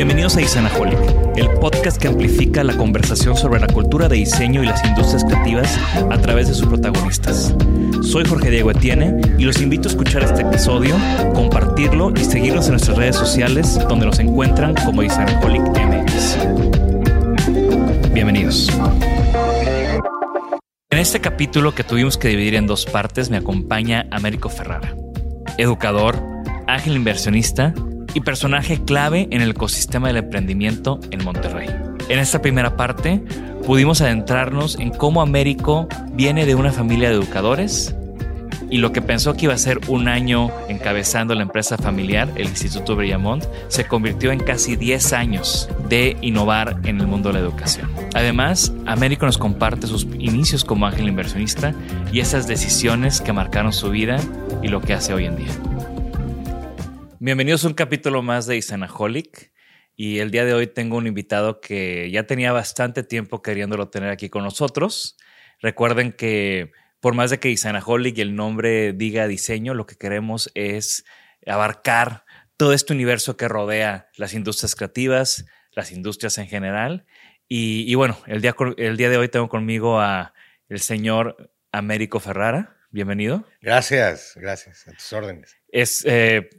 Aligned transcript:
Bienvenidos 0.00 0.34
a 0.38 0.40
Isanaholic, 0.40 0.98
el 1.36 1.50
podcast 1.60 2.00
que 2.00 2.08
amplifica 2.08 2.64
la 2.64 2.74
conversación 2.74 3.36
sobre 3.36 3.60
la 3.60 3.66
cultura 3.66 4.08
de 4.08 4.16
diseño 4.16 4.62
y 4.62 4.66
las 4.66 4.82
industrias 4.82 5.26
creativas 5.26 5.78
a 6.10 6.16
través 6.16 6.48
de 6.48 6.54
sus 6.54 6.66
protagonistas. 6.68 7.54
Soy 8.00 8.24
Jorge 8.24 8.48
Diego 8.48 8.70
Etienne 8.70 9.20
y 9.36 9.44
los 9.44 9.60
invito 9.60 9.90
a 9.90 9.92
escuchar 9.92 10.22
este 10.22 10.40
episodio, 10.40 10.96
compartirlo 11.34 12.14
y 12.16 12.24
seguirnos 12.24 12.64
en 12.64 12.70
nuestras 12.70 12.96
redes 12.96 13.14
sociales 13.14 13.78
donde 13.90 14.06
nos 14.06 14.18
encuentran 14.20 14.74
como 14.86 15.02
Isanaholic 15.02 15.68
MX. 15.68 16.38
Bienvenidos. 18.14 18.70
En 20.88 20.98
este 20.98 21.20
capítulo 21.20 21.74
que 21.74 21.84
tuvimos 21.84 22.16
que 22.16 22.28
dividir 22.28 22.54
en 22.54 22.66
dos 22.66 22.86
partes 22.86 23.28
me 23.28 23.36
acompaña 23.36 24.06
Américo 24.10 24.48
Ferrara, 24.48 24.94
educador, 25.58 26.18
ángel 26.66 26.96
inversionista 26.96 27.74
y 28.14 28.20
personaje 28.20 28.82
clave 28.84 29.28
en 29.30 29.40
el 29.40 29.50
ecosistema 29.50 30.08
del 30.08 30.18
emprendimiento 30.18 31.00
en 31.10 31.24
Monterrey. 31.24 31.68
En 32.08 32.18
esta 32.18 32.42
primera 32.42 32.76
parte 32.76 33.22
pudimos 33.66 34.00
adentrarnos 34.00 34.78
en 34.78 34.90
cómo 34.90 35.22
Américo 35.22 35.88
viene 36.12 36.46
de 36.46 36.54
una 36.54 36.72
familia 36.72 37.08
de 37.08 37.14
educadores 37.16 37.94
y 38.70 38.78
lo 38.78 38.92
que 38.92 39.02
pensó 39.02 39.34
que 39.34 39.46
iba 39.46 39.54
a 39.54 39.58
ser 39.58 39.80
un 39.88 40.08
año 40.08 40.50
encabezando 40.68 41.34
la 41.34 41.42
empresa 41.42 41.76
familiar, 41.76 42.30
el 42.36 42.46
Instituto 42.46 42.94
Brillamont, 42.94 43.44
se 43.68 43.84
convirtió 43.84 44.30
en 44.30 44.38
casi 44.38 44.76
10 44.76 45.12
años 45.12 45.68
de 45.88 46.16
innovar 46.20 46.78
en 46.84 47.00
el 47.00 47.06
mundo 47.08 47.30
de 47.30 47.34
la 47.34 47.40
educación. 47.40 47.90
Además, 48.14 48.72
Américo 48.86 49.26
nos 49.26 49.38
comparte 49.38 49.88
sus 49.88 50.04
inicios 50.18 50.64
como 50.64 50.86
ángel 50.86 51.08
inversionista 51.08 51.74
y 52.12 52.20
esas 52.20 52.46
decisiones 52.46 53.20
que 53.20 53.32
marcaron 53.32 53.72
su 53.72 53.90
vida 53.90 54.18
y 54.62 54.68
lo 54.68 54.80
que 54.80 54.94
hace 54.94 55.12
hoy 55.12 55.26
en 55.26 55.36
día. 55.36 55.69
Bienvenidos 57.22 57.66
a 57.66 57.68
un 57.68 57.74
capítulo 57.74 58.22
más 58.22 58.46
de 58.46 58.56
Isanaholic. 58.56 59.52
Y 59.94 60.20
el 60.20 60.30
día 60.30 60.46
de 60.46 60.54
hoy 60.54 60.66
tengo 60.66 60.96
un 60.96 61.06
invitado 61.06 61.60
que 61.60 62.10
ya 62.10 62.22
tenía 62.22 62.50
bastante 62.50 63.02
tiempo 63.02 63.42
queriéndolo 63.42 63.90
tener 63.90 64.08
aquí 64.08 64.30
con 64.30 64.42
nosotros. 64.42 65.18
Recuerden 65.60 66.12
que 66.12 66.72
por 66.98 67.12
más 67.12 67.28
de 67.28 67.38
que 67.38 67.50
Isanaholic 67.50 68.16
y 68.16 68.22
el 68.22 68.34
nombre 68.34 68.94
diga 68.94 69.28
diseño, 69.28 69.74
lo 69.74 69.84
que 69.84 69.96
queremos 69.96 70.50
es 70.54 71.04
abarcar 71.46 72.24
todo 72.56 72.72
este 72.72 72.94
universo 72.94 73.36
que 73.36 73.48
rodea 73.48 74.08
las 74.16 74.32
industrias 74.32 74.74
creativas, 74.74 75.44
las 75.72 75.92
industrias 75.92 76.38
en 76.38 76.46
general. 76.46 77.04
Y, 77.48 77.84
y 77.86 77.96
bueno, 77.96 78.16
el 78.28 78.40
día, 78.40 78.56
el 78.78 78.96
día 78.96 79.10
de 79.10 79.18
hoy 79.18 79.28
tengo 79.28 79.50
conmigo 79.50 80.00
a 80.00 80.32
el 80.70 80.80
señor 80.80 81.52
Américo 81.70 82.18
Ferrara. 82.18 82.78
Bienvenido. 82.88 83.44
Gracias, 83.60 84.32
gracias. 84.36 84.88
A 84.88 84.92
tus 84.92 85.12
órdenes. 85.12 85.59
Es, 85.72 86.04
eh, 86.06 86.50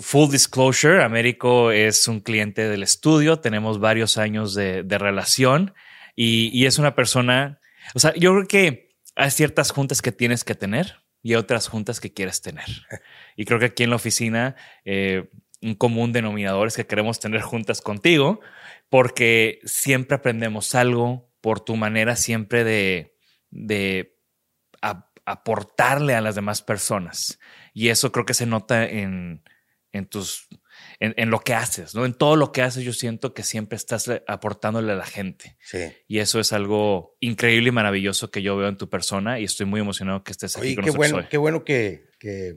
full 0.00 0.30
disclosure, 0.30 1.02
Américo 1.02 1.70
es 1.70 2.08
un 2.08 2.20
cliente 2.20 2.68
del 2.68 2.82
estudio, 2.82 3.38
tenemos 3.38 3.78
varios 3.78 4.18
años 4.18 4.54
de, 4.54 4.82
relación 4.98 5.74
y, 6.16 6.50
y, 6.52 6.66
es 6.66 6.78
una 6.78 6.94
persona, 6.96 7.60
o 7.94 8.00
sea, 8.00 8.12
yo 8.14 8.32
creo 8.32 8.46
que 8.48 8.96
hay 9.14 9.30
ciertas 9.30 9.70
juntas 9.70 10.02
que 10.02 10.12
tienes 10.12 10.44
que 10.44 10.54
tener 10.54 10.96
y 11.22 11.34
otras 11.34 11.68
juntas 11.68 12.00
que 12.00 12.12
quieres 12.12 12.40
tener. 12.40 12.66
Y 13.36 13.44
creo 13.44 13.58
que 13.58 13.66
aquí 13.66 13.84
en 13.84 13.90
la 13.90 13.96
oficina, 13.96 14.56
eh, 14.84 15.28
un 15.60 15.74
común 15.74 16.12
denominador 16.12 16.68
es 16.68 16.76
que 16.76 16.86
queremos 16.86 17.20
tener 17.20 17.40
juntas 17.40 17.80
contigo 17.80 18.40
porque 18.88 19.60
siempre 19.64 20.16
aprendemos 20.16 20.74
algo 20.74 21.30
por 21.40 21.60
tu 21.60 21.76
manera 21.76 22.16
siempre 22.16 22.64
de, 22.64 23.16
de 23.50 24.17
aportarle 25.30 26.14
a 26.14 26.20
las 26.20 26.34
demás 26.34 26.62
personas. 26.62 27.38
Y 27.74 27.88
eso 27.88 28.12
creo 28.12 28.24
que 28.24 28.34
se 28.34 28.46
nota 28.46 28.84
en, 28.84 29.42
en 29.92 30.06
tus, 30.06 30.48
en, 31.00 31.14
en, 31.16 31.30
lo 31.30 31.40
que 31.40 31.54
haces, 31.54 31.94
¿no? 31.94 32.04
En 32.04 32.14
todo 32.14 32.36
lo 32.36 32.52
que 32.52 32.62
haces 32.62 32.84
yo 32.84 32.92
siento 32.92 33.34
que 33.34 33.42
siempre 33.42 33.76
estás 33.76 34.10
aportándole 34.26 34.92
a 34.92 34.96
la 34.96 35.06
gente. 35.06 35.56
Sí. 35.60 35.92
Y 36.06 36.18
eso 36.18 36.40
es 36.40 36.52
algo 36.52 37.16
increíble 37.20 37.68
y 37.68 37.72
maravilloso 37.72 38.30
que 38.30 38.42
yo 38.42 38.56
veo 38.56 38.68
en 38.68 38.76
tu 38.76 38.88
persona 38.88 39.40
y 39.40 39.44
estoy 39.44 39.66
muy 39.66 39.80
emocionado 39.80 40.24
que 40.24 40.32
estés 40.32 40.56
aquí 40.56 40.68
Oye, 40.68 40.74
con 40.76 40.84
qué 40.84 40.90
nosotros 40.90 41.10
bueno, 41.10 41.24
hoy. 41.24 41.30
Qué 41.30 41.38
bueno 41.38 41.64
que, 41.64 42.06
que, 42.18 42.56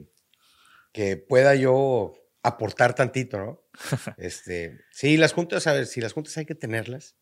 que 0.92 1.16
pueda 1.16 1.54
yo 1.54 2.14
aportar 2.42 2.94
tantito, 2.94 3.38
¿no? 3.38 3.62
este, 4.18 4.80
sí, 4.90 5.16
las 5.16 5.32
juntas, 5.32 5.66
a 5.66 5.72
ver, 5.72 5.86
si 5.86 6.00
las 6.00 6.12
juntas 6.12 6.36
hay 6.38 6.46
que 6.46 6.54
tenerlas, 6.54 7.16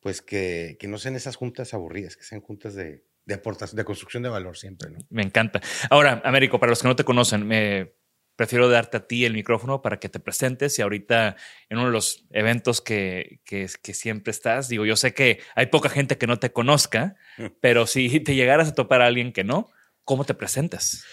pues 0.00 0.22
que, 0.22 0.76
que 0.78 0.88
no 0.88 0.98
sean 0.98 1.16
esas 1.16 1.36
juntas 1.36 1.74
aburridas, 1.74 2.16
que 2.16 2.24
sean 2.24 2.40
juntas 2.40 2.74
de, 2.74 3.04
de 3.24 3.34
aportación, 3.34 3.76
de 3.76 3.84
construcción 3.84 4.22
de 4.22 4.28
valor 4.28 4.56
siempre, 4.56 4.90
¿no? 4.90 4.98
Me 5.10 5.22
encanta. 5.22 5.60
Ahora, 5.88 6.20
Américo, 6.24 6.58
para 6.58 6.70
los 6.70 6.82
que 6.82 6.88
no 6.88 6.96
te 6.96 7.04
conocen, 7.04 7.46
me 7.46 7.94
prefiero 8.40 8.70
darte 8.70 8.96
a 8.96 9.06
ti 9.06 9.26
el 9.26 9.34
micrófono 9.34 9.82
para 9.82 10.00
que 10.00 10.08
te 10.08 10.18
presentes 10.18 10.78
y 10.78 10.82
ahorita 10.82 11.36
en 11.68 11.76
uno 11.76 11.88
de 11.88 11.92
los 11.92 12.26
eventos 12.30 12.80
que, 12.80 13.40
que, 13.44 13.68
que 13.82 13.92
siempre 13.92 14.30
estás, 14.30 14.68
digo, 14.68 14.86
yo 14.86 14.96
sé 14.96 15.12
que 15.12 15.40
hay 15.54 15.66
poca 15.66 15.90
gente 15.90 16.16
que 16.16 16.26
no 16.26 16.38
te 16.38 16.50
conozca, 16.50 17.16
pero 17.60 17.86
si 17.86 18.20
te 18.20 18.34
llegaras 18.34 18.68
a 18.68 18.74
topar 18.74 19.02
a 19.02 19.06
alguien 19.06 19.34
que 19.34 19.44
no, 19.44 19.70
¿cómo 20.04 20.24
te 20.24 20.32
presentas? 20.32 21.04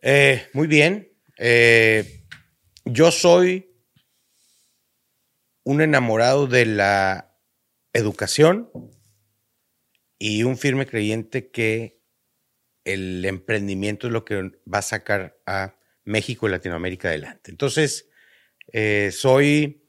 Eh, 0.00 0.48
muy 0.54 0.66
bien. 0.66 1.12
Eh, 1.36 2.24
yo 2.86 3.10
soy 3.10 3.70
un 5.64 5.80
enamorado 5.80 6.46
de 6.46 6.66
la 6.66 7.36
educación 7.92 8.70
y 10.18 10.42
un 10.42 10.56
firme 10.56 10.86
creyente 10.86 11.50
que 11.50 12.00
el 12.84 13.24
emprendimiento 13.24 14.06
es 14.06 14.12
lo 14.12 14.24
que 14.24 14.52
va 14.72 14.78
a 14.78 14.82
sacar 14.82 15.38
a 15.46 15.76
México 16.04 16.46
y 16.46 16.50
Latinoamérica 16.50 17.08
adelante. 17.08 17.50
Entonces, 17.50 18.08
eh, 18.72 19.10
soy 19.12 19.82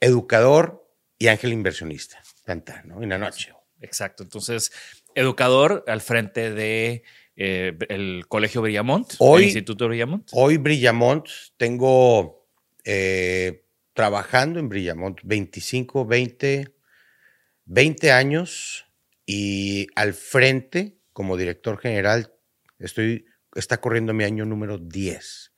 educador 0.00 0.88
y 1.18 1.28
ángel 1.28 1.52
inversionista, 1.52 2.22
tanta, 2.44 2.82
¿no? 2.84 3.02
En 3.02 3.08
la 3.10 3.18
noche. 3.18 3.52
Exacto. 3.80 4.22
Entonces, 4.22 4.72
educador 5.14 5.84
al 5.86 6.00
frente 6.00 6.52
de 6.52 7.02
eh, 7.36 7.76
el 7.88 8.24
Colegio 8.28 8.62
Brillamont, 8.62 9.14
hoy, 9.18 9.42
el 9.42 9.48
Instituto 9.48 9.88
Brillamont. 9.88 10.28
Hoy 10.32 10.58
Brillamont, 10.58 11.28
tengo 11.56 12.48
eh, 12.84 13.64
trabajando 13.94 14.58
en 14.60 14.68
Brillamont 14.68 15.20
25, 15.22 16.06
20, 16.06 16.74
20 17.64 18.12
años 18.12 18.86
y 19.26 19.86
al 19.94 20.14
frente 20.14 20.98
como 21.12 21.36
director 21.36 21.78
general, 21.78 22.32
estoy, 22.78 23.26
está 23.54 23.80
corriendo 23.80 24.14
mi 24.14 24.24
año 24.24 24.44
número 24.44 24.78
10. 24.78 25.52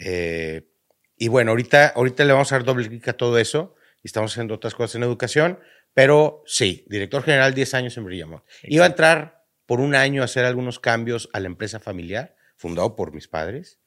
Eh, 0.00 0.68
y 1.16 1.28
bueno, 1.28 1.50
ahorita, 1.50 1.88
ahorita 1.88 2.24
le 2.24 2.32
vamos 2.32 2.52
a 2.52 2.56
dar 2.56 2.64
doble 2.64 2.88
clic 2.88 3.08
a 3.08 3.12
todo 3.14 3.38
eso 3.38 3.74
y 4.02 4.08
estamos 4.08 4.32
haciendo 4.32 4.54
otras 4.54 4.74
cosas 4.74 4.96
en 4.96 5.02
educación, 5.02 5.58
pero 5.94 6.42
sí, 6.46 6.84
director 6.88 7.22
general 7.22 7.54
10 7.54 7.74
años 7.74 7.96
en 7.96 8.04
Brillamont. 8.04 8.44
Iba 8.62 8.84
a 8.84 8.88
entrar 8.88 9.44
por 9.66 9.80
un 9.80 9.94
año 9.94 10.22
a 10.22 10.26
hacer 10.26 10.44
algunos 10.44 10.78
cambios 10.78 11.28
a 11.32 11.40
la 11.40 11.46
empresa 11.46 11.80
familiar, 11.80 12.36
fundado 12.56 12.96
por 12.96 13.12
mis 13.12 13.28
padres, 13.28 13.80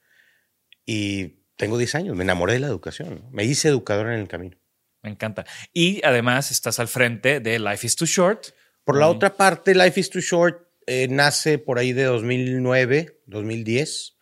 y 0.85 1.41
tengo 1.55 1.77
10 1.77 1.95
años, 1.95 2.15
me 2.15 2.23
enamoré 2.23 2.53
de 2.53 2.59
la 2.59 2.67
educación, 2.67 3.27
me 3.31 3.45
hice 3.45 3.69
educador 3.69 4.07
en 4.07 4.19
el 4.19 4.27
camino. 4.27 4.57
Me 5.03 5.09
encanta. 5.09 5.45
Y 5.73 6.05
además 6.05 6.51
estás 6.51 6.79
al 6.79 6.87
frente 6.87 7.39
de 7.39 7.57
Life 7.57 7.87
is 7.87 7.95
Too 7.95 8.05
Short. 8.05 8.47
Por 8.83 8.97
la 8.97 9.07
otra 9.07 9.35
parte, 9.35 9.75
Life 9.75 9.99
is 9.99 10.09
Too 10.09 10.21
Short 10.21 10.67
eh, 10.87 11.07
nace 11.07 11.59
por 11.59 11.77
ahí 11.77 11.93
de 11.93 12.03
2009, 12.03 13.21
2010. 13.27 14.17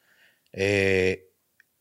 Eh, 0.52 1.32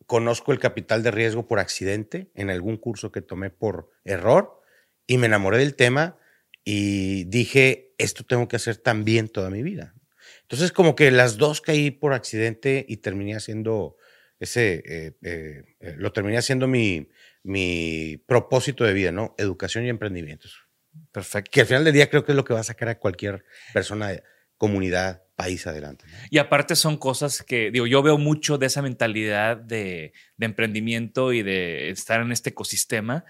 conozco 0.06 0.52
el 0.52 0.58
capital 0.58 1.02
de 1.02 1.10
riesgo 1.10 1.46
por 1.46 1.58
accidente 1.58 2.30
en 2.34 2.50
algún 2.50 2.76
curso 2.76 3.10
que 3.10 3.20
tomé 3.20 3.50
por 3.50 3.90
error 4.04 4.62
y 5.06 5.18
me 5.18 5.26
enamoré 5.26 5.58
del 5.58 5.74
tema 5.74 6.18
y 6.64 7.24
dije, 7.24 7.94
esto 7.98 8.24
tengo 8.24 8.46
que 8.46 8.56
hacer 8.56 8.76
también 8.76 9.28
toda 9.28 9.50
mi 9.50 9.62
vida. 9.62 9.94
Entonces, 10.42 10.72
como 10.72 10.94
que 10.94 11.10
las 11.10 11.36
dos 11.36 11.60
caí 11.60 11.90
por 11.90 12.12
accidente 12.12 12.86
y 12.88 12.98
terminé 12.98 13.34
haciendo 13.34 13.96
ese, 14.38 15.16
eh, 15.20 15.64
lo 15.96 16.12
terminé 16.12 16.38
haciendo 16.38 16.68
mi, 16.68 17.08
mi 17.42 18.22
propósito 18.26 18.84
de 18.84 18.92
vida, 18.92 19.10
¿no? 19.10 19.34
Educación 19.36 19.84
y 19.84 19.88
emprendimientos. 19.88 20.67
Perfecto. 21.12 21.50
Que 21.52 21.60
al 21.62 21.66
final 21.66 21.84
del 21.84 21.94
día 21.94 22.10
creo 22.10 22.24
que 22.24 22.32
es 22.32 22.36
lo 22.36 22.44
que 22.44 22.54
va 22.54 22.60
a 22.60 22.64
sacar 22.64 22.88
a 22.88 22.98
cualquier 22.98 23.44
persona, 23.72 24.12
comunidad, 24.56 25.22
país 25.36 25.66
adelante. 25.66 26.04
Y 26.30 26.38
aparte 26.38 26.74
son 26.74 26.96
cosas 26.96 27.42
que, 27.42 27.70
digo, 27.70 27.86
yo 27.86 28.02
veo 28.02 28.18
mucho 28.18 28.58
de 28.58 28.66
esa 28.66 28.82
mentalidad 28.82 29.56
de, 29.56 30.12
emprendimiento 30.38 31.32
y 31.32 31.42
de 31.42 31.90
estar 31.90 32.20
en 32.20 32.32
este 32.32 32.50
ecosistema 32.50 33.24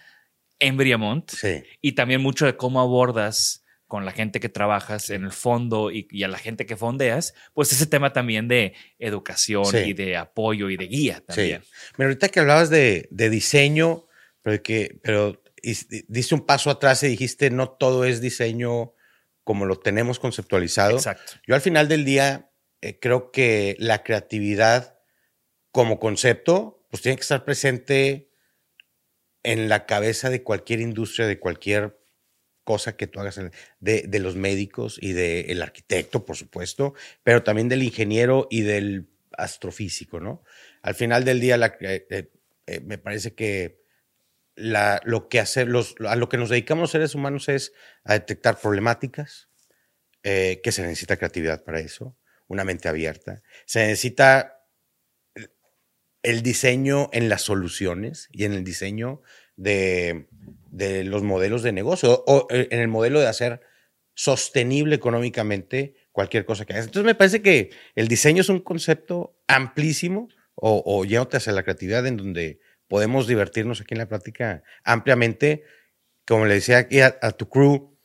en 0.59 0.77
Briamont. 0.79 1.31
Sí. 1.31 1.63
Y 1.83 1.93
también 1.93 2.23
mucho 2.23 2.47
de 2.47 2.57
cómo 2.57 2.81
abordas 2.81 3.65
con 3.87 4.05
la 4.05 4.13
gente 4.13 4.41
que 4.41 4.49
trabajas 4.49 5.11
en 5.11 5.25
el 5.25 5.33
fondo 5.33 5.91
y, 5.91 6.23
a 6.23 6.29
la 6.29 6.39
gente 6.39 6.67
que 6.67 6.77
fondeas, 6.77 7.35
pues 7.55 7.73
ese 7.73 7.87
tema 7.87 8.13
también 8.13 8.49
de 8.49 8.75
educación 8.99 9.67
y 9.87 9.93
de 9.93 10.17
apoyo 10.17 10.71
y 10.71 10.77
de 10.77 10.87
guía 10.87 11.23
también. 11.27 11.63
Sí. 11.63 11.71
Pero 11.97 12.09
ahorita 12.09 12.29
que 12.29 12.41
hablabas 12.41 12.71
de, 12.71 13.09
de 13.11 13.31
diseño, 13.31 14.07
pero, 14.43 14.63
que, 14.63 14.99
pero 15.03 15.43
diste 15.63 16.35
un 16.35 16.47
paso 16.47 16.71
atrás 16.71 17.03
y 17.03 17.09
dijiste, 17.09 17.51
no 17.51 17.71
todo 17.71 18.05
es 18.05 18.21
diseño 18.21 18.95
como 19.45 19.65
lo 19.65 19.79
tenemos 19.79 20.19
conceptualizado. 20.19 20.97
Exacto. 20.97 21.33
Yo 21.47 21.55
al 21.55 21.61
final 21.61 21.89
del 21.89 22.05
día 22.05 22.51
eh, 22.81 22.99
creo 23.01 23.31
que 23.31 23.77
la 23.79 24.03
creatividad 24.03 24.99
como 25.73 25.99
concepto, 25.99 26.87
pues 26.91 27.03
tiene 27.03 27.17
que 27.17 27.23
estar 27.23 27.45
presente 27.45 28.31
en 29.43 29.69
la 29.69 29.87
cabeza 29.87 30.31
de 30.31 30.43
cualquier 30.43 30.81
industria, 30.81 31.27
de 31.27 31.39
cualquier 31.39 31.99
cosa 32.65 32.97
que 32.97 33.07
tú 33.07 33.21
hagas, 33.21 33.41
de, 33.81 34.19
los 34.19 34.37
médicos 34.37 34.99
y 35.01 35.13
del 35.13 35.63
arquitecto, 35.63 36.27
por 36.27 36.37
supuesto, 36.37 36.93
pero 37.23 37.43
también 37.43 37.71
del 37.71 37.83
ingeniero 37.83 38.47
y 38.51 38.61
del 38.61 39.09
astrofísico, 39.33 40.21
¿no? 40.21 40.43
Al 40.83 40.95
final 40.95 41.25
del 41.25 41.41
día, 41.41 41.57
eh, 41.81 42.31
eh, 42.67 42.81
me 42.81 42.99
parece 42.99 43.35
que 43.35 43.81
lo 44.59 45.29
que 45.29 45.41
hacer, 45.41 45.69
los, 45.69 45.95
a 46.07 46.17
lo 46.17 46.29
que 46.29 46.37
nos 46.37 46.51
dedicamos 46.51 46.83
los 46.83 46.91
seres 46.91 47.15
humanos 47.15 47.49
es 47.49 47.73
a 48.05 48.15
detectar 48.15 48.59
problemáticas, 48.59 49.49
eh, 50.25 50.61
que 50.63 50.73
se 50.73 50.83
necesita 50.83 51.17
creatividad 51.17 51.63
para 51.63 51.81
eso, 51.81 52.17
una 52.49 52.65
mente 52.65 52.89
abierta. 52.89 53.43
Se 53.67 53.81
necesita 53.81 54.65
el 56.23 56.43
diseño 56.43 57.09
en 57.13 57.29
las 57.29 57.43
soluciones 57.43 58.29
y 58.33 58.45
en 58.45 58.53
el 58.53 58.65
diseño 58.65 59.23
de, 59.57 60.27
los 60.73 61.23
modelos 61.23 61.63
de 61.63 61.73
negocio 61.73 62.25
o 62.27 62.49
eh, 62.51 62.69
en 62.71 62.81
el 62.81 62.89
modelo 62.89 63.21
de 63.21 63.29
hacer 63.29 63.61
sostenible 64.15 64.97
económicamente 64.97 65.95
cualquier 66.11 66.45
cosa 66.45 66.65
que 66.65 66.73
hagas. 66.73 66.87
Entonces 66.87 67.07
me 67.07 67.15
parece 67.15 67.41
que 67.41 67.71
el 67.95 68.09
diseño 68.09 68.41
es 68.41 68.49
un 68.49 68.61
concepto 68.61 69.39
amplísimo 69.47 70.29
o, 70.57 70.83
o 70.85 71.05
yéndote 71.05 71.37
hacia 71.37 71.53
la 71.53 71.63
creatividad 71.63 72.05
en 72.07 72.17
donde 72.17 72.59
podemos 72.89 73.27
divertirnos 73.27 73.81
aquí 73.81 73.95
en 73.95 73.99
la 73.99 74.09
plática 74.09 74.63
ampliamente. 74.85 75.65
Como 76.27 76.47
le 76.47 76.55
decía 76.55 76.79
aquí 76.79 77.01
a, 77.01 77.31
tu 77.33 77.49
crew, 77.49 77.97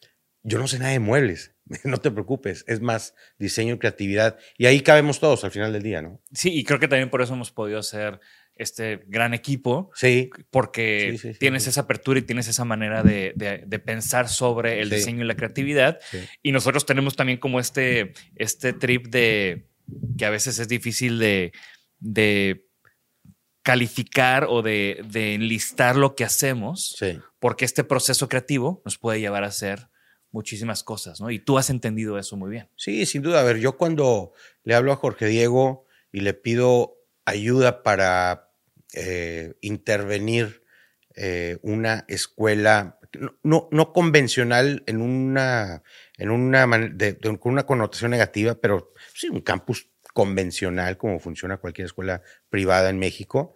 yo 0.44 0.60
no 0.60 0.68
sé 0.68 0.80
nada 0.80 0.92
de 0.92 1.00
muebles, 1.00 1.56
no 1.84 1.98
te 1.98 2.12
preocupes, 2.12 2.64
es 2.68 2.80
más 2.80 3.16
diseño 3.38 3.76
y 3.76 3.80
creatividad. 3.80 4.38
Y 4.58 4.66
ahí 4.66 4.82
cabemos 4.82 5.20
todos 5.20 5.44
al 5.44 5.52
final 5.52 5.74
del 5.74 5.84
día, 5.84 6.02
¿no? 6.02 6.22
Sí, 6.32 6.54
y 6.54 6.64
creo 6.64 6.80
que 6.80 6.88
también 6.88 7.10
por 7.10 7.22
eso 7.22 7.34
hemos 7.34 7.52
podido 7.52 7.80
hacer 7.80 8.20
este 8.56 9.04
gran 9.08 9.34
equipo. 9.34 9.92
Sí. 9.96 10.30
Porque 10.52 11.36
tienes 11.40 11.68
esa 11.68 11.82
apertura 11.82 12.20
y 12.20 12.24
tienes 12.24 12.48
esa 12.48 12.66
manera 12.66 13.04
de, 13.04 13.34
pensar 13.86 14.30
sobre 14.30 14.82
el 14.82 14.90
diseño 14.90 15.24
y 15.24 15.28
la 15.28 15.36
creatividad. 15.36 16.00
Y 16.42 16.52
nosotros 16.52 16.86
tenemos 16.86 17.16
también 17.16 17.40
como 17.40 17.60
este, 17.60 18.14
este 18.36 18.74
trip 18.74 19.08
de 19.08 19.68
que 20.18 20.26
a 20.26 20.30
veces 20.30 20.60
es 20.60 20.68
difícil 20.68 21.20
de, 21.20 21.52
de 22.00 22.63
calificar 23.64 24.46
o 24.50 24.62
de, 24.62 25.02
enlistar 25.14 25.96
lo 25.96 26.16
que 26.16 26.26
hacemos, 26.26 26.98
porque 27.40 27.66
este 27.66 27.84
proceso 27.84 28.28
creativo 28.28 28.82
nos 28.86 28.98
puede 28.98 29.20
llevar 29.20 29.44
a 29.44 29.48
hacer 29.48 29.88
muchísimas 30.32 30.84
cosas, 30.84 31.22
¿no? 31.22 31.30
Y 31.32 31.40
tú 31.40 31.58
has 31.58 31.70
entendido 31.70 32.18
eso 32.18 32.36
muy 32.36 32.52
bien. 32.52 32.70
Sí, 32.76 33.06
sin 33.06 33.22
duda. 33.22 33.40
A 33.40 33.44
ver, 33.44 33.60
yo 33.60 33.78
cuando 33.78 34.34
le 34.64 34.76
hablo 34.76 34.92
a 34.92 34.98
Jorge 34.98 35.28
Diego 35.28 35.86
y 36.12 36.22
le 36.22 36.34
pido 36.34 36.98
ayuda 37.24 37.84
para 37.84 38.52
eh, 38.94 39.54
intervenir 39.62 40.64
eh, 41.16 41.58
una 41.62 42.06
escuela 42.08 43.00
no, 43.44 43.70
no, 43.72 43.94
convencional 43.94 44.84
en 44.88 45.02
una, 45.02 45.84
en 46.18 46.32
una 46.32 46.68
con 47.40 47.52
una 47.54 47.66
connotación 47.66 48.12
negativa, 48.12 48.56
pero 48.56 48.92
sí, 49.14 49.30
un 49.30 49.42
campus 49.42 49.93
convencional 50.14 50.98
como 50.98 51.20
funciona 51.20 51.58
cualquier 51.58 51.86
escuela 51.86 52.22
privada 52.50 52.90
en 52.90 53.00
México. 53.00 53.56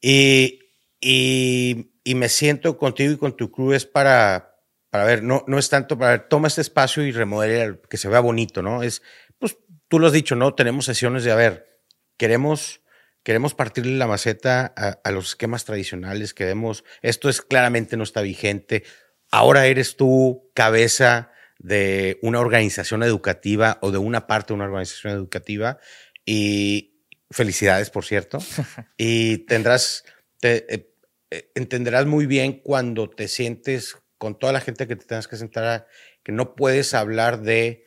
Y, 0.00 0.60
y, 1.00 1.88
me 2.14 2.28
siento 2.28 2.76
contigo 2.78 3.12
y 3.12 3.16
con 3.16 3.36
tu 3.36 3.50
crew 3.50 3.72
es 3.72 3.86
para, 3.86 4.56
para 4.90 5.04
ver, 5.04 5.22
no, 5.22 5.44
no 5.46 5.58
es 5.58 5.68
tanto 5.68 5.98
para 5.98 6.12
ver, 6.12 6.28
toma 6.28 6.48
este 6.48 6.60
espacio 6.60 7.04
y 7.04 7.12
remodela 7.12 7.78
que 7.88 7.96
se 7.96 8.08
vea 8.08 8.20
bonito, 8.20 8.62
¿no? 8.62 8.82
Es, 8.82 9.02
pues 9.38 9.56
tú 9.88 9.98
lo 9.98 10.08
has 10.08 10.12
dicho, 10.12 10.36
¿no? 10.36 10.54
Tenemos 10.54 10.84
sesiones 10.84 11.24
de, 11.24 11.32
a 11.32 11.36
ver, 11.36 11.80
queremos 12.16 12.82
queremos 13.22 13.54
partirle 13.54 13.96
la 13.96 14.06
maceta 14.06 14.72
a, 14.76 15.10
los 15.10 15.28
esquemas 15.28 15.64
tradicionales, 15.64 16.34
queremos, 16.34 16.84
esto 17.02 17.28
es 17.28 17.40
claramente 17.40 17.96
no 17.96 18.02
está 18.02 18.20
vigente, 18.20 18.84
ahora 19.30 19.66
eres 19.66 19.96
tú 19.96 20.50
cabeza 20.54 21.31
de 21.62 22.18
una 22.22 22.40
organización 22.40 23.02
educativa 23.02 23.78
o 23.80 23.90
de 23.90 23.98
una 23.98 24.26
parte 24.26 24.48
de 24.48 24.54
una 24.54 24.64
organización 24.64 25.12
educativa 25.12 25.78
y 26.24 27.06
felicidades, 27.30 27.90
por 27.90 28.04
cierto, 28.04 28.38
y 28.96 29.38
tendrás, 29.46 30.04
te, 30.40 30.74
eh, 30.74 30.94
eh, 31.30 31.50
entenderás 31.54 32.06
muy 32.06 32.26
bien 32.26 32.60
cuando 32.60 33.08
te 33.08 33.28
sientes 33.28 33.96
con 34.18 34.38
toda 34.38 34.52
la 34.52 34.60
gente 34.60 34.86
que 34.86 34.96
te 34.96 35.06
tengas 35.06 35.28
que 35.28 35.36
sentar, 35.36 35.86
que 36.22 36.32
no 36.32 36.54
puedes 36.54 36.94
hablar 36.94 37.40
de 37.42 37.86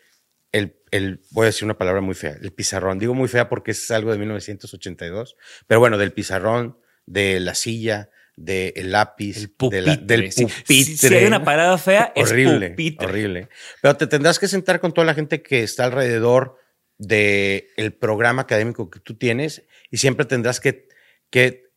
el, 0.52 0.82
el, 0.92 1.22
voy 1.32 1.44
a 1.44 1.48
decir 1.48 1.66
una 1.66 1.78
palabra 1.78 2.02
muy 2.02 2.16
fea, 2.16 2.38
el 2.42 2.54
pizarrón. 2.54 2.98
Digo 2.98 3.14
muy 3.14 3.28
fea 3.28 3.50
porque 3.50 3.72
es 3.72 3.92
algo 3.92 4.12
de 4.12 4.18
1982, 4.18 5.36
pero 5.68 5.80
bueno, 5.80 5.98
del 5.98 6.14
pizarrón, 6.14 6.80
de 7.06 7.40
la 7.40 7.56
silla, 7.56 8.10
del 8.36 8.92
lápiz, 8.92 9.36
del 9.38 9.50
pupitre. 9.52 10.32
Si, 10.32 11.14
hay 11.14 11.26
una 11.26 11.44
parada 11.44 11.78
fea, 11.78 12.12
horrible, 12.16 12.68
es 12.68 12.72
pupitre. 12.72 13.08
Horrible. 13.08 13.50
Pero 13.82 13.96
te 13.98 14.08
tendrás 14.08 14.40
que 14.40 14.48
sentar 14.48 14.80
con 14.80 14.94
toda 14.94 15.06
la 15.06 15.14
gente 15.14 15.42
que 15.42 15.64
está 15.64 15.86
alrededor 15.86 16.58
del 16.98 17.68
el 17.78 17.94
programa 17.94 18.44
académico 18.44 18.90
que 18.90 19.00
tú 19.00 19.18
tienes 19.18 19.64
y 19.90 19.98
siempre 19.98 20.26
tendrás 20.26 20.60
que, 20.60 20.88
que 21.30 21.72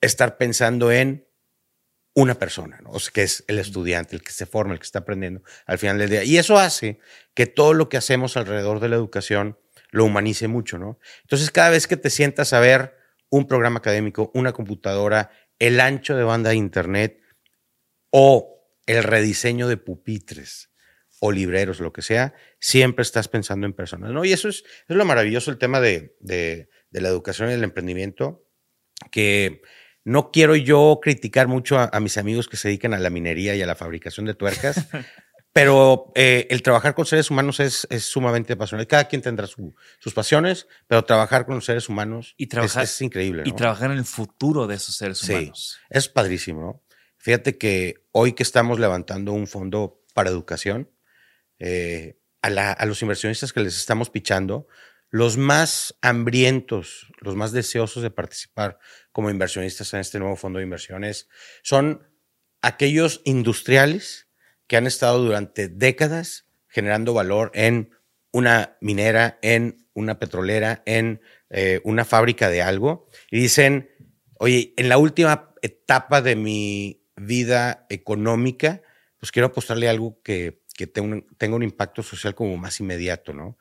estar 0.00 0.36
pensando 0.36 0.90
en 0.90 1.26
una 2.14 2.34
persona, 2.34 2.78
¿no? 2.82 2.90
o 2.90 3.00
sea, 3.00 3.10
que 3.12 3.22
es 3.22 3.44
el 3.48 3.58
estudiante, 3.58 4.14
el 4.14 4.22
que 4.22 4.32
se 4.32 4.44
forma, 4.44 4.74
el 4.74 4.78
que 4.78 4.84
está 4.84 4.98
aprendiendo 4.98 5.42
al 5.64 5.78
final 5.78 5.98
del 5.98 6.10
día. 6.10 6.24
Y 6.24 6.36
eso 6.36 6.58
hace 6.58 6.98
que 7.34 7.46
todo 7.46 7.72
lo 7.72 7.88
que 7.88 7.96
hacemos 7.96 8.36
alrededor 8.36 8.80
de 8.80 8.90
la 8.90 8.96
educación 8.96 9.58
lo 9.90 10.04
humanice 10.04 10.48
mucho, 10.48 10.78
¿no? 10.78 10.98
Entonces, 11.22 11.50
cada 11.50 11.70
vez 11.70 11.86
que 11.86 11.96
te 11.96 12.10
sientas 12.10 12.52
a 12.52 12.60
ver 12.60 12.96
un 13.30 13.46
programa 13.46 13.78
académico, 13.78 14.30
una 14.34 14.52
computadora, 14.52 15.30
el 15.62 15.78
ancho 15.78 16.16
de 16.16 16.24
banda 16.24 16.50
de 16.50 16.56
Internet 16.56 17.20
o 18.10 18.66
el 18.84 19.04
rediseño 19.04 19.68
de 19.68 19.76
pupitres 19.76 20.72
o 21.20 21.30
libreros, 21.30 21.78
lo 21.78 21.92
que 21.92 22.02
sea, 22.02 22.34
siempre 22.58 23.04
estás 23.04 23.28
pensando 23.28 23.64
en 23.64 23.72
personas, 23.72 24.10
¿no? 24.10 24.24
Y 24.24 24.32
eso 24.32 24.48
es, 24.48 24.64
lo 24.88 25.04
maravilloso 25.04 25.52
el 25.52 25.58
tema 25.58 25.80
de, 25.80 26.16
la 26.90 27.08
educación 27.08 27.48
y 27.50 27.52
el 27.52 27.62
emprendimiento, 27.62 28.44
que 29.12 29.62
no 30.02 30.32
quiero 30.32 30.56
yo 30.56 30.98
criticar 31.00 31.46
mucho 31.46 31.78
a, 31.78 32.00
mis 32.00 32.18
amigos 32.18 32.48
que 32.48 32.56
se 32.56 32.66
dedican 32.66 32.92
a 32.92 32.98
la 32.98 33.10
minería 33.10 33.54
y 33.54 33.62
a 33.62 33.66
la 33.66 33.76
fabricación 33.76 34.26
de 34.26 34.34
tuercas, 34.34 34.88
Pero 35.52 36.10
eh, 36.14 36.46
el 36.50 36.62
trabajar 36.62 36.94
con 36.94 37.04
seres 37.04 37.30
humanos 37.30 37.60
es, 37.60 37.86
es 37.90 38.04
sumamente 38.04 38.54
apasionante. 38.54 38.88
Cada 38.88 39.06
quien 39.06 39.20
tendrá 39.20 39.46
su- 39.46 39.74
sus 39.98 40.14
pasiones, 40.14 40.66
pero 40.86 41.04
trabajar 41.04 41.44
con 41.44 41.56
los 41.56 41.64
seres 41.66 41.88
humanos 41.90 42.34
Y 42.38 42.46
trabajar- 42.46 42.84
es, 42.84 42.90
es 42.92 43.02
increíble. 43.02 43.42
Y 43.44 43.50
¿no? 43.50 43.56
trabajar 43.56 43.90
en 43.90 43.98
el 43.98 44.04
futuro 44.06 44.66
de 44.66 44.76
esos 44.76 44.96
seres 44.96 45.18
Sí. 45.18 45.32
humanos. 45.32 45.78
Es 45.90 46.08
padrísimo, 46.08 46.60
¿no? 46.62 46.82
Fíjate 47.18 47.58
que 47.58 48.06
hoy 48.12 48.32
que 48.32 48.42
estamos 48.42 48.80
levantando 48.80 49.32
un 49.32 49.46
fondo 49.46 50.02
para 50.14 50.30
educación, 50.30 50.90
eh, 51.58 52.18
a, 52.40 52.48
la- 52.50 52.72
a 52.72 52.86
los 52.86 53.02
inversionistas 53.02 53.52
que 53.52 53.60
les 53.60 53.76
estamos 53.76 54.08
pichando, 54.10 54.66
los 55.10 55.36
más 55.36 55.94
hambrientos, 56.00 57.12
los 57.20 57.36
más 57.36 57.52
deseosos 57.52 58.02
de 58.02 58.10
participar 58.10 58.78
como 59.12 59.28
inversionistas 59.28 59.92
en 59.92 60.00
este 60.00 60.18
nuevo 60.18 60.36
fondo 60.36 60.58
de 60.58 60.64
inversiones, 60.64 61.28
son 61.62 62.08
aquellos 62.62 63.20
industriales 63.24 64.28
que 64.66 64.76
han 64.76 64.86
estado 64.86 65.22
durante 65.22 65.68
décadas 65.68 66.46
generando 66.68 67.12
valor 67.12 67.50
en 67.54 67.90
una 68.32 68.76
minera, 68.80 69.38
en 69.42 69.86
una 69.92 70.18
petrolera, 70.18 70.82
en 70.86 71.20
eh, 71.50 71.80
una 71.84 72.04
fábrica 72.04 72.48
de 72.48 72.62
algo, 72.62 73.08
y 73.30 73.38
dicen, 73.38 73.90
oye, 74.38 74.72
en 74.76 74.88
la 74.88 74.96
última 74.96 75.52
etapa 75.60 76.22
de 76.22 76.34
mi 76.34 77.04
vida 77.16 77.86
económica, 77.90 78.80
pues 79.20 79.30
quiero 79.30 79.48
apostarle 79.48 79.88
algo 79.88 80.20
que, 80.22 80.62
que 80.74 80.86
tenga, 80.86 81.56
un, 81.56 81.62
impacto 81.62 82.02
social 82.02 82.34
como 82.34 82.56
más 82.56 82.80
inmediato, 82.80 83.34
¿no? 83.34 83.58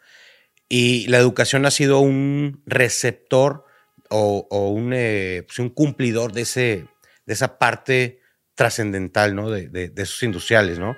Y 0.69 1.05
la 1.07 1.17
educación 1.17 1.65
ha 1.65 1.71
sido 1.71 1.99
un 1.99 2.63
receptor 2.65 3.65
o, 4.09 4.47
o 4.49 4.69
un, 4.69 4.93
eh, 4.93 5.43
pues 5.45 5.59
un 5.59 5.69
cumplidor 5.69 6.31
de, 6.31 6.41
ese, 6.41 6.85
de 7.25 7.33
esa 7.33 7.59
parte 7.59 8.20
trascendental, 8.55 9.35
¿no? 9.35 9.49
De, 9.49 9.67
de- 9.69 9.89
de 9.89 10.03
esos 10.03 10.21
industriales, 10.23 10.79
¿no? 10.79 10.97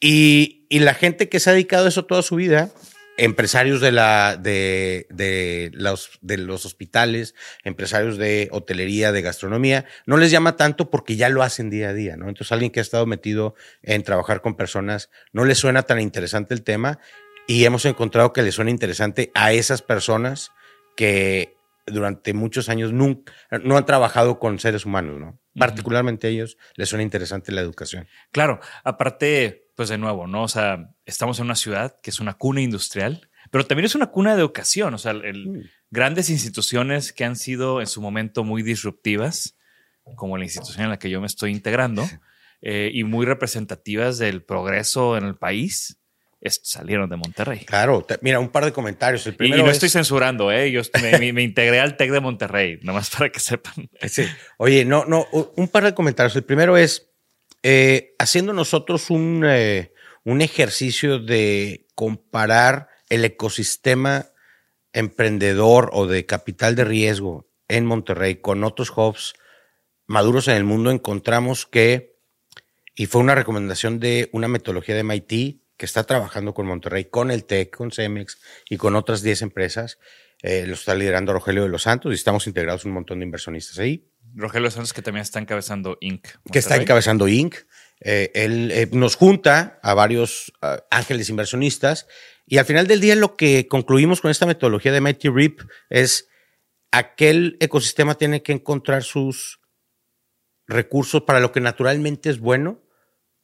Y, 0.00 0.66
y 0.68 0.80
la 0.80 0.94
gente 0.94 1.28
que 1.28 1.40
se 1.40 1.50
ha 1.50 1.52
dedicado 1.52 1.86
a 1.86 1.88
eso 1.88 2.04
toda 2.06 2.22
su 2.22 2.34
vida, 2.36 2.70
empresarios 3.18 3.80
de, 3.80 3.92
la, 3.92 4.36
de, 4.36 5.06
de, 5.10 5.70
los, 5.74 6.18
de 6.22 6.38
los 6.38 6.64
hospitales, 6.66 7.34
empresarios 7.62 8.16
de 8.16 8.48
hotelería, 8.50 9.12
de 9.12 9.22
gastronomía, 9.22 9.84
no 10.06 10.16
les 10.16 10.30
llama 10.30 10.56
tanto 10.56 10.90
porque 10.90 11.14
ya 11.16 11.28
lo 11.28 11.42
hacen 11.42 11.70
día 11.70 11.90
a 11.90 11.94
día, 11.94 12.16
¿no? 12.16 12.28
Entonces 12.28 12.50
alguien 12.52 12.72
que 12.72 12.80
ha 12.80 12.82
estado 12.82 13.06
metido 13.06 13.54
en 13.82 14.02
trabajar 14.02 14.40
con 14.40 14.56
personas, 14.56 15.10
no 15.32 15.44
le 15.44 15.54
suena 15.54 15.82
tan 15.82 16.00
interesante 16.00 16.54
el 16.54 16.62
tema 16.62 16.98
y 17.46 17.64
hemos 17.64 17.84
encontrado 17.84 18.32
que 18.32 18.42
le 18.42 18.50
suena 18.50 18.70
interesante 18.70 19.30
a 19.34 19.52
esas 19.52 19.82
personas 19.82 20.50
que 20.96 21.56
durante 21.86 22.32
muchos 22.32 22.68
años 22.68 22.92
nunca, 22.92 23.32
no 23.64 23.76
han 23.76 23.86
trabajado 23.86 24.38
con 24.38 24.58
seres 24.58 24.86
humanos, 24.86 25.18
¿no? 25.20 25.38
Particularmente 25.58 26.26
a 26.26 26.30
ellos 26.30 26.56
les 26.76 26.88
suena 26.88 27.02
interesante 27.02 27.52
la 27.52 27.60
educación. 27.60 28.06
Claro, 28.30 28.60
aparte, 28.84 29.68
pues 29.74 29.88
de 29.88 29.98
nuevo, 29.98 30.26
¿no? 30.26 30.42
O 30.44 30.48
sea, 30.48 30.90
estamos 31.06 31.38
en 31.38 31.46
una 31.46 31.56
ciudad 31.56 31.98
que 32.02 32.10
es 32.10 32.20
una 32.20 32.34
cuna 32.34 32.60
industrial, 32.60 33.28
pero 33.50 33.66
también 33.66 33.86
es 33.86 33.94
una 33.94 34.06
cuna 34.10 34.34
de 34.34 34.40
educación. 34.40 34.94
O 34.94 34.98
sea, 34.98 35.12
el- 35.12 35.48
Mm. 35.48 35.60
grandes 35.90 36.30
instituciones 36.30 37.12
que 37.12 37.24
han 37.24 37.36
sido 37.36 37.80
en 37.80 37.86
su 37.86 38.00
momento 38.00 38.44
muy 38.44 38.62
disruptivas, 38.62 39.56
como 40.16 40.36
la 40.38 40.44
institución 40.44 40.84
en 40.84 40.90
la 40.90 40.98
que 40.98 41.10
yo 41.10 41.20
me 41.20 41.26
estoy 41.26 41.50
integrando, 41.52 42.02
eh, 42.62 42.90
y 42.94 43.04
muy 43.04 43.26
representativas 43.26 44.18
del 44.18 44.42
progreso 44.42 45.16
en 45.16 45.24
el 45.24 45.36
país, 45.36 45.98
es- 46.42 46.60
salieron 46.62 47.08
de 47.08 47.16
Monterrey. 47.16 47.60
Claro, 47.64 48.02
te- 48.02 48.18
mira, 48.20 48.38
un 48.40 48.50
par 48.50 48.64
de 48.66 48.72
comentarios. 48.72 49.26
El 49.26 49.32
Y, 49.32 49.34
y 49.34 49.38
primero 49.38 49.62
no 49.64 49.70
es- 49.70 49.76
estoy 49.76 49.88
censurando, 49.88 50.52
¿eh? 50.52 50.70
Yo 50.70 50.82
me, 51.00 51.42
integré 51.42 51.80
al 51.80 51.96
TEC 51.96 52.10
de 52.10 52.20
Monterrey, 52.20 52.78
nomás 52.82 53.08
para 53.10 53.30
que 53.30 53.40
sepan. 53.40 53.88
Sí. 54.08 54.24
Oye, 54.58 54.84
no, 54.84 55.04
no, 55.06 55.26
un 55.56 55.68
par 55.68 55.84
de 55.84 55.94
comentarios. 55.94 56.36
El 56.36 56.44
primero 56.44 56.76
es, 56.76 57.08
eh, 57.62 58.14
haciendo 58.18 58.52
nosotros 58.52 59.08
un, 59.10 59.44
eh, 59.46 59.92
un 60.24 60.42
ejercicio 60.42 61.18
de 61.18 61.86
comparar 61.94 62.88
el 63.08 63.24
ecosistema 63.24 64.26
emprendedor 64.92 65.90
o 65.92 66.06
de 66.06 66.26
capital 66.26 66.74
de 66.76 66.84
riesgo 66.84 67.48
en 67.68 67.86
Monterrey 67.86 68.36
con 68.36 68.62
otros 68.64 68.90
hubs 68.94 69.34
maduros 70.06 70.48
en 70.48 70.56
el 70.56 70.64
mundo, 70.64 70.90
encontramos 70.90 71.64
que, 71.66 72.16
y 72.94 73.06
fue 73.06 73.20
una 73.22 73.34
recomendación 73.34 74.00
de 74.00 74.28
una 74.32 74.48
metodología 74.48 74.94
de 74.94 75.02
MIT 75.04 75.61
que 75.76 75.86
está 75.86 76.04
trabajando 76.04 76.54
con 76.54 76.66
Monterrey, 76.66 77.06
con 77.06 77.30
el 77.30 77.44
TEC, 77.44 77.76
con 77.76 77.90
Cemex 77.90 78.38
y 78.68 78.76
con 78.76 78.94
otras 78.94 79.22
10 79.22 79.42
empresas, 79.42 79.98
eh, 80.42 80.66
lo 80.66 80.74
está 80.74 80.94
liderando 80.94 81.32
Rogelio 81.32 81.62
de 81.62 81.68
los 81.68 81.82
Santos 81.82 82.12
y 82.12 82.14
estamos 82.14 82.46
integrados 82.46 82.84
un 82.84 82.92
montón 82.92 83.20
de 83.20 83.24
inversionistas 83.24 83.78
ahí 83.78 84.08
Rogelio 84.34 84.70
Santos, 84.70 84.92
que 84.92 85.02
también 85.02 85.22
está 85.22 85.38
encabezando 85.38 85.98
Inc. 86.00 86.26
que 86.50 86.58
está 86.58 86.76
encabezando 86.76 87.28
Inc. 87.28 87.56
Eh, 88.00 88.30
él 88.34 88.70
eh, 88.72 88.88
nos 88.92 89.14
junta 89.14 89.78
a 89.82 89.94
varios 89.94 90.52
ángeles 90.90 91.28
inversionistas 91.28 92.06
y 92.46 92.58
al 92.58 92.64
final 92.64 92.86
del 92.86 93.00
día 93.00 93.14
lo 93.14 93.36
que 93.36 93.68
concluimos 93.68 94.20
con 94.20 94.30
esta 94.30 94.46
metodología 94.46 94.92
de 94.92 95.00
Mighty 95.00 95.28
Rip 95.28 95.60
es 95.88 96.28
aquel 96.90 97.56
ecosistema 97.60 98.16
tiene 98.16 98.42
que 98.42 98.52
encontrar 98.52 99.04
sus 99.04 99.60
recursos 100.66 101.22
para 101.22 101.40
lo 101.40 101.52
que 101.52 101.60
naturalmente 101.60 102.30
es 102.30 102.40
bueno 102.40 102.81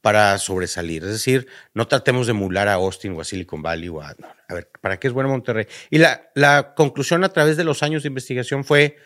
para 0.09 0.39
sobresalir. 0.39 1.05
Es 1.05 1.11
decir, 1.11 1.49
no 1.75 1.87
tratemos 1.87 2.27
de 2.27 2.31
emular 2.31 2.67
a 2.67 2.73
Austin 2.75 3.13
o 3.13 3.21
a 3.21 3.25
Silicon 3.25 3.61
Valley 3.61 3.91
o 3.91 4.01
a... 4.01 4.17
a 4.49 4.55
ver, 4.55 4.71
¿para 4.81 4.99
qué 4.99 5.07
es 5.07 5.13
bueno 5.13 5.29
Monterrey? 5.29 5.67
Y 5.91 5.99
la, 5.99 6.31
la 6.35 6.73
conclusión 6.75 7.25
a 7.25 7.29
través 7.29 7.59
de 7.59 7.65
los 7.65 7.83
años 7.83 8.05
de 8.05 8.07
investigación 8.07 8.65
fue, 8.65 8.97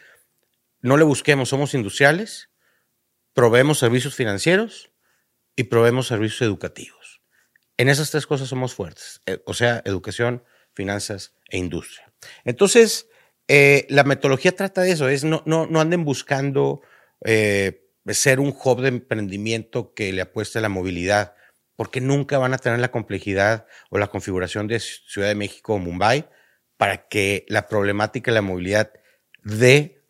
no 0.81 0.97
le 0.97 1.03
busquemos, 1.03 1.49
somos 1.49 1.75
industriales, 1.75 2.51
proveemos 3.35 3.81
servicios 3.81 4.15
financieros 4.15 4.93
y 5.57 5.65
proveemos 5.65 6.07
servicios 6.07 6.43
educativos. 6.43 7.21
En 7.79 7.89
esas 7.89 8.13
tres 8.13 8.25
cosas 8.25 8.47
somos 8.47 8.73
fuertes, 8.73 9.23
eh, 9.27 9.43
o 9.45 9.55
sea, 9.55 9.83
educación, 9.85 10.45
finanzas 10.73 11.35
e 11.49 11.59
industria. 11.59 12.13
Entonces, 12.45 13.09
eh, 13.49 13.89
la 13.89 14.05
metodología 14.05 14.55
trata 14.55 14.83
de 14.83 14.93
eso, 14.93 15.09
es 15.09 15.25
no, 15.25 15.43
no, 15.47 15.67
no 15.67 15.81
anden 15.81 16.05
buscando 16.05 16.81
eh, 17.25 17.82
ser 18.09 18.41
un 18.41 18.55
hub 18.65 18.81
de 18.81 18.89
emprendimiento 18.89 19.95
que 19.95 20.13
le 20.13 20.23
apueste 20.23 20.59
a 20.59 20.63
la 20.63 20.69
movilidad, 20.69 21.35
porque 21.77 22.01
nunca 22.01 22.39
van 22.39 22.55
a 22.55 22.59
tener 22.59 22.79
la 22.81 22.91
complejidad 22.91 23.67
o 23.91 23.99
la 23.99 24.09
configuración 24.09 24.67
de 24.67 24.81
Ciudad 24.81 25.29
de 25.29 25.35
México 25.35 25.75
o 25.75 25.79
Mumbai 25.79 26.29
para 26.77 27.09
que 27.09 27.47
la 27.49 27.69
problemática 27.69 28.31
de 28.31 28.37
la 28.37 28.43
movilidad 28.43 28.93
dé 29.43 30.03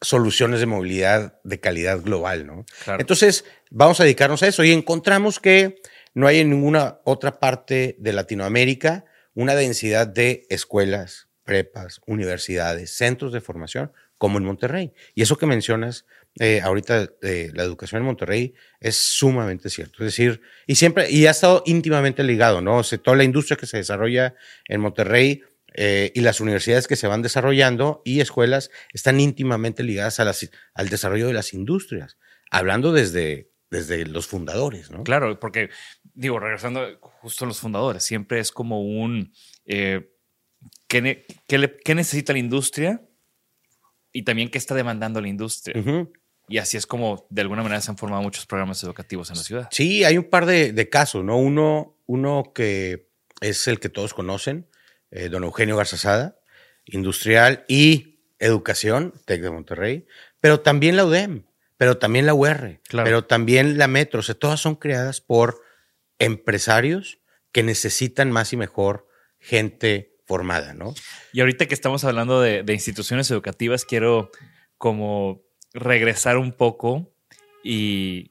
soluciones 0.00 0.60
de 0.60 0.66
movilidad 0.66 1.40
de 1.44 1.60
calidad 1.60 2.00
global, 2.00 2.46
¿no? 2.46 2.64
Claro. 2.84 3.00
Entonces, 3.00 3.44
vamos 3.70 4.00
a 4.00 4.04
dedicarnos 4.04 4.42
a 4.42 4.48
eso 4.48 4.64
y 4.64 4.72
encontramos 4.72 5.38
que 5.38 5.80
no 6.14 6.26
hay 6.26 6.40
en 6.40 6.50
ninguna 6.50 7.00
otra 7.04 7.38
parte 7.38 7.96
de 7.98 8.12
Latinoamérica 8.12 9.04
una 9.34 9.54
densidad 9.54 10.06
de 10.06 10.46
escuelas, 10.50 11.28
prepas, 11.44 12.00
universidades, 12.06 12.94
centros 12.94 13.32
de 13.32 13.40
formación 13.40 13.92
como 14.18 14.38
en 14.38 14.44
Monterrey. 14.44 14.92
Y 15.14 15.22
eso 15.22 15.38
que 15.38 15.46
mencionas 15.46 16.06
eh, 16.40 16.60
ahorita 16.62 17.06
de 17.20 17.50
la 17.54 17.62
educación 17.62 18.00
en 18.00 18.06
Monterrey 18.06 18.54
es 18.80 18.96
sumamente 18.96 19.68
cierto. 19.70 19.98
Es 20.04 20.16
decir, 20.16 20.40
y 20.66 20.76
siempre, 20.76 21.10
y 21.10 21.26
ha 21.26 21.30
estado 21.30 21.62
íntimamente 21.66 22.22
ligado, 22.24 22.60
¿no? 22.60 22.78
O 22.78 22.82
sea, 22.82 22.98
toda 22.98 23.16
la 23.16 23.24
industria 23.24 23.56
que 23.56 23.66
se 23.66 23.76
desarrolla 23.76 24.34
en 24.66 24.80
Monterrey 24.80 25.42
eh, 25.74 26.10
y 26.14 26.20
las 26.20 26.40
universidades 26.40 26.86
que 26.88 26.96
se 26.96 27.06
van 27.06 27.22
desarrollando 27.22 28.02
y 28.04 28.20
escuelas 28.20 28.70
están 28.92 29.20
íntimamente 29.20 29.82
ligadas 29.82 30.20
a 30.20 30.24
las, 30.24 30.50
al 30.74 30.88
desarrollo 30.88 31.26
de 31.26 31.32
las 31.34 31.52
industrias, 31.54 32.18
hablando 32.50 32.92
desde, 32.92 33.50
desde 33.70 34.04
los 34.06 34.26
fundadores, 34.26 34.90
¿no? 34.90 35.02
Claro, 35.04 35.38
porque 35.40 35.70
digo, 36.14 36.38
regresando 36.38 36.98
justo 37.00 37.44
a 37.44 37.48
los 37.48 37.58
fundadores, 37.60 38.02
siempre 38.02 38.38
es 38.40 38.52
como 38.52 38.82
un 38.82 39.32
eh, 39.64 40.10
¿qué, 40.88 41.26
qué 41.46 41.58
le- 41.58 41.76
qué 41.78 41.94
necesita 41.94 42.32
la 42.34 42.38
industria 42.38 43.00
y 44.12 44.24
también 44.24 44.50
qué 44.50 44.58
está 44.58 44.74
demandando 44.74 45.20
la 45.22 45.28
industria. 45.28 45.74
Y 46.48 46.58
así 46.58 46.76
es 46.76 46.86
como 46.86 47.26
de 47.30 47.42
alguna 47.42 47.62
manera 47.62 47.80
se 47.80 47.90
han 47.90 47.96
formado 47.96 48.22
muchos 48.22 48.46
programas 48.46 48.82
educativos 48.82 49.30
en 49.30 49.36
la 49.36 49.42
ciudad. 49.42 49.68
Sí, 49.70 50.04
hay 50.04 50.18
un 50.18 50.24
par 50.24 50.44
de, 50.46 50.72
de 50.72 50.88
casos, 50.88 51.24
¿no? 51.24 51.36
Uno, 51.38 51.96
uno 52.06 52.52
que 52.54 53.08
es 53.40 53.66
el 53.68 53.80
que 53.80 53.88
todos 53.88 54.12
conocen, 54.14 54.66
eh, 55.10 55.28
don 55.28 55.44
Eugenio 55.44 55.76
Garzazada, 55.76 56.36
industrial 56.86 57.64
y 57.68 58.18
educación, 58.38 59.14
TEC 59.24 59.40
de 59.42 59.50
Monterrey, 59.50 60.06
pero 60.40 60.60
también 60.60 60.96
la 60.96 61.04
UDEM, 61.04 61.44
pero 61.76 61.98
también 61.98 62.26
la 62.26 62.34
UR, 62.34 62.80
Claro. 62.88 63.04
pero 63.06 63.24
también 63.24 63.78
la 63.78 63.86
Metro, 63.88 64.20
o 64.20 64.22
sea, 64.22 64.34
todas 64.34 64.60
son 64.60 64.74
creadas 64.76 65.20
por 65.20 65.60
empresarios 66.18 67.18
que 67.52 67.62
necesitan 67.62 68.30
más 68.30 68.52
y 68.52 68.56
mejor 68.56 69.08
gente 69.38 70.16
formada, 70.26 70.72
¿no? 70.74 70.94
Y 71.32 71.40
ahorita 71.40 71.66
que 71.66 71.74
estamos 71.74 72.04
hablando 72.04 72.40
de, 72.40 72.62
de 72.62 72.72
instituciones 72.72 73.30
educativas, 73.30 73.84
quiero 73.84 74.30
como 74.78 75.42
regresar 75.74 76.36
un 76.38 76.52
poco 76.52 77.12
y 77.64 78.30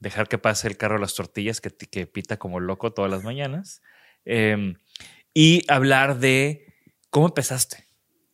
dejar 0.00 0.28
que 0.28 0.38
pase 0.38 0.68
el 0.68 0.76
carro 0.76 0.96
de 0.96 1.00
las 1.02 1.14
tortillas 1.14 1.60
que, 1.60 1.70
que 1.70 2.06
pita 2.06 2.36
como 2.38 2.60
loco 2.60 2.92
todas 2.92 3.10
las 3.10 3.22
mañanas 3.22 3.82
eh, 4.24 4.74
y 5.32 5.64
hablar 5.68 6.18
de 6.18 6.66
cómo 7.10 7.26
empezaste. 7.26 7.84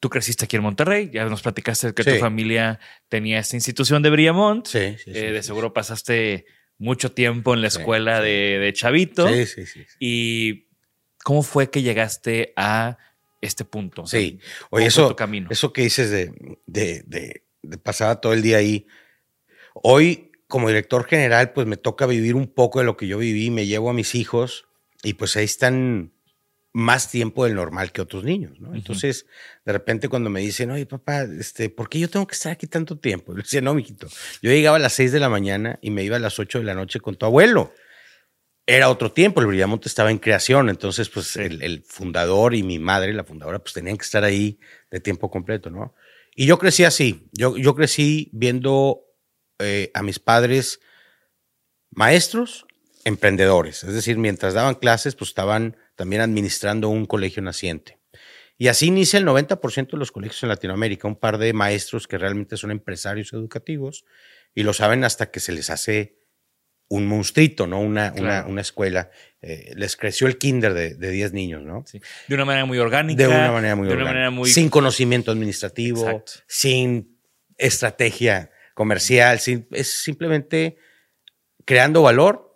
Tú 0.00 0.08
creciste 0.10 0.44
aquí 0.44 0.56
en 0.56 0.62
Monterrey, 0.62 1.10
ya 1.12 1.24
nos 1.24 1.42
platicaste 1.42 1.92
que 1.92 2.04
Sí. 2.04 2.12
tu 2.12 2.16
familia 2.18 2.78
tenía 3.08 3.40
esta 3.40 3.56
institución 3.56 4.02
de 4.02 4.10
Briamont. 4.10 4.66
Sí, 4.66 4.96
sí, 4.96 5.10
Eh, 5.12 5.32
de 5.32 5.42
seguro 5.42 5.72
pasaste 5.72 6.46
mucho 6.78 7.10
tiempo 7.12 7.52
en 7.54 7.60
la 7.60 7.66
escuela 7.68 8.20
De, 8.20 8.58
de, 8.60 8.72
Chavito. 8.72 9.28
Sí, 9.28 9.46
sí, 9.46 9.66
sí, 9.66 9.84
¿Y 9.98 10.68
cómo 11.24 11.42
fue 11.42 11.70
que 11.70 11.82
llegaste 11.82 12.52
a 12.56 12.96
este 13.40 13.64
punto? 13.64 14.06
Sí, 14.06 14.38
oye, 14.70 14.86
eso, 14.86 15.16
eso 15.50 15.72
que 15.72 15.82
dices 15.82 16.10
de, 16.10 16.32
de, 16.66 17.02
de, 17.06 17.42
pasar 17.76 18.20
todo 18.20 18.32
el 18.32 18.40
día 18.40 18.56
ahí. 18.56 18.86
Hoy, 19.74 20.32
como 20.46 20.68
director 20.68 21.04
general, 21.04 21.52
pues 21.52 21.66
me 21.66 21.76
toca 21.76 22.06
vivir 22.06 22.34
un 22.34 22.46
poco 22.46 22.78
de 22.78 22.86
lo 22.86 22.96
que 22.96 23.06
yo 23.06 23.18
viví, 23.18 23.50
me 23.50 23.66
llevo 23.66 23.90
a 23.90 23.92
mis 23.92 24.14
hijos 24.14 24.66
y 25.02 25.14
pues 25.14 25.36
ahí 25.36 25.44
están 25.44 26.12
más 26.72 27.10
tiempo 27.10 27.44
del 27.44 27.54
normal 27.54 27.92
que 27.92 28.00
otros 28.00 28.24
niños, 28.24 28.60
¿no? 28.60 28.74
Entonces, 28.74 29.26
de 29.64 29.72
repente 29.72 30.08
cuando 30.08 30.30
me 30.30 30.40
dicen, 30.40 30.70
oye, 30.70 30.86
papá, 30.86 31.22
este, 31.22 31.70
¿por 31.70 31.88
qué 31.88 31.98
yo 31.98 32.08
tengo 32.08 32.26
que 32.26 32.34
estar 32.34 32.52
aquí 32.52 32.66
tanto 32.66 32.98
tiempo? 32.98 33.32
Yo 33.32 33.38
decía, 33.38 33.60
no, 33.60 33.74
mijito, 33.74 34.06
yo 34.42 34.50
llegaba 34.50 34.76
a 34.76 34.80
las 34.80 34.92
6 34.92 35.12
de 35.12 35.20
la 35.20 35.28
mañana 35.28 35.78
y 35.82 35.90
me 35.90 36.04
iba 36.04 36.16
a 36.16 36.20
las 36.20 36.38
8 36.38 36.58
de 36.58 36.64
la 36.64 36.74
noche 36.74 37.00
con 37.00 37.16
tu 37.16 37.26
abuelo. 37.26 37.72
Era 38.66 38.90
otro 38.90 39.10
tiempo, 39.10 39.40
el 39.40 39.46
Brillamonte 39.46 39.88
estaba 39.88 40.10
en 40.10 40.18
creación, 40.18 40.68
entonces, 40.68 41.08
pues, 41.08 41.36
el, 41.36 41.82
fundador 41.86 42.54
y 42.54 42.62
mi 42.62 42.78
madre, 42.78 43.14
la 43.14 43.24
fundadora, 43.24 43.58
pues 43.60 43.72
tenían 43.72 43.96
que 43.96 44.04
estar 44.04 44.22
ahí 44.24 44.60
de 44.90 45.00
tiempo 45.00 45.30
completo, 45.30 45.70
¿no? 45.70 45.94
Y 46.40 46.46
yo 46.46 46.56
crecí 46.56 46.84
así, 46.84 47.28
yo, 47.32 47.56
yo 47.56 47.74
crecí 47.74 48.30
viendo 48.32 49.02
eh, 49.58 49.90
a 49.92 50.04
mis 50.04 50.20
padres 50.20 50.78
maestros, 51.90 52.64
emprendedores, 53.04 53.82
es 53.82 53.92
decir, 53.92 54.18
mientras 54.18 54.54
daban 54.54 54.76
clases, 54.76 55.16
pues 55.16 55.30
estaban 55.30 55.76
también 55.96 56.22
administrando 56.22 56.90
un 56.90 57.06
colegio 57.06 57.42
naciente. 57.42 57.98
Y 58.56 58.68
así 58.68 58.86
inicia 58.86 59.18
el 59.18 59.26
90% 59.26 59.90
de 59.90 59.96
los 59.98 60.12
colegios 60.12 60.40
en 60.44 60.50
Latinoamérica, 60.50 61.08
un 61.08 61.16
par 61.16 61.38
de 61.38 61.52
maestros 61.52 62.06
que 62.06 62.18
realmente 62.18 62.56
son 62.56 62.70
empresarios 62.70 63.32
educativos 63.32 64.04
y 64.54 64.62
lo 64.62 64.72
saben 64.74 65.02
hasta 65.02 65.32
que 65.32 65.40
se 65.40 65.50
les 65.50 65.70
hace 65.70 66.17
un 66.88 67.06
monstruito, 67.06 67.66
¿no? 67.66 67.80
Una, 67.80 68.14
una, 68.14 68.60
escuela. 68.60 69.10
Eh, 69.42 69.72
les 69.76 69.96
creció 69.96 70.26
el 70.26 70.38
kinder 70.38 70.72
de, 70.74 71.10
10 71.10 71.32
niños, 71.32 71.62
¿no? 71.62 71.84
De 72.26 72.34
una 72.34 72.44
manera 72.44 72.64
muy 72.64 72.78
orgánica. 72.78 73.22
De 73.22 73.28
una 73.28 73.52
manera 73.52 73.76
muy 73.76 73.88
orgánica. 73.88 74.52
Sin 74.52 74.70
conocimiento 74.70 75.30
administrativo, 75.30 76.24
sin 76.46 77.18
estrategia 77.56 78.50
comercial, 78.74 79.38
sin, 79.40 79.66
es 79.72 80.02
simplemente 80.02 80.76
creando 81.64 82.02
valor 82.02 82.47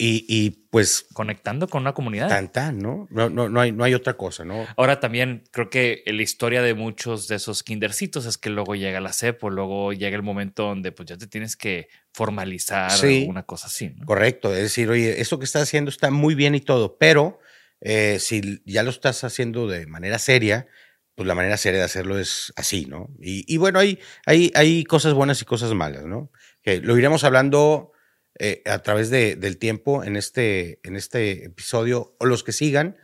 y, 0.00 0.50
pues. 0.70 1.06
Conectando 1.12 1.66
con 1.66 1.82
una 1.82 1.92
comunidad. 1.92 2.28
Tan, 2.28 2.52
tan, 2.52 2.78
¿no? 2.78 3.08
No, 3.10 3.28
no, 3.28 3.48
no, 3.48 3.60
hay, 3.60 3.72
no 3.72 3.82
hay 3.82 3.94
otra 3.94 4.16
cosa, 4.16 4.44
¿no? 4.44 4.64
Ahora 4.76 5.00
también 5.00 5.42
creo 5.50 5.70
que 5.70 6.04
la 6.06 6.22
historia 6.22 6.62
de 6.62 6.74
muchos 6.74 7.26
de 7.26 7.36
esos 7.36 7.64
kindercitos 7.64 8.24
es 8.24 8.38
que 8.38 8.48
luego 8.48 8.76
llega 8.76 9.00
la 9.00 9.12
CEPO, 9.12 9.50
luego 9.50 9.92
llega 9.92 10.16
el 10.16 10.22
momento 10.22 10.64
donde 10.64 10.92
pues 10.92 11.08
ya 11.08 11.16
te 11.16 11.26
tienes 11.26 11.56
que 11.56 11.88
formalizar 12.12 12.92
una 13.26 13.42
cosa 13.42 13.66
así. 13.66 13.92
¿no? 13.96 14.06
Correcto. 14.06 14.54
Es 14.54 14.62
decir, 14.62 14.88
oye, 14.88 15.20
eso 15.20 15.38
que 15.40 15.44
estás 15.44 15.62
haciendo 15.62 15.90
está 15.90 16.10
muy 16.10 16.36
bien 16.36 16.54
y 16.54 16.60
todo, 16.60 16.96
pero 16.96 17.40
eh, 17.80 18.18
si 18.20 18.62
ya 18.64 18.84
lo 18.84 18.90
estás 18.90 19.24
haciendo 19.24 19.66
de 19.66 19.86
manera 19.86 20.20
seria, 20.20 20.68
pues 21.16 21.26
la 21.26 21.34
manera 21.34 21.56
seria 21.56 21.80
de 21.80 21.86
hacerlo 21.86 22.20
es 22.20 22.52
así, 22.54 22.86
¿no? 22.86 23.08
Y, 23.20 23.52
y 23.52 23.56
bueno, 23.56 23.80
hay, 23.80 23.98
hay, 24.26 24.52
hay 24.54 24.84
cosas 24.84 25.14
buenas 25.14 25.42
y 25.42 25.44
cosas 25.44 25.74
malas, 25.74 26.04
¿no? 26.04 26.30
Que 26.62 26.80
lo 26.80 26.96
iremos 26.96 27.24
hablando 27.24 27.90
eh, 28.38 28.62
a 28.66 28.78
través 28.80 29.10
de, 29.10 29.36
del 29.36 29.58
tiempo 29.58 30.04
en 30.04 30.16
este, 30.16 30.80
en 30.84 30.96
este 30.96 31.46
episodio 31.46 32.14
o 32.18 32.26
los 32.26 32.44
que 32.44 32.52
sigan. 32.52 32.96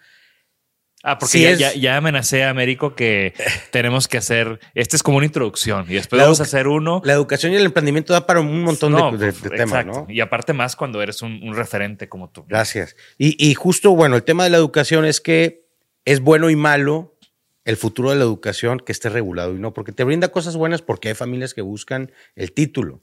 Ah, 1.06 1.18
porque 1.18 1.54
ya, 1.56 1.74
ya, 1.74 1.98
amenacé 1.98 2.44
a 2.44 2.50
Américo 2.50 2.94
que 2.94 3.34
tenemos 3.70 4.08
que 4.08 4.16
hacer. 4.16 4.58
Este 4.74 4.96
es 4.96 5.02
como 5.02 5.18
una 5.18 5.26
introducción 5.26 5.84
y 5.88 5.94
después 5.94 6.22
vamos 6.22 6.40
a 6.40 6.44
hacer 6.44 6.66
uno. 6.66 7.02
La 7.04 7.12
educación 7.12 7.52
y 7.52 7.56
el 7.56 7.66
emprendimiento 7.66 8.14
da 8.14 8.26
para 8.26 8.40
un 8.40 8.62
montón 8.62 9.18
de, 9.18 9.32
temas, 9.32 9.84
¿no? 9.84 10.06
Y 10.08 10.20
aparte 10.20 10.54
más 10.54 10.76
cuando 10.76 11.02
eres 11.02 11.20
un, 11.20 11.54
referente 11.54 12.08
como 12.08 12.30
tú. 12.30 12.46
Gracias. 12.48 12.96
Y, 13.18 13.36
y, 13.38 13.52
justo, 13.54 13.94
bueno, 13.94 14.16
el 14.16 14.22
tema 14.22 14.44
de 14.44 14.50
la 14.50 14.56
educación 14.56 15.04
es 15.04 15.20
que 15.20 15.66
es 16.06 16.20
bueno 16.20 16.48
y 16.48 16.56
malo 16.56 17.18
el 17.64 17.76
futuro 17.76 18.10
de 18.10 18.16
la 18.16 18.24
educación 18.24 18.78
que 18.78 18.92
esté 18.92 19.08
regulado 19.08 19.54
y 19.54 19.58
no, 19.58 19.74
porque 19.74 19.92
te 19.92 20.04
brinda 20.04 20.28
cosas 20.28 20.56
buenas 20.56 20.80
porque 20.80 21.09
hay 21.09 21.14
familias 21.14 21.54
que 21.54 21.62
buscan 21.62 22.12
el 22.35 22.52
título, 22.52 23.02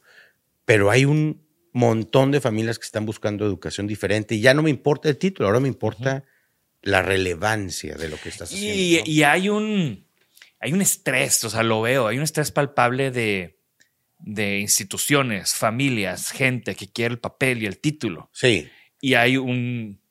pero 0.65 0.89
hay 0.89 1.06
un 1.06 1.41
montón 1.73 2.31
de 2.31 2.41
familias 2.41 2.79
que 2.79 2.86
están 2.86 3.05
buscando 3.05 3.45
educación 3.45 3.88
diferente 3.88 4.36
y 4.36 4.41
ya 4.41 4.53
no 4.53 4.62
me 4.62 4.69
importa 4.69 5.10
el 5.10 5.17
título, 5.17 5.47
ahora 5.47 5.60
me 5.60 5.67
importa 5.67 6.23
la 6.81 7.01
relevancia 7.01 7.95
de 7.95 8.10
lo 8.10 8.17
que 8.17 8.29
estás 8.29 8.51
haciendo. 8.51 9.03
Y, 9.05 9.23
hay 9.23 9.49
un 9.49 10.05
hay 10.60 10.73
un 10.73 10.81
estrés, 10.81 11.43
o 11.43 11.49
sea, 11.49 11.63
lo 11.63 11.81
veo, 11.81 12.07
hay 12.07 12.17
un 12.17 12.23
estrés 12.23 12.51
palpable 12.51 13.12
de, 13.12 13.60
de 14.19 14.60
instituciones, 14.60 15.53
familias, 15.53 16.31
gente 16.31 16.75
que 16.75 16.88
quiere 16.88 17.13
el 17.13 17.19
papel 17.19 17.63
y 17.63 17.65
el 17.65 17.79
título. 17.79 18.29
Sí. 18.34 18.69
Y 18.99 19.15
hay 19.15 19.38
un, 19.38 20.01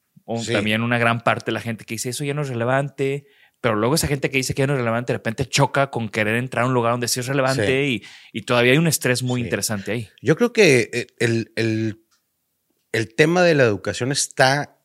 también 0.52 0.82
una 0.82 0.98
gran 0.98 1.20
parte 1.20 1.46
de 1.46 1.52
la 1.52 1.60
gente 1.60 1.84
que 1.84 1.94
dice 1.94 2.10
eso 2.10 2.24
ya 2.24 2.34
no 2.34 2.42
es 2.42 2.48
relevante, 2.48 3.26
pero 3.60 3.76
luego 3.76 3.94
esa 3.94 4.06
gente 4.06 4.30
que 4.30 4.38
dice 4.38 4.54
que 4.54 4.66
no 4.66 4.72
es 4.72 4.78
relevante 4.78 5.12
de 5.12 5.18
repente 5.18 5.46
choca 5.46 5.90
con 5.90 6.08
querer 6.08 6.36
entrar 6.36 6.64
a 6.64 6.68
un 6.68 6.74
lugar 6.74 6.92
donde 6.92 7.08
sí 7.08 7.20
es 7.20 7.26
relevante 7.26 7.86
y, 7.86 8.02
y, 8.32 8.42
todavía 8.42 8.72
hay 8.72 8.78
un 8.78 8.86
estrés 8.86 9.22
muy 9.22 9.42
interesante 9.42 9.92
ahí. 9.92 10.08
Yo 10.22 10.36
creo 10.36 10.52
que 10.52 10.90
eh, 10.92 11.06
el, 11.18 11.52
el, 11.56 12.04
el, 12.92 13.14
tema 13.14 13.42
de 13.42 13.54
la 13.54 13.64
educación 13.64 14.12
está 14.12 14.78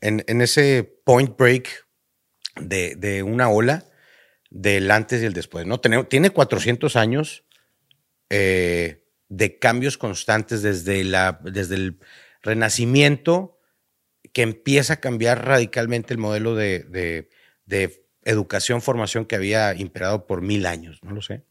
en, 0.00 0.24
en 0.28 0.40
ese 0.40 0.84
point 1.04 1.36
break 1.36 1.86
de, 2.60 2.94
de, 2.94 3.22
una 3.22 3.48
ola 3.48 3.84
del 4.50 4.90
antes 4.90 5.22
y 5.22 5.26
el 5.26 5.32
después. 5.32 5.66
¿no? 5.66 5.80
Tiene, 5.80 6.04
tiene 6.04 6.30
400 6.30 6.94
años 6.96 7.44
eh, 8.30 9.04
de 9.28 9.58
cambios 9.58 9.98
constantes 9.98 10.62
desde, 10.62 11.02
la, 11.02 11.40
desde 11.42 11.74
el 11.74 11.98
renacimiento 12.42 13.58
que 14.32 14.42
empieza 14.42 14.94
a 14.94 15.00
cambiar 15.00 15.44
radicalmente 15.44 16.14
el 16.14 16.18
modelo 16.18 16.54
de, 16.54 16.80
de 16.80 17.28
de 17.66 18.06
educación, 18.24 18.82
formación 18.82 19.24
que 19.26 19.36
había 19.36 19.74
imperado 19.74 20.26
por 20.26 20.42
mil 20.42 20.66
años, 20.66 21.00
no 21.02 21.12
lo 21.12 21.22
sé. 21.22 21.44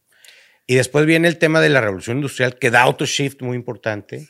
Y 0.66 0.74
después 0.74 1.06
viene 1.06 1.28
el 1.28 1.38
tema 1.38 1.60
de 1.60 1.68
la 1.68 1.80
revolución 1.80 2.18
industrial, 2.18 2.58
que 2.58 2.70
da 2.70 2.86
otro 2.86 3.06
shift 3.06 3.40
muy 3.42 3.56
importante, 3.56 4.28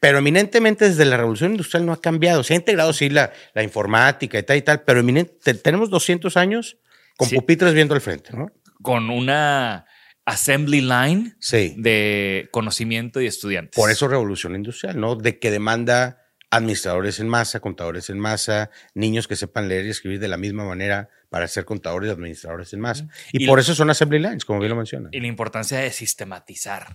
pero 0.00 0.18
eminentemente 0.18 0.88
desde 0.88 1.04
la 1.04 1.16
revolución 1.16 1.52
industrial 1.52 1.84
no 1.84 1.92
ha 1.92 2.00
cambiado. 2.00 2.42
Se 2.42 2.54
ha 2.54 2.56
integrado, 2.56 2.92
sí, 2.92 3.10
la, 3.10 3.32
la 3.54 3.62
informática 3.62 4.38
y 4.38 4.42
tal 4.42 4.56
y 4.56 4.62
tal, 4.62 4.82
pero 4.82 5.00
eminente, 5.00 5.54
tenemos 5.54 5.90
200 5.90 6.36
años 6.36 6.78
con 7.16 7.28
pupitres 7.28 7.74
viendo 7.74 7.94
al 7.94 8.00
frente, 8.00 8.30
¿no? 8.32 8.50
Con 8.82 9.10
una 9.10 9.86
assembly 10.24 10.80
line 10.80 11.34
de 11.76 12.48
conocimiento 12.50 13.20
y 13.20 13.26
estudiantes. 13.26 13.76
Por 13.76 13.90
eso 13.90 14.08
revolución 14.08 14.54
industrial, 14.54 14.98
¿no? 15.00 15.14
De 15.14 15.38
que 15.38 15.50
demanda 15.50 16.25
administradores 16.50 17.20
en 17.20 17.28
masa, 17.28 17.60
contadores 17.60 18.10
en 18.10 18.18
masa, 18.18 18.70
niños 18.94 19.28
que 19.28 19.36
sepan 19.36 19.68
leer 19.68 19.86
y 19.86 19.90
escribir 19.90 20.20
de 20.20 20.28
la 20.28 20.36
misma 20.36 20.64
manera 20.64 21.08
para 21.28 21.48
ser 21.48 21.64
contadores 21.64 22.08
y 22.08 22.12
administradores 22.12 22.72
en 22.72 22.80
masa. 22.80 23.08
Y, 23.32 23.46
por 23.46 23.58
eso 23.58 23.74
son 23.74 23.90
assembly 23.90 24.18
lines, 24.18 24.44
como 24.44 24.60
bien 24.60 24.70
lo 24.70 24.76
menciona. 24.76 25.08
Y 25.12 25.20
la 25.20 25.26
importancia 25.26 25.78
de 25.78 25.90
sistematizar. 25.90 26.94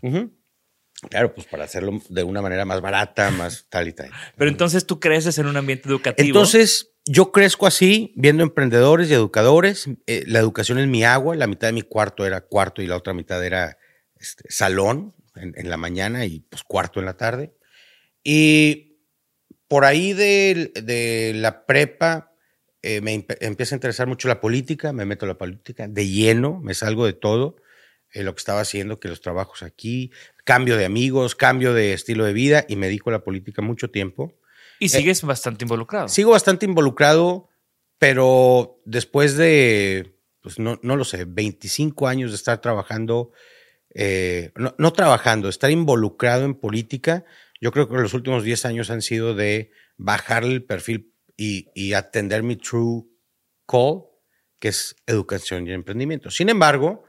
Claro, 1.09 1.33
pues 1.33 1.47
para 1.47 1.63
hacerlo 1.63 1.99
de 2.09 2.23
una 2.23 2.41
manera 2.41 2.63
más 2.65 2.79
barata, 2.81 3.31
más 3.31 3.65
tal 3.69 3.87
y 3.87 3.93
tal. 3.93 4.11
Pero 4.37 4.51
entonces 4.51 4.85
tú 4.85 4.99
creces 4.99 5.37
en 5.37 5.47
un 5.47 5.57
ambiente 5.57 5.89
educativo. 5.89 6.27
Entonces 6.27 6.93
yo 7.05 7.31
crezco 7.31 7.65
así, 7.65 8.13
viendo 8.15 8.43
emprendedores 8.43 9.09
y 9.09 9.13
educadores. 9.13 9.89
Eh, 10.05 10.23
la 10.27 10.39
educación 10.39 10.77
es 10.77 10.87
mi 10.87 11.03
agua, 11.03 11.35
la 11.35 11.47
mitad 11.47 11.67
de 11.67 11.73
mi 11.73 11.81
cuarto 11.81 12.25
era 12.25 12.41
cuarto 12.41 12.81
y 12.81 12.87
la 12.87 12.97
otra 12.97 13.13
mitad 13.13 13.43
era 13.43 13.77
este, 14.15 14.43
salón 14.49 15.15
en, 15.35 15.53
en, 15.57 15.69
la 15.69 15.77
mañana 15.77 16.25
y 16.25 16.41
pues 16.41 16.63
cuarto 16.63 16.99
en 16.99 17.07
la 17.07 17.17
tarde. 17.17 17.55
Y 18.23 18.90
por 19.71 19.85
ahí 19.85 20.11
de, 20.11 21.31
la 21.33 21.65
prepa 21.65 22.33
eh, 22.81 22.99
me 22.99 23.25
empieza 23.39 23.73
a 23.73 23.77
interesar 23.77 24.05
mucho 24.05 24.27
la 24.27 24.41
política, 24.41 24.91
me 24.91 25.05
meto 25.05 25.23
a 25.23 25.29
la 25.29 25.37
política 25.37 25.87
de 25.87 26.09
lleno, 26.09 26.59
me 26.61 26.73
salgo 26.73 27.05
de 27.05 27.13
todo, 27.13 27.55
eh, 28.11 28.23
lo 28.23 28.35
que 28.35 28.39
estaba 28.39 28.59
haciendo, 28.59 28.99
que 28.99 29.07
los 29.07 29.21
trabajos 29.21 29.63
aquí, 29.63 30.11
cambio 30.43 30.75
de 30.75 30.83
amigos, 30.83 31.35
cambio 31.35 31.73
de 31.73 31.93
estilo 31.93 32.25
de 32.25 32.33
vida 32.33 32.65
y 32.67 32.75
me 32.75 32.87
dedico 32.87 33.11
a 33.11 33.13
la 33.13 33.23
política 33.23 33.61
mucho 33.61 33.89
tiempo. 33.89 34.37
Y 34.77 34.87
eh, 34.87 34.89
sigues 34.89 35.21
bastante 35.21 35.63
involucrado. 35.63 36.09
Sigo 36.09 36.31
bastante 36.31 36.65
involucrado, 36.65 37.47
pero 37.97 38.81
después 38.83 39.37
de, 39.37 40.17
pues 40.41 40.59
no, 40.59 40.81
no 40.83 40.97
lo 40.97 41.05
sé, 41.05 41.23
25 41.23 42.09
años 42.09 42.31
de 42.31 42.35
estar 42.35 42.59
trabajando, 42.59 43.31
no, 44.55 44.75
no, 44.77 44.91
trabajando, 44.91 45.47
estar 45.47 45.71
involucrado 45.71 46.43
en 46.43 46.55
política, 46.55 47.23
yo 47.61 47.71
creo 47.71 47.87
que 47.87 47.95
los 47.95 48.15
últimos 48.15 48.43
10 48.43 48.65
años 48.65 48.89
han 48.89 49.03
sido 49.03 49.35
de 49.35 49.71
bajar 49.95 50.43
el 50.43 50.65
perfil 50.65 51.13
y, 51.37 51.93
atender 51.93 52.43
mi 52.43 52.55
true 52.55 53.05
call, 53.67 54.03
que 54.59 54.67
es 54.67 54.95
educación 55.07 55.67
y 55.67 55.71
emprendimiento. 55.71 56.29
Sin 56.29 56.49
embargo, 56.49 57.03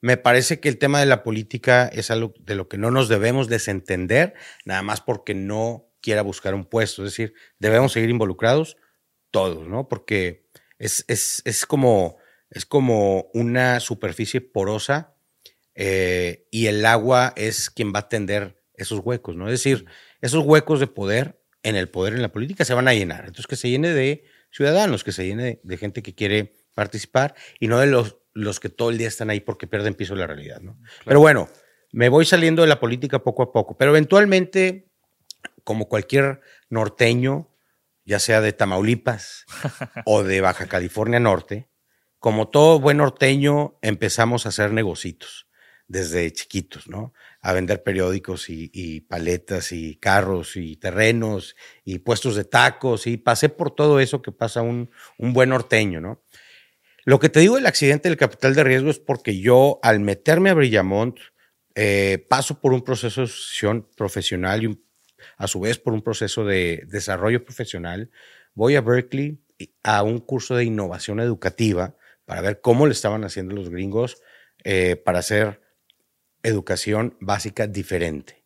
me 0.00 0.16
parece 0.16 0.60
que 0.60 0.68
el 0.68 0.78
tema 0.78 1.00
de 1.00 1.06
la 1.06 1.22
política 1.22 1.86
es 1.86 2.10
algo 2.10 2.34
de 2.40 2.54
lo 2.54 2.68
que 2.68 2.78
no 2.78 2.90
nos 2.90 3.08
debemos 3.08 3.48
desentender, 3.48 4.34
nada 4.64 4.82
más 4.82 5.00
porque 5.00 5.34
no 5.34 5.88
quiera 6.00 6.22
buscar 6.22 6.54
un 6.54 6.64
puesto. 6.64 7.04
Es 7.04 7.12
decir, 7.12 7.34
debemos 7.58 7.92
seguir 7.92 8.10
involucrados 8.10 8.76
todos, 9.30 9.68
¿no? 9.68 9.88
Porque 9.88 10.46
es, 10.78 11.04
es, 11.08 11.66
como, 11.66 12.18
es 12.50 12.66
como 12.66 13.30
una 13.34 13.80
superficie 13.80 14.40
porosa 14.40 15.16
eh, 15.74 16.46
y 16.50 16.66
el 16.66 16.84
agua 16.86 17.32
es 17.36 17.70
quien 17.70 17.92
va 17.92 18.00
a 18.00 18.08
tender 18.08 18.62
esos 18.76 19.00
huecos, 19.02 19.36
¿no? 19.36 19.46
Es 19.46 19.52
decir, 19.52 19.86
esos 20.20 20.44
huecos 20.44 20.80
de 20.80 20.86
poder 20.86 21.40
en 21.62 21.76
el 21.76 21.88
poder 21.88 22.14
en 22.14 22.22
la 22.22 22.30
política 22.30 22.64
se 22.64 22.74
van 22.74 22.88
a 22.88 22.94
llenar. 22.94 23.20
Entonces, 23.20 23.46
que 23.46 23.56
se 23.56 23.68
llene 23.68 23.92
de 23.92 24.24
ciudadanos, 24.50 25.02
que 25.02 25.12
se 25.12 25.26
llene 25.26 25.60
de, 25.62 25.76
gente 25.76 26.02
que 26.02 26.14
quiere 26.14 26.54
participar 26.74 27.34
y 27.58 27.68
no 27.68 27.78
de 27.78 27.86
los, 27.86 28.18
los 28.34 28.60
que 28.60 28.68
todo 28.68 28.90
el 28.90 28.98
día 28.98 29.08
están 29.08 29.30
ahí 29.30 29.40
porque 29.40 29.66
pierden 29.66 29.94
piso 29.94 30.14
de 30.14 30.20
la 30.20 30.26
realidad, 30.26 30.60
¿no? 30.60 30.78
Pero 31.04 31.20
bueno, 31.20 31.48
me 31.92 32.08
voy 32.08 32.24
saliendo 32.24 32.62
de 32.62 32.68
la 32.68 32.78
política 32.78 33.22
poco 33.22 33.42
a 33.42 33.52
poco, 33.52 33.76
pero 33.76 33.90
eventualmente, 33.90 34.90
como 35.64 35.88
cualquier 35.88 36.40
norteño, 36.68 37.50
ya 38.04 38.20
sea 38.20 38.40
de 38.40 38.52
Tamaulipas 38.52 39.44
o 40.04 40.22
de 40.22 40.40
Baja 40.40 40.66
California 40.68 41.18
Norte, 41.18 41.68
como 42.18 42.48
todo 42.48 42.80
buen 42.80 42.98
norteño, 42.98 43.78
empezamos 43.82 44.46
a 44.46 44.50
hacer 44.50 44.72
negocitos 44.72 45.48
desde 45.88 46.32
chiquitos, 46.32 46.88
¿no? 46.88 47.12
A 47.46 47.52
vender 47.52 47.84
periódicos 47.84 48.46
y, 48.48 49.00
paletas 49.02 49.70
y 49.70 49.96
carros 49.96 50.56
y 50.56 50.76
terrenos 50.76 51.54
y 51.84 52.00
puestos 52.00 52.34
de 52.34 52.44
tacos 52.44 53.06
y 53.06 53.18
pasé 53.18 53.48
por 53.48 53.70
todo 53.70 54.00
eso 54.00 54.20
que 54.20 54.32
pasa 54.32 54.62
un, 54.62 54.90
un 55.16 55.32
buen 55.32 55.50
norteño, 55.50 56.00
¿no? 56.00 56.22
Lo 57.04 57.20
que 57.20 57.28
te 57.28 57.38
digo 57.38 57.54
del 57.54 57.66
accidente 57.66 58.08
del 58.08 58.18
capital 58.18 58.56
de 58.56 58.64
riesgo 58.64 58.90
es 58.90 58.98
porque 58.98 59.38
yo 59.38 59.78
al 59.84 60.00
meterme 60.00 60.50
a 60.50 60.54
Brillamont 60.54 61.20
eh, 61.76 62.26
paso 62.28 62.58
por 62.58 62.72
un 62.72 62.82
proceso 62.82 63.20
de 63.20 63.26
asociación 63.26 63.86
profesional 63.96 64.64
y 64.64 64.82
a 65.36 65.46
su 65.46 65.60
vez 65.60 65.78
por 65.78 65.92
un 65.92 66.02
proceso 66.02 66.44
de 66.44 66.82
desarrollo 66.88 67.44
profesional. 67.44 68.10
Voy 68.54 68.74
a 68.74 68.80
Berkeley 68.80 69.38
a 69.82 70.02
un 70.02 70.18
curso 70.18 70.56
de 70.56 70.64
innovación 70.64 71.20
educativa 71.20 71.94
para 72.24 72.40
ver 72.40 72.60
cómo 72.60 72.86
le 72.86 72.92
estaban 72.92 73.24
haciendo 73.24 73.54
los 73.54 73.68
gringos 73.68 74.20
eh, 74.64 74.96
para 74.96 75.20
hacer 75.20 75.60
educación 76.42 77.16
básica 77.20 77.66
diferente. 77.66 78.44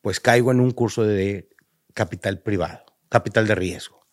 Pues 0.00 0.20
caigo 0.20 0.50
en 0.50 0.60
un 0.60 0.72
curso 0.72 1.04
de 1.04 1.48
capital 1.94 2.40
privado, 2.40 2.84
capital 3.08 3.46
de 3.46 3.54
riesgo, 3.54 4.06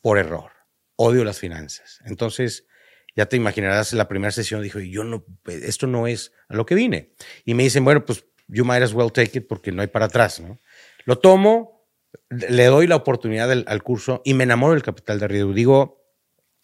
por 0.00 0.18
error. 0.18 0.52
Odio 0.96 1.24
las 1.24 1.38
finanzas. 1.38 2.00
Entonces, 2.06 2.66
ya 3.16 3.26
te 3.26 3.36
imaginarás, 3.36 3.92
la 3.92 4.08
primera 4.08 4.30
sesión 4.30 4.62
dije, 4.62 4.88
yo 4.88 5.04
no, 5.04 5.24
esto 5.46 5.86
no 5.86 6.06
es 6.06 6.32
a 6.48 6.54
lo 6.54 6.66
que 6.66 6.74
vine. 6.74 7.12
Y 7.44 7.54
me 7.54 7.62
dicen, 7.62 7.84
bueno, 7.84 8.04
pues 8.04 8.24
you 8.48 8.64
might 8.64 8.82
as 8.82 8.92
well 8.92 9.12
take 9.12 9.38
it 9.38 9.46
porque 9.48 9.72
no 9.72 9.82
hay 9.82 9.88
para 9.88 10.06
atrás, 10.06 10.40
¿no? 10.40 10.58
Lo 11.04 11.18
tomo, 11.18 11.88
le 12.30 12.64
doy 12.66 12.86
la 12.86 12.96
oportunidad 12.96 13.50
al 13.50 13.82
curso 13.82 14.22
y 14.24 14.34
me 14.34 14.44
enamoro 14.44 14.74
del 14.74 14.82
capital 14.82 15.20
de 15.20 15.28
riesgo. 15.28 15.52
Digo, 15.52 16.04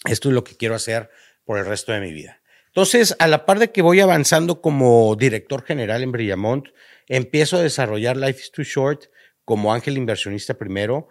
esto 0.06 0.28
es 0.28 0.34
lo 0.34 0.44
que 0.44 0.56
quiero 0.56 0.74
hacer 0.74 1.10
por 1.44 1.58
el 1.58 1.66
resto 1.66 1.92
de 1.92 2.00
mi 2.00 2.12
vida. 2.12 2.39
Entonces, 2.70 3.16
a 3.18 3.26
la 3.26 3.46
par 3.46 3.58
de 3.58 3.72
que 3.72 3.82
voy 3.82 4.00
avanzando 4.00 4.60
como 4.60 5.16
director 5.16 5.62
general 5.62 6.02
en 6.02 6.12
Brillamont, 6.12 6.68
empiezo 7.08 7.56
a 7.56 7.62
desarrollar 7.62 8.16
Life 8.16 8.40
is 8.40 8.52
Too 8.52 8.64
Short 8.64 9.04
como 9.44 9.74
ángel 9.74 9.96
inversionista 9.96 10.54
primero. 10.54 11.08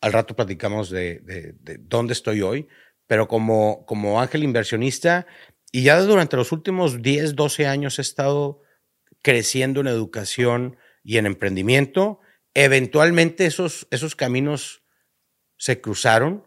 Al 0.00 0.12
rato 0.12 0.34
platicamos 0.34 0.90
de, 0.90 1.54
dónde 1.80 2.14
estoy 2.14 2.40
hoy, 2.40 2.68
pero 3.06 3.28
como, 3.28 4.20
ángel 4.20 4.44
inversionista 4.44 5.26
y 5.70 5.82
ya 5.82 6.00
durante 6.00 6.36
los 6.36 6.52
últimos 6.52 7.02
10, 7.02 7.36
12 7.36 7.66
años 7.66 7.98
he 7.98 8.02
estado 8.02 8.62
creciendo 9.20 9.80
en 9.80 9.88
educación 9.88 10.78
y 11.04 11.18
en 11.18 11.26
emprendimiento. 11.26 12.20
Eventualmente 12.54 13.44
esos, 13.44 13.86
esos 13.90 14.16
caminos 14.16 14.82
se 15.58 15.80
cruzaron. 15.80 16.46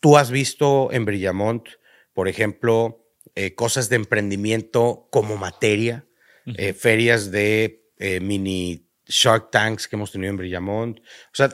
Tú 0.00 0.16
has 0.16 0.32
visto 0.32 0.90
en 0.90 1.04
Brillamont 1.04 1.68
por 2.14 2.28
ejemplo, 2.28 3.03
eh, 3.36 3.54
cosas 3.54 3.88
de 3.88 3.96
emprendimiento 3.96 5.08
como 5.10 5.36
materia, 5.36 6.06
eh, 6.46 6.72
ferias 6.72 7.30
de 7.30 7.84
eh, 7.98 8.20
mini 8.20 8.86
Shark 9.06 9.50
Tanks 9.50 9.88
que 9.88 9.96
hemos 9.96 10.12
tenido 10.12 10.30
en 10.30 10.36
Brillamont, 10.36 11.00
o 11.00 11.02
sea, 11.32 11.48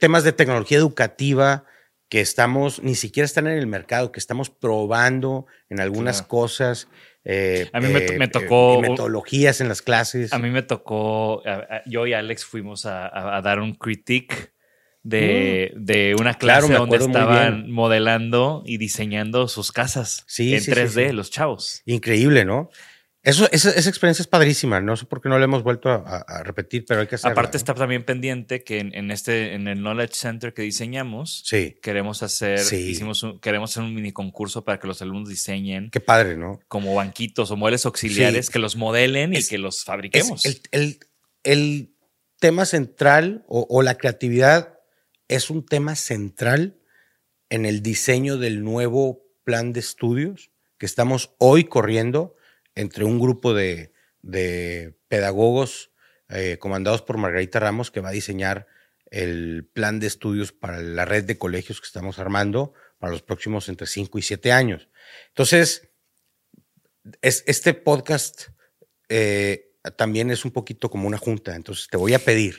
temas 0.00 0.24
de 0.24 0.32
tecnología 0.32 0.78
educativa 0.78 1.64
que 2.08 2.20
estamos, 2.20 2.82
ni 2.82 2.94
siquiera 2.94 3.24
están 3.24 3.46
en 3.46 3.58
el 3.58 3.66
mercado, 3.66 4.10
que 4.10 4.20
estamos 4.20 4.50
probando 4.50 5.46
en 5.68 5.80
algunas 5.80 6.22
cosas. 6.22 6.88
a 7.72 7.80
mí 7.80 7.88
me, 7.88 8.28
tocó. 8.28 8.80
metodologías 8.80 9.60
en 9.60 9.68
las 9.68 9.82
clases. 9.82 10.32
A 10.32 10.38
mí 10.38 10.50
me 10.50 10.62
tocó. 10.62 11.42
yo 11.84 12.06
y 12.06 12.14
Alex 12.14 12.44
fuimos 12.44 12.86
a, 12.86 13.36
a 13.36 13.42
dar 13.42 13.60
un 13.60 13.74
critique 13.74 14.55
de, 15.06 15.72
mm. 15.74 15.84
de 15.84 16.16
una 16.18 16.34
clase 16.34 16.72
donde 16.72 16.96
estaban 16.96 17.70
modelando 17.70 18.62
y 18.66 18.78
diseñando 18.78 19.46
sus 19.46 19.70
casas 19.70 20.26
en 20.38 20.60
3D, 20.60 21.12
los 21.12 21.30
chavos. 21.30 21.82
Increíble, 21.86 22.44
¿no? 22.44 22.70
Eso, 23.22 23.48
esa, 23.50 23.70
experiencia 23.70 24.22
es 24.22 24.28
padrísima. 24.28 24.80
No 24.80 24.96
sé 24.96 25.04
por 25.04 25.20
qué 25.20 25.28
no 25.28 25.36
la 25.36 25.46
hemos 25.46 25.64
vuelto 25.64 25.90
a, 25.90 26.42
repetir, 26.44 26.84
pero 26.86 27.00
hay 27.00 27.08
que 27.08 27.16
hacerlo. 27.16 27.32
Aparte, 27.32 27.56
está 27.56 27.74
también 27.74 28.04
pendiente 28.04 28.62
que 28.62 28.78
en, 28.78 29.10
este, 29.10 29.54
en 29.54 29.66
el 29.66 29.78
Knowledge 29.78 30.14
Center 30.14 30.54
que 30.54 30.62
diseñamos, 30.62 31.44
queremos 31.82 32.22
hacer, 32.22 32.60
hicimos 32.60 33.26
queremos 33.42 33.72
hacer 33.72 33.82
un 33.82 33.94
mini 33.94 34.12
concurso 34.12 34.64
para 34.64 34.78
que 34.78 34.86
los 34.86 35.02
alumnos 35.02 35.28
diseñen. 35.28 35.90
Qué 35.90 35.98
padre, 35.98 36.36
¿no? 36.36 36.60
Como 36.68 36.94
banquitos 36.94 37.50
o 37.50 37.56
muebles 37.56 37.84
auxiliares 37.84 38.48
que 38.48 38.60
los 38.60 38.76
modelen 38.76 39.34
y 39.34 39.42
que 39.42 39.58
los 39.58 39.82
fabriquemos. 39.82 40.44
El, 40.70 40.98
el, 41.42 41.92
tema 42.38 42.66
central 42.66 43.44
o, 43.48 43.66
o 43.70 43.80
la 43.80 43.96
creatividad 43.96 44.75
es 45.28 45.50
un 45.50 45.64
tema 45.64 45.96
central 45.96 46.78
en 47.48 47.66
el 47.66 47.82
diseño 47.82 48.38
del 48.38 48.62
nuevo 48.62 49.24
plan 49.44 49.72
de 49.72 49.80
estudios 49.80 50.50
que 50.78 50.86
estamos 50.86 51.34
hoy 51.38 51.64
corriendo 51.64 52.36
entre 52.74 53.04
un 53.04 53.18
grupo 53.18 53.54
de, 53.54 53.92
pedagogos 55.08 55.92
eh, 56.28 56.58
comandados 56.58 57.02
por 57.02 57.16
Margarita 57.16 57.60
Ramos 57.60 57.90
que 57.90 58.00
va 58.00 58.08
a 58.08 58.12
diseñar 58.12 58.66
el 59.10 59.68
plan 59.72 60.00
de 60.00 60.08
estudios 60.08 60.52
para 60.52 60.80
la 60.80 61.04
red 61.04 61.24
de 61.24 61.38
colegios 61.38 61.80
que 61.80 61.86
estamos 61.86 62.18
armando 62.18 62.74
para 62.98 63.12
los 63.12 63.22
próximos 63.22 63.68
entre 63.68 63.86
5 63.86 64.18
y 64.18 64.22
7 64.22 64.52
años. 64.52 64.88
Entonces, 65.28 65.90
es, 67.22 67.44
este 67.46 67.74
podcast 67.74 68.48
eh, 69.08 69.75
también 69.92 70.30
es 70.30 70.44
un 70.44 70.50
poquito 70.50 70.90
como 70.90 71.06
una 71.06 71.18
junta. 71.18 71.54
Entonces 71.54 71.88
te 71.88 71.96
voy 71.96 72.14
a 72.14 72.18
pedir 72.18 72.58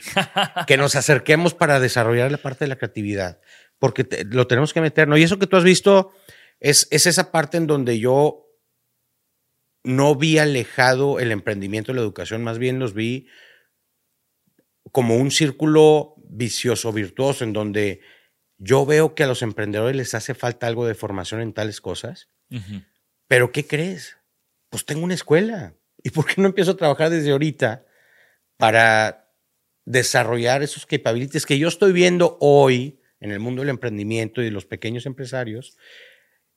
que 0.68 0.78
nos 0.78 0.96
acerquemos 0.96 1.54
para 1.54 1.80
desarrollar 1.80 2.32
la 2.32 2.38
parte 2.38 2.66
de 2.66 2.70
la 2.70 2.78
creatividad, 2.78 3.42
porque 3.80 4.08
lo 4.30 4.48
tenemos 4.48 4.74
que 4.74 4.82
meter. 4.82 5.08
¿no? 5.08 5.18
Y 5.18 5.24
eso 5.24 5.40
que 5.40 5.48
tú 5.48 5.58
has 5.58 5.63
visto 5.63 6.13
es, 6.60 6.88
es 6.92 7.06
esa 7.06 7.32
parte 7.32 7.58
en 7.58 7.68
donde 7.68 8.00
yo 8.00 8.48
no 9.84 10.16
vi 10.16 10.38
alejado 10.38 11.20
el 11.20 11.32
emprendimiento 11.32 11.92
y 11.92 11.96
la 11.96 12.02
educación, 12.02 12.44
más 12.44 12.58
bien 12.60 12.78
los 12.80 12.94
vi 12.94 13.28
como 14.92 15.16
un 15.16 15.32
círculo 15.32 16.16
vicioso, 16.18 16.92
virtuoso, 16.92 17.44
en 17.44 17.54
donde 17.54 18.02
yo 18.58 18.86
veo 18.86 19.16
que 19.16 19.24
a 19.24 19.28
los 19.28 19.42
emprendedores 19.42 19.96
les 19.96 20.13
hace 20.13 20.34
falta 20.34 20.68
algo 20.68 20.86
de 20.86 20.96
formación 20.96 21.42
en 21.42 21.54
tales 21.54 21.82
cosas. 21.82 22.30
Pero 23.28 23.52
¿qué 23.52 23.66
crees? 23.66 24.18
Pues 24.70 24.86
tengo 24.86 25.04
una 25.04 25.13
escuela. 25.13 25.76
¿Y 26.08 26.10
por 26.10 26.26
qué 26.26 26.41
no 26.41 26.48
empiezo 26.48 26.72
a 26.72 26.78
trabajar 26.78 27.10
desde 27.10 27.32
ahorita 27.32 27.84
para 28.56 29.30
desarrollar 29.84 30.63
esos 30.63 30.86
capabilities 30.86 31.46
que 31.46 31.60
yo 31.60 31.67
estoy 31.67 31.91
viendo 31.91 32.38
hoy 32.39 33.02
en 33.20 33.32
el 33.32 33.41
mundo 33.41 33.62
del 33.62 33.72
emprendimiento 33.72 34.41
y 34.41 34.46
de 34.46 34.52
los 34.52 34.65
pequeños 34.65 35.06
empresarios? 35.06 35.78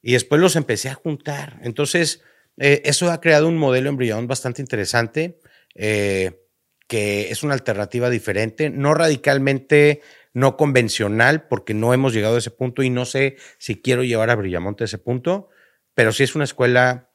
Y 0.03 0.13
después 0.13 0.41
los 0.41 0.55
empecé 0.55 0.89
a 0.89 0.95
juntar. 0.95 1.59
Entonces, 1.65 2.23
eh, 2.59 2.83
eso 2.85 3.11
ha 3.11 3.21
creado 3.21 3.49
un 3.49 3.59
modelo 3.59 3.89
embrión 3.89 4.29
bastante 4.29 4.63
interesante, 4.63 5.41
eh, 5.75 6.47
que 6.87 7.33
es 7.33 7.43
una 7.43 7.55
alternativa 7.55 8.09
diferente, 8.09 8.71
no 8.71 8.95
radicalmente 8.95 10.01
no 10.33 10.57
convencional, 10.57 11.49
porque 11.49 11.75
no 11.75 11.93
hemos 11.93 12.15
llegado 12.15 12.37
a 12.37 12.39
ese 12.39 12.53
punto 12.53 12.85
y 12.85 12.91
no 12.91 13.05
sé 13.05 13.37
si 13.59 13.83
quiero 13.83 14.05
llevar 14.05 14.31
a 14.31 14.37
Brillamonte 14.37 14.85
a 14.85 14.87
ese 14.87 14.99
punto, 14.99 15.49
pero 15.93 16.13
sí 16.13 16.23
es 16.23 16.37
una 16.37 16.45
escuela 16.45 17.10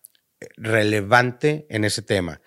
relevante 0.58 1.66
en 1.70 1.86
ese 1.86 2.02
tema. 2.02 2.42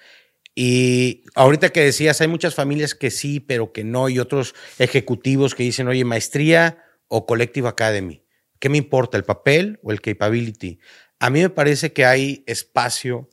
Y 0.54 1.24
ahorita 1.34 1.70
que 1.70 1.84
decías, 1.84 2.20
hay 2.20 2.28
muchas 2.28 2.54
familias 2.54 2.94
que 2.94 3.10
sí, 3.10 3.38
pero 3.38 3.72
que 3.72 3.84
no, 3.84 4.08
y 4.08 4.18
otros 4.18 4.54
ejecutivos 4.78 5.54
que 5.54 5.62
dicen, 5.62 5.86
oye, 5.86 6.04
maestría 6.04 6.84
o 7.06 7.26
Collective 7.26 7.68
Academy. 7.68 8.24
¿Qué 8.58 8.68
me 8.68 8.78
importa, 8.78 9.16
el 9.16 9.24
papel 9.24 9.78
o 9.82 9.92
el 9.92 10.00
capability? 10.00 10.80
A 11.20 11.30
mí 11.30 11.40
me 11.40 11.50
parece 11.50 11.92
que 11.92 12.04
hay 12.04 12.42
espacio 12.46 13.30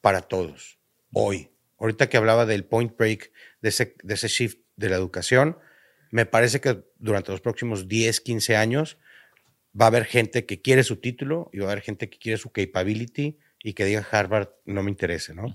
para 0.00 0.22
todos 0.22 0.78
hoy. 1.12 1.50
Ahorita 1.78 2.08
que 2.08 2.16
hablaba 2.16 2.44
del 2.44 2.64
point 2.64 2.96
break, 2.96 3.30
de 3.62 3.68
ese, 3.68 3.94
de 4.02 4.14
ese 4.14 4.26
shift 4.26 4.58
de 4.74 4.88
la 4.88 4.96
educación, 4.96 5.58
me 6.10 6.26
parece 6.26 6.60
que 6.60 6.82
durante 6.98 7.30
los 7.30 7.40
próximos 7.40 7.86
10, 7.86 8.20
15 8.20 8.56
años 8.56 8.98
va 9.80 9.84
a 9.86 9.88
haber 9.88 10.06
gente 10.06 10.44
que 10.44 10.60
quiere 10.60 10.82
su 10.82 10.96
título 10.96 11.50
y 11.52 11.58
va 11.58 11.68
a 11.68 11.72
haber 11.72 11.84
gente 11.84 12.10
que 12.10 12.18
quiere 12.18 12.38
su 12.38 12.50
capability 12.50 13.38
y 13.62 13.72
que 13.72 13.84
diga 13.84 14.06
Harvard 14.10 14.48
no 14.64 14.82
me 14.82 14.90
interese, 14.90 15.34
¿no? 15.34 15.54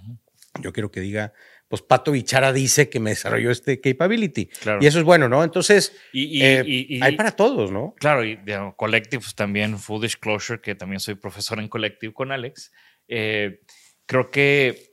Yo 0.62 0.72
quiero 0.72 0.92
que 0.92 1.00
diga, 1.00 1.34
pues 1.68 1.82
Pato 1.82 2.12
Bichara 2.12 2.54
dice 2.54 2.90
que 2.90 3.00
me 3.00 3.10
desarrolló 3.10 3.50
este 3.50 3.82
capability. 3.82 4.50
Y 4.80 4.86
eso 4.86 5.00
es 5.00 5.06
bueno, 5.06 5.28
¿no? 5.28 5.44
Entonces, 5.44 5.96
eh, 6.14 7.00
hay 7.02 7.16
para 7.16 7.32
todos, 7.32 7.72
¿no? 7.72 7.96
Claro, 7.98 8.24
y 8.24 8.40
Collective 8.78 9.22
pues, 9.22 9.34
también, 9.34 9.80
full 9.80 10.02
disclosure, 10.02 10.62
que 10.62 10.76
también 10.76 11.00
soy 11.00 11.16
profesor 11.16 11.60
en 11.60 11.70
Collective 11.70 12.14
con 12.14 12.32
Alex. 12.32 12.72
Eh, 13.08 13.62
creo 14.06 14.30
que 14.30 14.92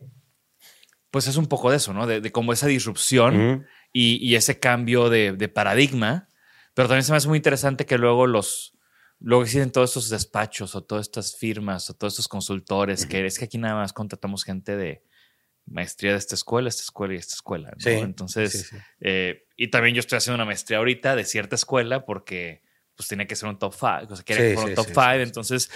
pues 1.11 1.27
es 1.27 1.37
un 1.37 1.47
poco 1.47 1.71
de 1.71 1.77
eso, 1.77 1.93
¿no? 1.93 2.07
De, 2.07 2.21
de 2.21 2.33
como 2.33 2.53
esa 2.53 2.69
disrupción 2.69 3.67
y, 3.93 4.17
y 4.27 4.37
ese 4.37 4.59
cambio 4.59 5.11
de, 5.11 5.33
de 5.33 5.49
paradigma. 5.49 6.29
Pero 6.73 6.89
también 6.89 7.05
se 7.05 7.13
me 7.13 7.19
hace 7.19 7.29
muy 7.29 7.37
interesante 7.37 7.85
que 7.85 7.99
luego 7.99 8.27
los. 8.27 8.79
Luego 9.21 9.43
existen 9.43 9.71
todos 9.71 9.91
estos 9.91 10.09
despachos 10.09 10.75
o 10.75 10.83
todas 10.83 11.07
estas 11.07 11.37
firmas 11.37 11.89
o 11.91 11.95
todos 11.95 12.15
estos 12.15 12.29
consultores 12.29 13.05
que 13.07 13.25
es 13.27 13.39
que 13.39 13.45
aquí 13.45 13.59
nada 13.59 13.75
más 13.75 13.93
contratamos 13.93 14.45
gente 14.45 14.77
de 14.77 15.03
maestría 15.67 16.13
de 16.13 16.19
esta 16.19 16.35
escuela, 16.35 16.69
esta 16.69 16.83
escuela 16.83 17.15
y 17.15 17.19
esta 17.19 17.35
escuela. 17.35 17.71
¿no? 17.71 17.81
Sí, 17.81 17.91
Entonces, 17.91 18.53
sí, 18.53 18.59
sí. 18.63 18.77
eh, 19.01 19.47
y 19.57 19.69
también 19.69 19.95
yo 19.95 20.01
estoy 20.01 20.17
haciendo 20.17 20.37
una 20.37 20.47
maestría 20.47 20.79
ahorita 20.79 21.15
de 21.15 21.25
cierta 21.25 21.55
escuela 21.55 22.05
porque 22.05 22.63
pues 22.97 23.09
tenía 23.09 23.27
que 23.27 23.37
ser 23.37 23.49
un 23.49 23.59
top 23.59 23.73
five, 23.73 24.07
o 24.11 24.17
sea, 24.17 24.25
sí, 24.27 24.59
un 24.59 24.75
top 24.75 24.87
five, 24.87 25.23
entonces, 25.23 25.71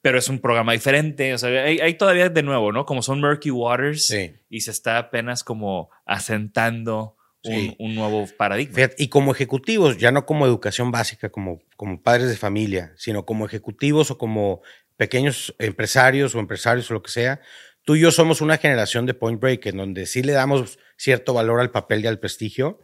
pero 0.00 0.18
es 0.18 0.30
un 0.30 0.38
programa 0.38 0.72
diferente, 0.72 1.34
o 1.34 1.36
sea, 1.36 1.50
hay, 1.62 1.78
hay 1.78 1.94
todavía 1.94 2.30
de 2.30 2.42
nuevo, 2.42 2.72
¿no? 2.72 2.86
Como 2.86 3.02
son 3.02 3.20
murky 3.20 3.50
waters 3.50 4.10
y 4.48 4.60
se 4.62 4.70
está 4.70 4.96
apenas 4.96 5.44
como 5.44 5.90
asentando 6.06 7.18
Sí. 7.42 7.74
un 7.78 7.94
nuevo 7.94 8.26
paradigma. 8.36 8.74
Fíjate, 8.74 8.96
y 8.98 9.08
como 9.08 9.32
ejecutivos, 9.32 9.96
ya 9.96 10.10
no 10.12 10.26
como 10.26 10.46
educación 10.46 10.90
básica, 10.90 11.30
como, 11.30 11.60
como 11.76 12.02
padres 12.02 12.28
de 12.28 12.36
familia, 12.36 12.92
sino 12.96 13.24
como 13.24 13.46
ejecutivos 13.46 14.10
o 14.10 14.18
como 14.18 14.60
pequeños 14.96 15.54
empresarios 15.58 16.34
o 16.34 16.38
empresarios 16.38 16.90
o 16.90 16.94
lo 16.94 17.02
que 17.02 17.10
sea, 17.10 17.40
tú 17.84 17.96
y 17.96 18.00
yo 18.00 18.10
somos 18.10 18.42
una 18.42 18.58
generación 18.58 19.06
de 19.06 19.14
Point 19.14 19.40
Break 19.40 19.66
en 19.66 19.78
donde 19.78 20.04
sí 20.04 20.22
le 20.22 20.32
damos 20.32 20.78
cierto 20.96 21.32
valor 21.32 21.60
al 21.60 21.70
papel 21.70 22.04
y 22.04 22.06
al 22.06 22.18
prestigio, 22.18 22.80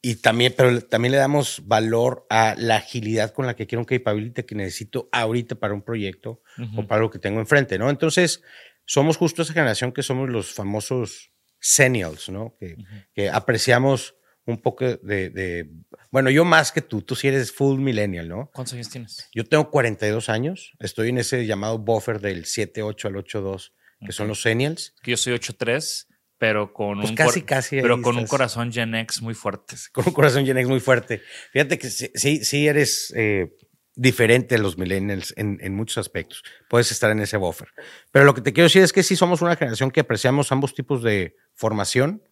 y 0.00 0.16
también, 0.16 0.54
pero 0.56 0.80
también 0.82 1.12
le 1.12 1.18
damos 1.18 1.62
valor 1.66 2.26
a 2.30 2.54
la 2.56 2.76
agilidad 2.76 3.32
con 3.32 3.44
la 3.44 3.56
que 3.56 3.66
quiero 3.66 3.80
un 3.80 3.86
capability 3.86 4.44
que 4.44 4.54
necesito 4.54 5.08
ahorita 5.10 5.56
para 5.56 5.74
un 5.74 5.82
proyecto 5.82 6.40
o 6.76 6.86
para 6.86 7.00
lo 7.00 7.10
que 7.10 7.18
tengo 7.18 7.40
enfrente, 7.40 7.76
¿no? 7.76 7.90
Entonces, 7.90 8.40
somos 8.84 9.16
justo 9.16 9.42
esa 9.42 9.52
generación 9.52 9.92
que 9.92 10.04
somos 10.04 10.30
los 10.30 10.54
famosos 10.54 11.32
senials, 11.60 12.28
¿no? 12.28 12.56
Que, 12.58 12.76
que 13.14 13.28
apreciamos 13.30 14.14
un 14.44 14.60
poco 14.62 14.84
de, 14.84 15.30
de- 15.30 15.68
Bueno, 16.10 16.30
yo 16.30 16.44
más 16.44 16.70
que 16.72 16.80
tú, 16.80 17.02
tú 17.02 17.16
sí 17.16 17.26
eres 17.28 17.52
full 17.52 17.80
millennial, 17.80 18.28
¿no? 18.28 18.50
¿Cuántos 18.54 18.74
años 18.74 18.90
tienes? 18.90 19.28
Yo 19.34 19.44
tengo 19.44 19.70
42 19.70 20.28
años, 20.28 20.72
estoy 20.78 21.08
en 21.08 21.18
ese 21.18 21.46
llamado 21.46 21.78
buffer 21.78 22.20
del 22.20 22.44
7-8 22.44 23.08
al 23.08 23.16
8-2, 23.16 23.72
que 24.04 24.12
son 24.12 24.28
los 24.28 24.42
senials. 24.42 24.94
Yo 25.04 25.16
soy 25.16 25.32
8'3", 25.34 26.06
pero 26.38 26.72
con 26.72 26.98
Pues 26.98 27.10
un 27.10 27.16
casi, 27.16 27.42
casi 27.42 27.80
pero 27.80 28.00
con 28.02 28.16
un 28.16 28.26
corazón 28.26 28.70
Gen 28.72 28.94
X 28.94 29.20
muy 29.22 29.34
fuerte. 29.34 29.74
con 29.92 30.04
un 30.06 30.12
corazón 30.12 30.46
Gen 30.46 30.58
X 30.58 30.68
muy 30.68 30.80
fuerte. 30.80 31.22
Fíjate 31.52 31.78
que 31.78 31.90
sí, 31.90 32.10
sí, 32.14 32.44
sí 32.44 32.68
eres 32.68 33.12
eh, 33.16 33.52
diferente 33.96 34.54
a 34.54 34.58
los 34.58 34.78
millennials 34.78 35.32
en, 35.36 35.58
en 35.62 35.74
muchos 35.74 35.98
aspectos. 35.98 36.44
Puedes 36.68 36.92
estar 36.92 37.10
en 37.10 37.18
ese 37.20 37.36
buffer. 37.38 37.68
Pero 38.12 38.24
lo 38.26 38.34
que 38.34 38.42
te 38.42 38.52
quiero 38.52 38.66
decir 38.66 38.82
es 38.82 38.92
que 38.92 39.02
sí 39.02 39.16
somos 39.16 39.40
una 39.42 39.56
generación 39.56 39.90
que 39.90 40.00
apreciamos 40.00 40.52
ambos 40.52 40.74
tipos 40.74 41.02
de 41.02 41.34
formación 41.54 42.22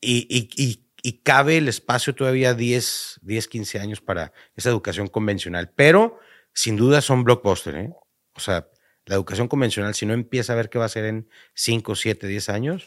y, 0.00 0.26
y- 0.28 0.48
y- 0.62 0.86
y 1.02 1.12
cabe 1.22 1.56
el 1.58 1.68
espacio 1.68 2.14
todavía 2.14 2.52
10, 2.54 3.20
10, 3.22 3.48
15 3.48 3.78
años 3.78 4.00
para 4.00 4.32
esa 4.56 4.68
educación 4.70 5.06
convencional. 5.08 5.70
Pero 5.76 6.18
sin 6.52 6.76
duda 6.76 7.00
son 7.00 7.24
blockbuster. 7.24 7.74
¿eh? 7.76 7.90
O 8.34 8.40
sea, 8.40 8.68
la 9.06 9.14
educación 9.14 9.48
convencional, 9.48 9.94
si 9.94 10.04
no 10.06 10.12
empieza 10.14 10.52
a 10.52 10.56
ver 10.56 10.68
qué 10.68 10.78
va 10.78 10.84
a 10.86 10.90
ser 10.90 11.04
en 11.06 11.28
5, 11.54 11.94
7, 11.94 12.26
10 12.26 12.48
años, 12.50 12.86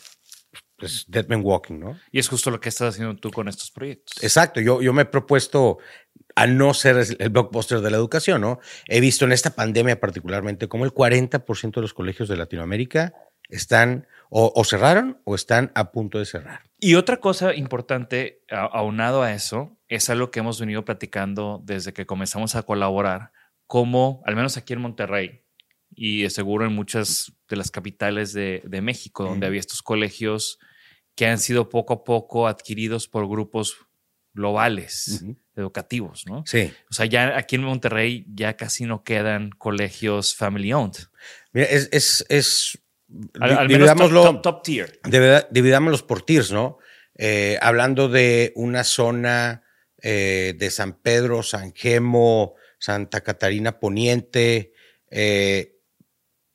pues 0.77 1.05
dead 1.07 1.27
man 1.27 1.41
walking, 1.43 1.79
¿no? 1.79 1.99
Y 2.11 2.19
es 2.19 2.27
justo 2.27 2.51
lo 2.51 2.59
que 2.59 2.69
estás 2.69 2.93
haciendo 2.95 3.15
tú 3.15 3.31
con 3.31 3.47
estos 3.47 3.71
proyectos. 3.71 4.21
Exacto, 4.23 4.59
yo, 4.61 4.81
yo 4.81 4.93
me 4.93 5.03
he 5.03 5.05
propuesto 5.05 5.79
a 6.35 6.47
no 6.47 6.73
ser 6.73 6.97
el 7.19 7.29
blockbuster 7.29 7.81
de 7.81 7.91
la 7.91 7.97
educación, 7.97 8.41
¿no? 8.41 8.59
He 8.87 8.99
visto 8.99 9.25
en 9.25 9.31
esta 9.31 9.51
pandemia 9.51 9.99
particularmente 9.99 10.67
como 10.67 10.85
el 10.85 10.91
40% 10.91 11.75
de 11.75 11.81
los 11.81 11.93
colegios 11.93 12.27
de 12.29 12.37
Latinoamérica 12.37 13.13
están 13.49 14.07
o, 14.29 14.51
o 14.55 14.63
cerraron 14.63 15.21
o 15.25 15.35
están 15.35 15.71
a 15.75 15.91
punto 15.91 16.17
de 16.17 16.25
cerrar. 16.25 16.61
Y 16.79 16.95
otra 16.95 17.17
cosa 17.17 17.53
importante, 17.53 18.41
aunado 18.49 19.21
a 19.21 19.33
eso, 19.33 19.77
es 19.87 20.09
algo 20.09 20.31
que 20.31 20.39
hemos 20.39 20.59
venido 20.59 20.83
platicando 20.85 21.61
desde 21.63 21.93
que 21.93 22.05
comenzamos 22.05 22.55
a 22.55 22.63
colaborar, 22.63 23.31
como, 23.67 24.23
al 24.25 24.35
menos 24.35 24.57
aquí 24.57 24.73
en 24.73 24.81
Monterrey, 24.81 25.43
y 25.95 26.27
seguro 26.29 26.65
en 26.65 26.73
muchas 26.73 27.33
de 27.47 27.55
las 27.55 27.69
capitales 27.69 28.33
de, 28.33 28.63
de 28.65 28.81
México, 28.81 29.23
donde 29.23 29.45
había 29.45 29.59
estos 29.59 29.83
colegios 29.83 30.57
que 31.15 31.27
han 31.27 31.37
sido 31.37 31.69
poco 31.69 31.93
a 31.93 32.03
poco 32.03 32.47
adquiridos 32.47 33.07
por 33.07 33.29
grupos 33.29 33.77
globales, 34.33 35.23
educativos, 35.55 36.25
¿no? 36.27 36.43
Sí. 36.45 36.71
O 36.89 36.93
sea, 36.93 37.05
ya 37.05 37.37
aquí 37.37 37.55
en 37.55 37.63
Monterrey 37.63 38.25
ya 38.33 38.55
casi 38.55 38.85
no 38.85 39.03
quedan 39.03 39.51
colegios 39.51 40.35
family 40.35 40.73
owned. 40.73 40.95
Mira, 41.51 41.67
es, 41.67 41.89
es, 41.91 42.25
es 42.29 42.79
Al, 43.39 43.49
di- 43.49 43.55
al 43.55 43.67
menos 43.69 43.87
top, 43.89 43.97
dividámoslo- 43.99 44.23
top- 44.23 44.41
top 44.41 44.63
tier. 44.63 44.99
dividámoslos 45.51 46.03
por 46.03 46.23
tiers, 46.23 46.51
¿no? 46.51 46.77
Eh, 47.15 47.57
hablando 47.61 48.09
de 48.09 48.51
una 48.55 48.83
zona 48.83 49.61
eh, 50.01 50.55
de 50.57 50.69
San 50.71 50.99
Pedro, 50.99 51.43
San 51.43 51.73
Gemo, 51.73 52.55
Santa 52.79 53.21
Catarina 53.21 53.79
Poniente, 53.79 54.73
eh, 55.11 55.72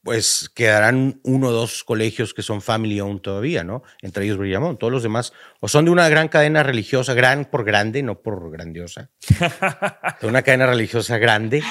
pues 0.03 0.51
quedarán 0.55 1.21
uno 1.25 1.49
o 1.49 1.53
dos 1.53 1.85
colegios 1.85 2.33
que 2.33 2.43
son 2.43 2.63
family 2.63 3.01
owned 3.01 3.21
todavía, 3.21 3.65
¿no? 3.65 3.83
Entre 4.01 4.25
ellos 4.25 4.39
Brillamón. 4.39 4.79
Todos 4.79 4.93
los 4.93 5.03
demás 5.03 5.33
o 5.61 5.69
son 5.69 5.85
de 5.85 5.91
una 5.91 6.09
gran 6.09 6.29
cadena 6.29 6.63
religiosa, 6.63 7.15
gran 7.15 7.45
por 7.45 7.65
grande, 7.65 8.03
no 8.03 8.21
por 8.21 8.51
grandiosa. 8.51 9.11
De 10.21 10.27
una 10.27 10.43
cadena 10.43 10.67
religiosa 10.67 11.19
grande. 11.19 11.63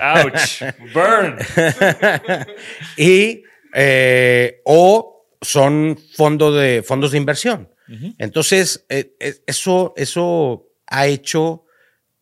Ouch. 0.00 0.62
Burn. 0.92 1.36
y 2.96 3.44
eh, 3.74 4.60
o 4.64 5.26
son 5.40 5.98
fondo 6.14 6.52
de, 6.52 6.82
fondos 6.82 7.12
de 7.12 7.18
inversión. 7.18 7.70
Entonces, 8.18 8.86
eh, 8.88 9.14
eh, 9.20 9.42
eso, 9.46 9.92
eso 9.96 10.70
ha 10.86 11.06
hecho 11.06 11.66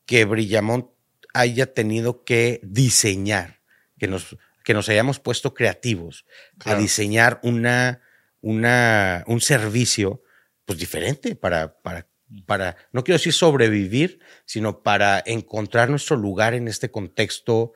que 0.06 0.24
Brillamont 0.24 0.86
haya 1.34 1.72
tenido 1.72 2.24
que 2.24 2.60
diseñar, 2.64 3.60
que 3.96 4.08
nos, 4.08 4.36
que 4.64 4.74
nos 4.74 4.88
hayamos 4.88 5.18
puesto 5.18 5.54
creativos 5.54 6.24
Claro. 6.58 6.78
a 6.78 6.82
diseñar 6.82 7.40
una, 7.42 8.02
una, 8.40 9.24
un 9.26 9.40
servicio 9.40 10.22
pues 10.64 10.78
diferente 10.78 11.34
para, 11.34 11.80
para, 11.80 12.08
para, 12.46 12.76
no 12.92 13.02
quiero 13.04 13.18
decir 13.18 13.32
sobrevivir, 13.32 14.20
sino 14.44 14.82
para 14.82 15.22
encontrar 15.26 15.90
nuestro 15.90 16.16
lugar 16.16 16.54
en 16.54 16.68
este 16.68 16.90
contexto 16.90 17.72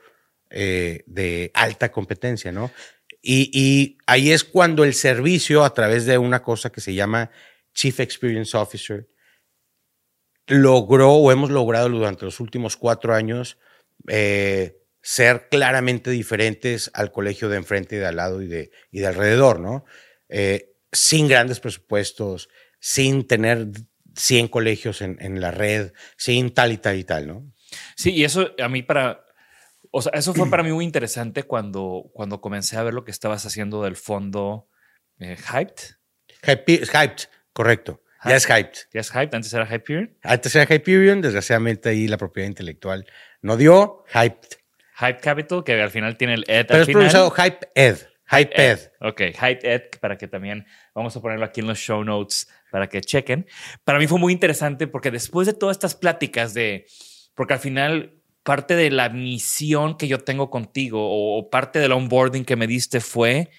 eh, 0.49 1.03
de 1.05 1.51
alta 1.53 1.91
competencia, 1.91 2.51
¿no? 2.51 2.71
Y, 3.21 3.49
y 3.53 3.97
ahí 4.05 4.31
es 4.31 4.43
cuando 4.43 4.83
el 4.85 4.93
servicio, 4.93 5.65
a 5.65 5.73
través 5.73 6.05
de 6.05 6.17
una 6.17 6.41
cosa 6.41 6.71
que 6.71 6.79
se 6.79 6.93
llama 6.93 7.29
Chief 7.73 7.99
Experience 7.99 8.55
Officer, 8.55 9.09
logró 10.47 11.11
o 11.13 11.31
hemos 11.31 11.49
logrado 11.49 11.89
durante 11.89 12.25
los 12.25 12.39
últimos 12.39 12.77
cuatro 12.77 13.13
años 13.13 13.57
eh, 14.07 14.77
ser 15.09 15.47
claramente 15.49 16.11
diferentes 16.11 16.91
al 16.93 17.13
colegio 17.13 17.47
de 17.47 17.55
enfrente 17.55 17.95
y 17.95 17.99
de 17.99 18.07
al 18.07 18.17
lado 18.17 18.41
y 18.41 18.47
de, 18.47 18.71
y 18.91 18.99
de 18.99 19.07
alrededor, 19.07 19.61
¿no? 19.61 19.85
Eh, 20.27 20.73
sin 20.91 21.29
grandes 21.29 21.61
presupuestos, 21.61 22.49
sin 22.81 23.25
tener 23.25 23.67
100 24.17 24.49
colegios 24.49 25.01
en, 25.01 25.15
en 25.21 25.39
la 25.39 25.51
red, 25.51 25.93
sin 26.17 26.53
tal 26.53 26.73
y 26.73 26.77
tal 26.77 26.97
y 26.97 27.05
tal, 27.05 27.25
¿no? 27.25 27.49
Sí, 27.95 28.11
y 28.11 28.25
eso 28.25 28.51
a 28.61 28.67
mí 28.67 28.83
para, 28.83 29.23
o 29.91 30.01
sea, 30.01 30.11
eso 30.13 30.33
fue 30.33 30.49
para 30.49 30.61
mí 30.61 30.71
muy 30.73 30.83
interesante 30.83 31.43
cuando, 31.43 32.09
cuando 32.13 32.41
comencé 32.41 32.75
a 32.75 32.83
ver 32.83 32.93
lo 32.93 33.05
que 33.05 33.11
estabas 33.11 33.45
haciendo 33.45 33.83
del 33.83 33.95
fondo 33.95 34.67
eh, 35.19 35.37
Hyped. 35.37 35.95
Hype- 36.43 36.85
hyped, 36.85 37.29
correcto. 37.53 38.03
Ya 38.25 38.35
es 38.35 38.45
hyped. 38.45 38.77
¿Ya 38.93 38.99
es 38.99 39.09
Hyped? 39.11 39.35
Antes 39.35 39.53
era 39.53 39.73
Hyperion. 39.73 40.17
Antes 40.21 40.53
era 40.53 40.65
Hyperion, 40.75 41.21
desgraciadamente 41.21 41.87
ahí 41.87 42.09
la 42.09 42.17
propiedad 42.17 42.49
intelectual 42.49 43.05
no 43.41 43.55
dio, 43.55 44.03
hyped. 44.13 44.57
Hype 44.99 45.19
Capital, 45.19 45.63
que 45.63 45.81
al 45.81 45.91
final 45.91 46.17
tiene 46.17 46.35
el 46.35 46.43
Ed 46.47 46.65
Pero 46.67 46.75
al 46.75 46.81
es 46.81 46.85
final. 46.87 47.09
pronunciado 47.09 47.31
Hype 47.31 47.67
Ed. 47.75 47.97
Hype 48.29 48.71
Ed. 48.71 48.79
Ok, 48.99 49.21
Hype 49.39 49.73
Ed, 49.73 49.81
para 50.01 50.17
que 50.17 50.27
también 50.27 50.65
vamos 50.93 51.15
a 51.15 51.21
ponerlo 51.21 51.45
aquí 51.45 51.61
en 51.61 51.67
los 51.67 51.77
show 51.77 52.03
notes 52.03 52.49
para 52.71 52.87
que 52.87 52.99
chequen. 53.01 53.47
Para 53.85 53.99
mí 53.99 54.07
fue 54.07 54.19
muy 54.19 54.33
interesante 54.33 54.87
porque 54.87 55.11
después 55.11 55.47
de 55.47 55.53
todas 55.53 55.77
estas 55.77 55.95
pláticas 55.95 56.53
de, 56.53 56.85
porque 57.35 57.53
al 57.53 57.59
final 57.59 58.21
parte 58.43 58.75
de 58.75 58.91
la 58.91 59.09
misión 59.09 59.97
que 59.97 60.07
yo 60.07 60.19
tengo 60.19 60.49
contigo 60.49 60.99
o, 61.01 61.37
o 61.39 61.49
parte 61.49 61.79
del 61.79 61.91
onboarding 61.93 62.43
que 62.43 62.55
me 62.55 62.67
diste 62.67 62.99
fue, 62.99 63.49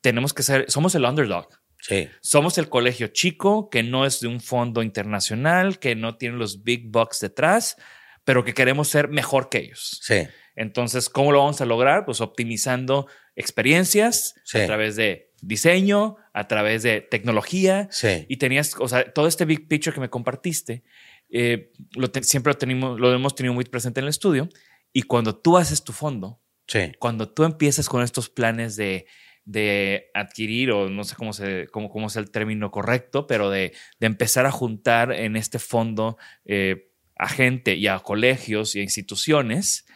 tenemos 0.00 0.32
que 0.32 0.42
ser, 0.42 0.70
somos 0.70 0.94
el 0.94 1.04
underdog. 1.04 1.48
Sí. 1.78 2.08
Somos 2.20 2.58
el 2.58 2.68
colegio 2.68 3.08
chico 3.08 3.68
que 3.70 3.82
no 3.82 4.06
es 4.06 4.20
de 4.20 4.28
un 4.28 4.40
fondo 4.40 4.82
internacional, 4.82 5.78
que 5.78 5.94
no 5.94 6.16
tiene 6.16 6.36
los 6.36 6.62
big 6.64 6.88
bucks 6.88 7.20
detrás, 7.20 7.76
pero 8.24 8.44
que 8.44 8.54
queremos 8.54 8.88
ser 8.88 9.08
mejor 9.08 9.48
que 9.50 9.58
ellos. 9.58 10.00
Sí. 10.02 10.26
Entonces, 10.56 11.08
¿cómo 11.08 11.30
lo 11.32 11.38
vamos 11.40 11.60
a 11.60 11.66
lograr? 11.66 12.04
Pues 12.04 12.20
optimizando 12.20 13.06
experiencias 13.36 14.34
Sí. 14.44 14.58
a 14.58 14.66
través 14.66 14.96
de 14.96 15.32
diseño, 15.42 16.16
a 16.32 16.48
través 16.48 16.82
de 16.82 17.00
tecnología. 17.02 17.88
Sí. 17.90 18.26
Y 18.28 18.38
tenías, 18.38 18.74
o 18.78 18.88
sea, 18.88 19.12
todo 19.12 19.26
este 19.28 19.44
big 19.44 19.68
picture 19.68 19.94
que 19.94 20.00
me 20.00 20.10
compartiste, 20.10 20.82
eh, 21.30 21.72
lo 21.94 22.10
te- 22.10 22.22
siempre 22.24 22.52
lo, 22.52 22.58
tenemos, 22.58 22.98
lo 22.98 23.12
hemos 23.12 23.34
tenido 23.34 23.54
muy 23.54 23.64
presente 23.64 24.00
en 24.00 24.04
el 24.04 24.10
estudio. 24.10 24.48
Y 24.92 25.02
cuando 25.02 25.36
tú 25.36 25.56
haces 25.56 25.84
tu 25.84 25.92
fondo, 25.92 26.40
Sí. 26.66 26.92
cuando 26.98 27.28
tú 27.28 27.44
empiezas 27.44 27.88
con 27.88 28.02
estos 28.02 28.28
planes 28.28 28.76
de 28.76 29.06
de 29.48 30.10
adquirir, 30.12 30.72
o 30.72 30.88
no 30.90 31.04
sé 31.04 31.14
cómo, 31.14 31.32
se, 31.32 31.68
cómo, 31.70 31.88
cómo 31.88 32.08
es 32.08 32.16
el 32.16 32.32
término 32.32 32.72
correcto, 32.72 33.28
pero 33.28 33.48
de, 33.48 33.72
de 34.00 34.06
empezar 34.08 34.44
a 34.44 34.50
juntar 34.50 35.12
en 35.12 35.36
este 35.36 35.60
fondo 35.60 36.18
eh, 36.46 36.90
a 37.16 37.28
gente 37.28 37.76
y 37.76 37.86
a 37.86 38.00
colegios 38.00 38.74
y 38.74 38.80
a 38.80 38.82
instituciones, 38.82 39.86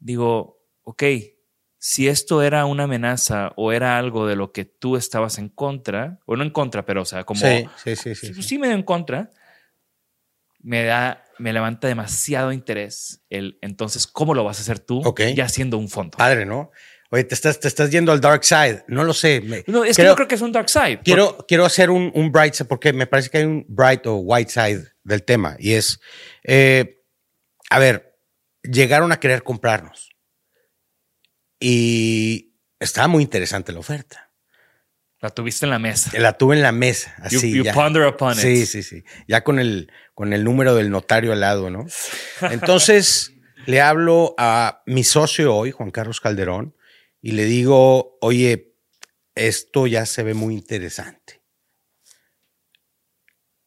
digo, 0.00 0.62
ok, 0.82 1.02
si 1.78 2.08
esto 2.08 2.42
era 2.42 2.66
una 2.66 2.84
amenaza 2.84 3.52
o 3.56 3.72
era 3.72 3.96
algo 3.98 4.26
de 4.26 4.36
lo 4.36 4.52
que 4.52 4.64
tú 4.66 4.96
estabas 4.96 5.38
en 5.38 5.48
contra, 5.48 6.18
o 6.26 6.36
no 6.36 6.42
en 6.42 6.50
contra, 6.50 6.84
pero 6.84 7.02
o 7.02 7.04
sea, 7.06 7.24
como 7.24 7.40
Sí, 7.40 7.64
sí, 7.76 7.96
sí. 7.96 8.14
sí, 8.14 8.34
sí, 8.34 8.42
sí. 8.42 8.58
me 8.58 8.70
en 8.72 8.82
contra, 8.82 9.30
me 10.62 10.84
da, 10.84 11.24
me 11.38 11.52
levanta 11.52 11.88
demasiado 11.88 12.52
interés 12.52 13.22
el 13.30 13.58
entonces, 13.62 14.06
¿cómo 14.06 14.34
lo 14.34 14.44
vas 14.44 14.58
a 14.58 14.62
hacer 14.62 14.78
tú 14.78 15.00
Ok. 15.04 15.20
ya 15.34 15.48
siendo 15.48 15.78
un 15.78 15.88
fondo? 15.88 16.18
Padre, 16.18 16.44
¿no? 16.44 16.70
Oye, 17.12 17.24
te 17.24 17.34
estás, 17.34 17.58
te 17.58 17.66
estás 17.66 17.90
yendo 17.90 18.12
al 18.12 18.20
dark 18.20 18.44
side. 18.44 18.84
No 18.86 19.02
lo 19.02 19.12
sé. 19.12 19.40
Me- 19.40 19.64
No, 19.66 19.82
es 19.84 19.96
que 19.96 20.02
creo- 20.02 20.12
yo 20.12 20.16
creo 20.16 20.28
que 20.28 20.36
es 20.36 20.42
un 20.42 20.52
dark 20.52 20.68
side. 20.68 21.00
Quiero, 21.02 21.44
quiero 21.48 21.64
hacer 21.64 21.90
un, 21.90 22.12
un 22.14 22.30
bright 22.30 22.54
side 22.54 22.68
porque 22.68 22.92
me 22.92 23.06
parece 23.08 23.30
que 23.30 23.38
hay 23.38 23.44
un 23.46 23.64
bright 23.68 24.06
o 24.06 24.16
white 24.18 24.50
side 24.50 24.84
del 25.02 25.24
tema 25.24 25.56
y 25.58 25.72
es, 25.72 25.98
eh, 26.44 27.02
a 27.68 27.78
ver, 27.80 28.09
llegaron 28.62 29.12
a 29.12 29.20
querer 29.20 29.42
comprarnos 29.42 30.10
y 31.58 32.54
estaba 32.78 33.08
muy 33.08 33.22
interesante 33.22 33.72
la 33.72 33.80
oferta. 33.80 34.30
La 35.20 35.28
tuviste 35.30 35.66
en 35.66 35.70
la 35.70 35.78
mesa. 35.78 36.10
La 36.18 36.38
tuve 36.38 36.56
en 36.56 36.62
la 36.62 36.72
mesa, 36.72 37.14
You- 37.30 37.38
así. 37.38 37.52
you 37.52 37.62
ya. 37.64 37.74
ponder 37.74 38.06
upon 38.06 38.32
it. 38.32 38.38
Sí, 38.38 38.64
sí, 38.64 38.82
sí. 38.82 39.04
Ya 39.28 39.44
con 39.44 39.58
el, 39.58 39.92
con 40.14 40.32
el 40.32 40.44
número 40.44 40.74
del 40.74 40.90
notario 40.90 41.32
al 41.32 41.40
lado, 41.40 41.68
¿no? 41.68 41.86
Entonces 42.50 43.32
le 43.66 43.82
hablo 43.82 44.34
a 44.38 44.82
mi 44.86 45.04
socio 45.04 45.54
hoy, 45.54 45.72
Juan 45.72 45.90
Carlos 45.90 46.20
Calderón, 46.20 46.74
y 47.20 47.32
le 47.32 47.44
digo, 47.44 48.16
oye, 48.22 48.72
esto 49.34 49.86
ya 49.86 50.06
se 50.06 50.22
ve 50.22 50.32
muy 50.32 50.54
interesante. 50.54 51.39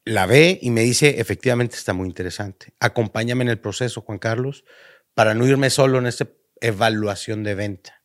La 0.06 0.26
ve 0.26 0.60
y 0.62 0.70
me 0.70 0.82
dice, 0.82 1.20
efectivamente 1.20 1.76
está 1.78 1.94
muy 1.94 2.08
interesante. 2.08 2.74
Acompáñame 2.80 3.44
en 3.44 3.50
el 3.50 3.60
proceso, 3.60 4.02
Juan 4.02 4.20
Carlos, 4.20 4.66
para 5.14 5.34
no 5.34 5.48
irme 5.48 5.70
solo 5.70 5.98
en 6.00 6.08
esta 6.08 6.28
evaluación 6.60 7.44
de 7.44 7.56
venta. 7.56 8.02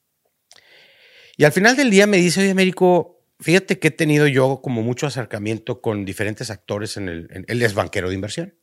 Y 1.37 1.45
al 1.45 1.53
final 1.53 1.77
del 1.77 1.91
día 1.91 2.07
me 2.07 2.17
dice, 2.19 2.41
oye, 2.41 2.51
Américo, 2.51 3.25
fíjate 3.41 3.79
que 3.79 3.89
he 3.89 3.93
tenido 3.93 4.27
yo 4.27 4.61
como 4.63 4.83
mucho 4.83 5.07
acercamiento 5.07 5.81
con 5.81 6.05
diferentes 6.05 6.51
actores 6.51 6.97
en 6.97 7.09
el... 7.09 7.29
en- 7.33 7.45
él 7.49 7.63
es 7.63 7.75
banquero 7.75 8.09
de 8.09 8.15
inversión. 8.15 8.55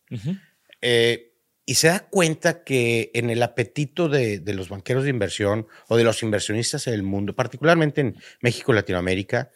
Eh, 0.81 1.31
y 1.65 1.75
se 1.75 1.87
da 1.87 2.07
cuenta 2.09 2.63
que 2.63 3.11
en 3.15 3.29
el 3.29 3.41
apetito 3.41 4.07
de, 4.07 4.39
de 4.39 4.53
los 4.53 4.69
banqueros 4.69 5.03
de 5.03 5.09
inversión 5.09 5.67
o 5.87 5.97
de 5.97 6.03
los 6.03 6.21
inversionistas 6.21 6.85
en 6.87 6.93
el 6.93 7.03
mundo, 7.03 7.35
particularmente 7.35 8.01
en 8.01 8.15
México 8.41 8.71
y 8.71 8.75
Latinoamérica, 8.75 9.51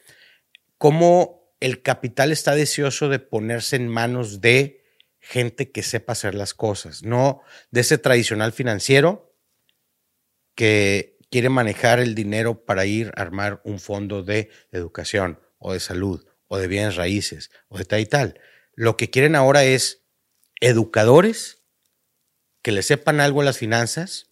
cómo 0.78 1.39
el 1.60 1.82
capital 1.82 2.32
está 2.32 2.56
deseoso 2.56 3.10
de 3.10 3.20
ponerse 3.20 3.76
en 3.76 3.88
manos 3.88 4.42
de 4.42 4.86
gente 5.20 5.72
que 5.72 5.84
sepa 5.84 6.14
hacer 6.14 6.36
las 6.36 6.54
cosas, 6.54 7.04
no 7.04 7.42
de 7.72 7.82
ese 7.82 7.98
tradicional 7.98 8.54
financiero 8.54 9.36
que 10.56 11.18
quiere 11.30 11.50
manejar 11.50 12.00
el 12.00 12.16
dinero 12.16 12.66
para 12.66 12.86
ir 12.86 13.12
a 13.16 13.22
armar 13.22 13.62
un 13.64 13.80
fondo 13.80 14.24
de 14.24 14.50
educación 14.72 15.40
o 15.58 15.74
de 15.74 15.80
salud 15.80 16.26
o 16.48 16.58
de 16.58 16.68
bienes 16.68 16.96
raíces 16.96 17.52
o 17.68 17.78
de 17.78 17.86
tal 17.86 18.00
y 18.00 18.06
tal. 18.06 18.40
Lo 18.74 18.98
que 18.98 19.10
quieren 19.10 19.36
ahora 19.36 19.64
es 19.64 20.04
educadores 20.62 21.62
que 22.62 22.72
le 22.72 22.82
sepan 22.82 23.20
algo 23.20 23.42
a 23.42 23.46
las 23.46 23.58
finanzas 23.58 24.28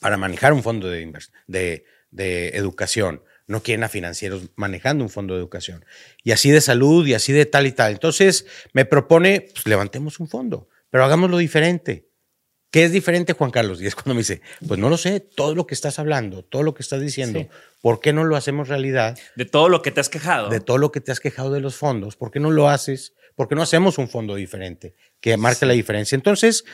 para 0.00 0.16
manejar 0.16 0.52
un 0.52 0.62
fondo 0.62 0.88
de, 0.88 1.12
de, 1.46 1.84
de 2.10 2.48
educación. 2.50 3.22
No 3.46 3.62
quieren 3.62 3.84
a 3.84 3.88
financieros 3.88 4.42
manejando 4.56 5.04
un 5.04 5.10
fondo 5.10 5.34
de 5.34 5.40
educación. 5.40 5.84
Y 6.22 6.32
así 6.32 6.50
de 6.50 6.60
salud 6.60 7.06
y 7.06 7.14
así 7.14 7.32
de 7.32 7.44
tal 7.46 7.66
y 7.66 7.72
tal. 7.72 7.92
Entonces 7.92 8.46
me 8.72 8.84
propone, 8.84 9.48
pues 9.52 9.66
levantemos 9.66 10.18
un 10.20 10.28
fondo, 10.28 10.68
pero 10.90 11.04
hagámoslo 11.04 11.36
diferente. 11.38 12.08
¿Qué 12.70 12.84
es 12.84 12.90
diferente, 12.90 13.34
Juan 13.34 13.52
Carlos? 13.52 13.80
Y 13.80 13.86
es 13.86 13.94
cuando 13.94 14.14
me 14.14 14.20
dice, 14.22 14.40
pues 14.66 14.80
no 14.80 14.88
lo 14.90 14.96
sé, 14.96 15.20
todo 15.20 15.54
lo 15.54 15.64
que 15.66 15.74
estás 15.74 15.98
hablando, 16.00 16.42
todo 16.44 16.64
lo 16.64 16.74
que 16.74 16.82
estás 16.82 17.00
diciendo, 17.00 17.38
Sí. 17.40 17.48
¿por 17.80 18.00
qué 18.00 18.12
no 18.12 18.24
lo 18.24 18.34
hacemos 18.34 18.66
realidad? 18.68 19.16
De 19.36 19.44
todo 19.44 19.68
lo 19.68 19.80
que 19.80 19.92
te 19.92 20.00
has 20.00 20.08
quejado. 20.08 20.48
de 20.48 20.58
todo 20.60 20.78
lo 20.78 20.90
que 20.90 21.00
te 21.00 21.12
has 21.12 21.20
quejado 21.20 21.52
de 21.52 21.60
los 21.60 21.76
fondos, 21.76 22.16
¿por 22.16 22.32
qué 22.32 22.40
no 22.40 22.50
lo 22.50 22.68
haces? 22.68 23.14
¿Por 23.36 23.46
qué 23.48 23.54
no 23.54 23.62
hacemos 23.62 23.98
un 23.98 24.08
fondo 24.08 24.34
diferente 24.34 24.94
que 25.20 25.36
marque 25.36 25.66
la 25.66 25.72
diferencia? 25.74 26.16
Entonces, 26.16 26.64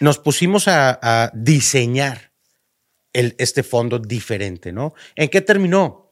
nos 0.00 0.18
pusimos 0.18 0.66
a, 0.68 0.98
a 1.02 1.30
diseñar 1.34 2.32
el, 3.12 3.34
este 3.38 3.62
fondo 3.62 3.98
diferente, 3.98 4.72
¿no? 4.72 4.94
¿En 5.14 5.28
qué 5.28 5.40
terminó? 5.42 6.03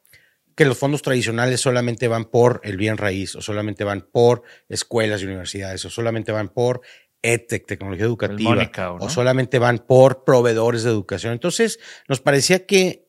Que 0.55 0.65
los 0.65 0.79
fondos 0.79 1.03
tradicionales 1.03 1.61
solamente 1.61 2.09
van 2.09 2.27
por 2.27 2.61
el 2.65 2.77
bien 2.77 2.99
raíz, 2.99 3.35
o 3.37 3.41
solamente 3.41 3.85
van 3.85 4.09
por 4.13 4.43
escuelas 4.69 5.23
y 5.23 5.27
universidades, 5.27 5.85
o 5.85 5.91
solamente 5.91 6.33
van 6.33 6.49
por 6.49 6.83
EdTech, 7.23 7.67
tecnología 7.67 8.05
educativa, 8.05 8.71
o 8.99 9.09
solamente 9.09 9.59
van 9.59 9.79
por 9.79 10.25
proveedores 10.25 10.83
de 10.83 10.91
educación. 10.91 11.33
Entonces, 11.33 11.79
nos 12.09 12.21
parecía 12.21 12.67
que, 12.67 13.09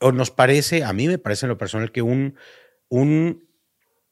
o 0.00 0.12
nos 0.12 0.30
parece, 0.30 0.84
a 0.84 0.92
mí 0.92 1.08
me 1.08 1.18
parece 1.18 1.46
en 1.46 1.50
lo 1.50 1.58
personal, 1.58 1.92
que 1.92 2.02
un, 2.02 2.36
un, 2.88 3.48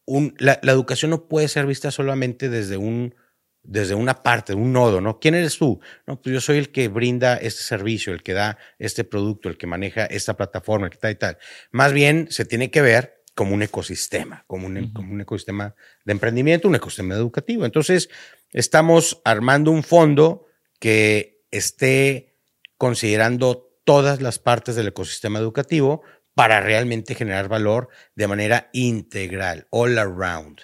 un 0.05 0.35
la, 0.39 0.59
la 0.63 0.73
educación 0.73 1.11
no 1.13 1.29
puede 1.29 1.49
ser 1.49 1.67
vista 1.67 1.91
solamente 1.91 2.49
desde 2.49 2.77
un 2.77 3.15
desde 3.63 3.95
una 3.95 4.23
parte, 4.23 4.55
un 4.55 4.73
nodo, 4.73 5.01
¿no? 5.01 5.19
¿Quién 5.19 5.35
eres 5.35 5.59
tú? 5.59 5.81
No, 6.07 6.21
pues 6.21 6.33
yo 6.35 6.41
soy 6.41 6.59
el 6.59 6.71
que 6.71 6.89
brinda 6.89 7.37
este 7.37 7.63
servicio, 7.63 8.13
el 8.13 8.23
que 8.23 8.33
da 8.33 8.59
este 8.79 9.05
producto, 9.05 9.49
el 9.49 9.59
que 9.59 9.67
maneja 9.67 10.07
esta 10.07 10.37
plataforma, 10.37 10.87
el 10.87 10.93
que 10.93 10.99
tal 10.99 11.13
y 11.13 11.17
tal. 11.17 11.39
Más 11.71 11.93
bien 11.93 12.29
se 12.31 12.45
tiene 12.45 12.71
que 12.71 12.83
ver 12.83 13.23
como 13.35 13.55
un 13.55 13.63
ecosistema, 13.63 14.45
como 14.47 14.67
un, 14.67 14.93
como 14.93 15.13
un 15.13 15.21
ecosistema 15.21 15.75
de 16.05 16.13
emprendimiento, 16.13 16.69
un 16.69 16.75
ecosistema 16.75 17.15
educativo. 17.15 17.65
Entonces, 17.65 18.11
estamos 18.53 19.21
armando 19.25 19.71
un 19.71 19.83
fondo 19.83 20.47
que 20.79 21.45
esté 21.51 22.37
considerando 22.77 23.71
todas 23.85 24.21
las 24.21 24.39
partes 24.39 24.77
del 24.77 24.89
ecosistema 24.89 25.39
educativo 25.39 26.03
para 26.35 26.61
realmente 26.61 27.15
generar 27.15 27.49
valor 27.49 27.89
de 28.15 28.27
manera 28.27 28.71
integral, 28.73 29.67
all 29.71 29.99
around. 29.99 30.61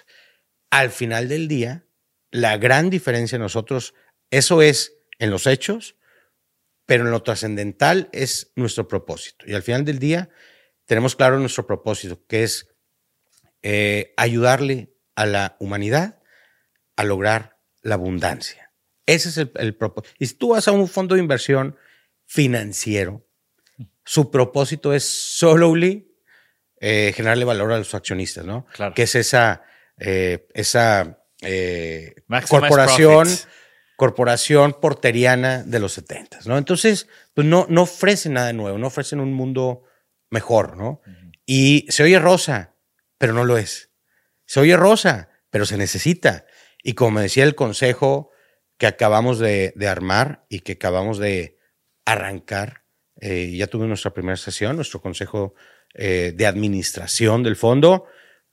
Al 0.69 0.91
final 0.91 1.29
del 1.29 1.47
día, 1.47 1.86
la 2.31 2.57
gran 2.57 2.89
diferencia 2.89 3.35
en 3.35 3.41
nosotros, 3.41 3.93
eso 4.31 4.61
es 4.61 4.97
en 5.19 5.29
los 5.29 5.47
hechos, 5.47 5.95
pero 6.85 7.03
en 7.03 7.11
lo 7.11 7.23
trascendental 7.23 8.09
es 8.13 8.51
nuestro 8.55 8.87
propósito. 8.87 9.45
Y 9.47 9.53
al 9.53 9.63
final 9.63 9.85
del 9.85 9.99
día 9.99 10.29
tenemos 10.85 11.15
claro 11.15 11.39
nuestro 11.39 11.67
propósito, 11.67 12.25
que 12.27 12.43
es 12.43 12.69
eh, 13.61 14.13
ayudarle 14.17 14.93
a 15.15 15.25
la 15.25 15.57
humanidad 15.59 16.21
a 16.95 17.03
lograr 17.03 17.57
la 17.81 17.95
abundancia. 17.95 18.71
Ese 19.05 19.29
es 19.29 19.37
el, 19.37 19.51
el 19.55 19.75
propósito. 19.75 20.15
Y 20.19 20.27
si 20.27 20.35
tú 20.35 20.49
vas 20.49 20.67
a 20.67 20.71
un 20.71 20.87
fondo 20.87 21.15
de 21.15 21.21
inversión 21.21 21.77
financiero, 22.25 23.25
su 24.03 24.31
propósito 24.31 24.93
es 24.93 25.03
solely 25.03 26.07
eh, 26.79 27.11
generarle 27.15 27.43
valor 27.43 27.73
a 27.73 27.77
los 27.77 27.93
accionistas, 27.93 28.45
¿no? 28.45 28.65
Claro. 28.73 28.93
Que 28.93 29.03
es 29.03 29.15
esa, 29.15 29.63
eh, 29.97 30.47
esa 30.53 31.23
eh, 31.41 32.15
corporación, 32.49 33.23
profits. 33.23 33.47
corporación 33.95 34.73
porteriana 34.79 35.63
de 35.63 35.79
los 35.79 35.93
70, 35.93 36.39
¿no? 36.45 36.57
Entonces, 36.57 37.07
pues 37.33 37.45
no, 37.45 37.65
no 37.69 37.83
ofrecen 37.83 38.33
nada 38.33 38.53
nuevo, 38.53 38.77
no 38.77 38.87
ofrecen 38.87 39.19
un 39.19 39.33
mundo 39.33 39.83
mejor, 40.29 40.77
¿no? 40.77 41.01
Y 41.45 41.85
se 41.89 42.03
oye 42.03 42.19
rosa, 42.19 42.75
pero 43.17 43.33
no 43.33 43.45
lo 43.45 43.57
es. 43.57 43.91
Se 44.45 44.59
oye 44.59 44.75
rosa, 44.75 45.29
pero 45.49 45.65
se 45.65 45.77
necesita. 45.77 46.45
Y 46.83 46.93
como 46.93 47.11
me 47.11 47.21
decía 47.21 47.43
el 47.43 47.55
consejo 47.55 48.31
que 48.77 48.87
acabamos 48.87 49.39
de, 49.39 49.73
de 49.75 49.87
armar 49.87 50.45
y 50.49 50.59
que 50.59 50.73
acabamos 50.73 51.17
de 51.17 51.57
arrancar, 52.05 52.83
eh, 53.19 53.55
ya 53.55 53.67
tuvimos 53.67 53.89
nuestra 53.89 54.13
primera 54.13 54.37
sesión, 54.37 54.75
nuestro 54.75 55.01
consejo 55.01 55.55
eh, 55.93 56.33
de 56.35 56.45
administración 56.45 57.43
del 57.43 57.55
fondo, 57.55 58.05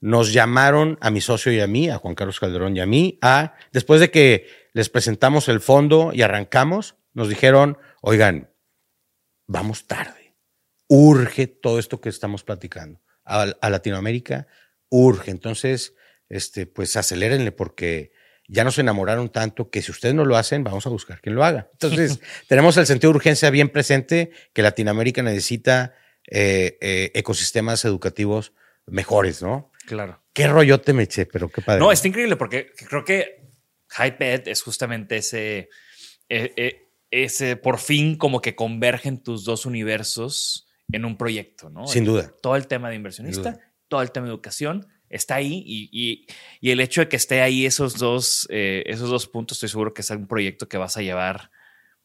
nos 0.05 0.33
llamaron 0.33 0.99
a 1.01 1.09
mi 1.09 1.19
socio 1.19 1.51
y 1.51 1.59
a 1.59 1.65
mí, 1.65 1.89
a 1.89 1.97
Juan 1.97 2.13
Carlos 2.13 2.39
Calderón 2.39 2.77
y 2.77 2.79
a 2.79 2.85
mí, 2.85 3.17
a, 3.23 3.55
después 3.71 3.99
de 3.99 4.11
que 4.11 4.45
les 4.71 4.87
presentamos 4.87 5.49
el 5.49 5.61
fondo 5.61 6.11
y 6.13 6.21
arrancamos, 6.21 6.95
nos 7.13 7.27
dijeron, 7.27 7.79
oigan, 8.03 8.51
vamos 9.47 9.87
tarde, 9.87 10.35
urge 10.87 11.47
todo 11.47 11.79
esto 11.79 12.01
que 12.01 12.09
estamos 12.09 12.43
platicando. 12.43 13.01
A, 13.23 13.47
a 13.59 13.69
Latinoamérica 13.71 14.45
urge, 14.89 15.31
entonces, 15.31 15.95
este, 16.29 16.67
pues 16.67 16.95
acelérenle 16.97 17.51
porque 17.51 18.11
ya 18.47 18.63
nos 18.63 18.77
enamoraron 18.77 19.29
tanto 19.29 19.71
que 19.71 19.81
si 19.81 19.89
ustedes 19.89 20.13
no 20.13 20.23
lo 20.23 20.37
hacen, 20.37 20.63
vamos 20.63 20.85
a 20.85 20.91
buscar 20.91 21.19
quien 21.19 21.33
lo 21.33 21.43
haga. 21.43 21.67
Entonces, 21.71 22.19
tenemos 22.47 22.77
el 22.77 22.85
sentido 22.85 23.11
de 23.11 23.17
urgencia 23.17 23.49
bien 23.49 23.69
presente 23.69 24.29
que 24.53 24.61
Latinoamérica 24.61 25.23
necesita 25.23 25.95
eh, 26.29 26.77
eh, 26.79 27.11
ecosistemas 27.15 27.85
educativos 27.85 28.53
mejores, 28.85 29.41
¿no? 29.41 29.71
Claro. 29.85 30.21
Qué 30.33 30.47
rollote 30.47 30.93
me 30.93 31.03
eché, 31.03 31.25
pero 31.25 31.49
qué 31.49 31.61
padre. 31.61 31.79
No, 31.79 31.91
está 31.91 32.07
increíble 32.07 32.35
porque 32.35 32.71
creo 32.89 33.03
que 33.03 33.45
HypeEd 33.97 34.47
es 34.47 34.61
justamente 34.61 35.17
ese, 35.17 35.69
eh, 36.29 36.53
eh, 36.57 36.89
ese 37.11 37.55
por 37.55 37.79
fin 37.79 38.17
como 38.17 38.41
que 38.41 38.55
convergen 38.55 39.21
tus 39.21 39.45
dos 39.45 39.65
universos 39.65 40.67
en 40.91 41.05
un 41.05 41.17
proyecto, 41.17 41.69
¿no? 41.69 41.87
Sin 41.87 42.05
duda. 42.05 42.33
Todo 42.41 42.55
el 42.55 42.67
tema 42.67 42.89
de 42.89 42.95
inversionista, 42.95 43.57
todo 43.87 44.01
el 44.01 44.11
tema 44.11 44.27
de 44.27 44.33
educación 44.33 44.87
está 45.09 45.35
ahí 45.35 45.63
y, 45.65 46.27
el 46.61 46.79
hecho 46.79 47.01
de 47.01 47.07
que 47.07 47.15
esté 47.15 47.41
ahí 47.41 47.65
esos 47.65 47.97
dos, 47.97 48.47
eh, 48.49 48.83
esos 48.87 49.09
dos 49.09 49.27
puntos, 49.27 49.57
estoy 49.57 49.69
seguro 49.69 49.93
que 49.93 50.01
es 50.01 50.09
un 50.09 50.27
proyecto 50.27 50.67
que 50.67 50.77
vas 50.77 50.97
a 50.97 51.01
llevar 51.01 51.51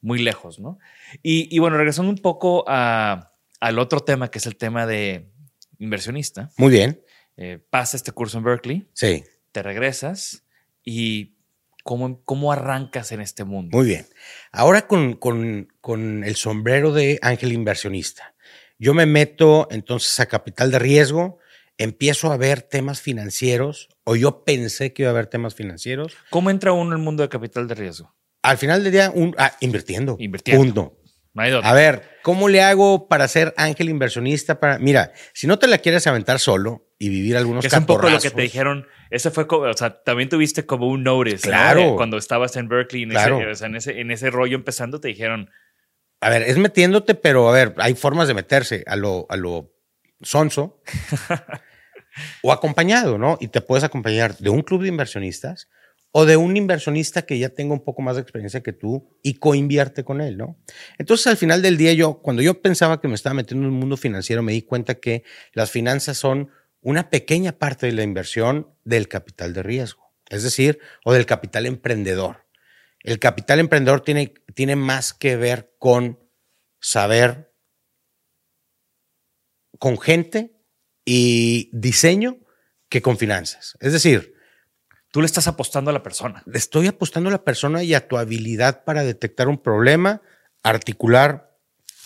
muy 0.00 0.20
lejos, 0.20 0.58
¿no? 0.60 0.78
Y, 1.22 1.58
bueno, 1.58 1.76
regresando 1.76 2.10
un 2.10 2.18
poco 2.18 2.64
al 2.66 3.78
otro 3.78 4.00
tema, 4.00 4.30
que 4.30 4.38
es 4.38 4.46
el 4.46 4.56
tema 4.56 4.86
de 4.86 5.30
inversionista. 5.78 6.50
Muy 6.56 6.70
bien. 6.70 7.02
Eh, 7.42 7.58
pasa 7.70 7.96
este 7.96 8.12
curso 8.12 8.36
en 8.36 8.44
Berkeley. 8.44 8.86
Sí. 8.92 9.24
Te 9.50 9.62
regresas 9.62 10.44
y 10.84 11.38
¿cómo, 11.82 12.22
cómo 12.26 12.52
arrancas 12.52 13.12
en 13.12 13.22
este 13.22 13.44
mundo? 13.44 13.78
Muy 13.78 13.86
bien. 13.86 14.06
Ahora 14.52 14.86
con, 14.86 15.14
con 15.14 16.22
el 16.22 16.36
sombrero 16.36 16.92
de 16.92 17.18
ángel 17.22 17.52
inversionista. 17.52 18.34
Yo 18.78 18.92
me 18.92 19.06
meto 19.06 19.68
entonces 19.70 20.20
a 20.20 20.26
capital 20.26 20.70
de 20.70 20.80
riesgo, 20.80 21.38
empiezo 21.78 22.30
a 22.30 22.36
ver 22.36 22.60
temas 22.60 23.00
financieros, 23.00 23.88
o 24.04 24.16
yo 24.16 24.44
pensé 24.44 24.92
que 24.92 25.04
iba 25.04 25.10
a 25.10 25.12
haber 25.12 25.26
temas 25.26 25.54
financieros. 25.54 26.18
¿Cómo 26.28 26.50
entra 26.50 26.72
uno 26.72 26.92
en 26.92 26.98
el 26.98 27.04
mundo 27.04 27.22
de 27.22 27.30
capital 27.30 27.66
de 27.68 27.74
riesgo? 27.74 28.14
Al 28.42 28.58
final 28.58 28.84
del 28.84 28.92
día, 28.92 29.10
un, 29.14 29.34
ah, 29.38 29.56
invirtiendo. 29.60 30.16
Invirtiendo. 30.18 30.62
Punto. 30.62 31.62
a 31.62 31.72
ver, 31.72 32.18
¿cómo 32.22 32.50
le 32.50 32.60
hago 32.60 33.08
para 33.08 33.28
ser 33.28 33.54
ángel 33.56 33.88
inversionista? 33.88 34.60
Para, 34.60 34.78
mira, 34.78 35.12
si 35.32 35.46
no 35.46 35.58
te 35.58 35.68
la 35.68 35.78
quieres 35.78 36.06
aventar 36.06 36.38
solo 36.38 36.89
y 37.02 37.08
vivir 37.08 37.34
algunos 37.34 37.64
Es 37.64 37.72
un 37.72 37.86
poco 37.86 38.10
lo 38.10 38.20
que 38.20 38.30
te 38.30 38.42
dijeron. 38.42 38.86
Ese 39.08 39.30
fue, 39.30 39.46
o 39.48 39.72
sea, 39.72 40.02
también 40.02 40.28
tuviste 40.28 40.66
como 40.66 40.86
un 40.86 41.02
notice. 41.02 41.48
Claro. 41.48 41.96
Cuando 41.96 42.18
estabas 42.18 42.54
en 42.56 42.68
Berkeley, 42.68 43.04
en, 43.04 43.10
claro. 43.10 43.40
ese, 43.40 43.50
o 43.50 43.54
sea, 43.54 43.68
en, 43.68 43.76
ese, 43.76 44.00
en 44.00 44.10
ese 44.10 44.30
rollo 44.30 44.54
empezando, 44.54 45.00
te 45.00 45.08
dijeron. 45.08 45.50
A 46.20 46.28
ver, 46.28 46.42
es 46.42 46.58
metiéndote, 46.58 47.14
pero 47.14 47.48
a 47.48 47.52
ver, 47.52 47.74
hay 47.78 47.94
formas 47.94 48.28
de 48.28 48.34
meterse 48.34 48.84
a 48.86 48.96
lo, 48.96 49.24
a 49.30 49.38
lo 49.38 49.72
sonso. 50.20 50.82
o 52.42 52.52
acompañado, 52.52 53.16
¿no? 53.16 53.38
Y 53.40 53.48
te 53.48 53.62
puedes 53.62 53.82
acompañar 53.82 54.36
de 54.36 54.50
un 54.50 54.60
club 54.60 54.82
de 54.82 54.88
inversionistas 54.88 55.68
o 56.12 56.26
de 56.26 56.36
un 56.36 56.54
inversionista 56.54 57.22
que 57.22 57.38
ya 57.38 57.48
tenga 57.48 57.72
un 57.72 57.82
poco 57.82 58.02
más 58.02 58.16
de 58.16 58.22
experiencia 58.22 58.62
que 58.62 58.74
tú 58.74 59.16
y 59.22 59.34
coinvierte 59.34 60.04
con 60.04 60.20
él, 60.20 60.36
¿no? 60.36 60.58
Entonces, 60.98 61.28
al 61.28 61.38
final 61.38 61.62
del 61.62 61.78
día, 61.78 61.94
yo, 61.94 62.20
cuando 62.20 62.42
yo 62.42 62.60
pensaba 62.60 63.00
que 63.00 63.08
me 63.08 63.14
estaba 63.14 63.32
metiendo 63.32 63.66
en 63.66 63.72
un 63.72 63.80
mundo 63.80 63.96
financiero, 63.96 64.42
me 64.42 64.52
di 64.52 64.60
cuenta 64.60 64.96
que 64.96 65.24
las 65.54 65.70
finanzas 65.70 66.18
son 66.18 66.50
una 66.82 67.10
pequeña 67.10 67.52
parte 67.52 67.86
de 67.86 67.92
la 67.92 68.02
inversión 68.02 68.74
del 68.84 69.08
capital 69.08 69.52
de 69.52 69.62
riesgo, 69.62 70.12
es 70.28 70.42
decir, 70.42 70.78
o 71.04 71.12
del 71.12 71.26
capital 71.26 71.66
emprendedor. 71.66 72.46
El 73.00 73.18
capital 73.18 73.60
emprendedor 73.60 74.02
tiene, 74.02 74.34
tiene 74.54 74.76
más 74.76 75.12
que 75.14 75.36
ver 75.36 75.74
con 75.78 76.18
saber, 76.80 77.52
con 79.78 79.98
gente 79.98 80.56
y 81.04 81.70
diseño 81.72 82.38
que 82.88 83.02
con 83.02 83.16
finanzas. 83.18 83.76
Es 83.80 83.92
decir, 83.92 84.34
tú 85.10 85.20
le 85.20 85.26
estás 85.26 85.48
apostando 85.48 85.90
a 85.90 85.94
la 85.94 86.02
persona. 86.02 86.42
Le 86.46 86.58
estoy 86.58 86.86
apostando 86.86 87.28
a 87.28 87.32
la 87.32 87.44
persona 87.44 87.82
y 87.82 87.94
a 87.94 88.06
tu 88.06 88.18
habilidad 88.18 88.84
para 88.84 89.02
detectar 89.02 89.48
un 89.48 89.58
problema, 89.58 90.22
articular 90.62 91.50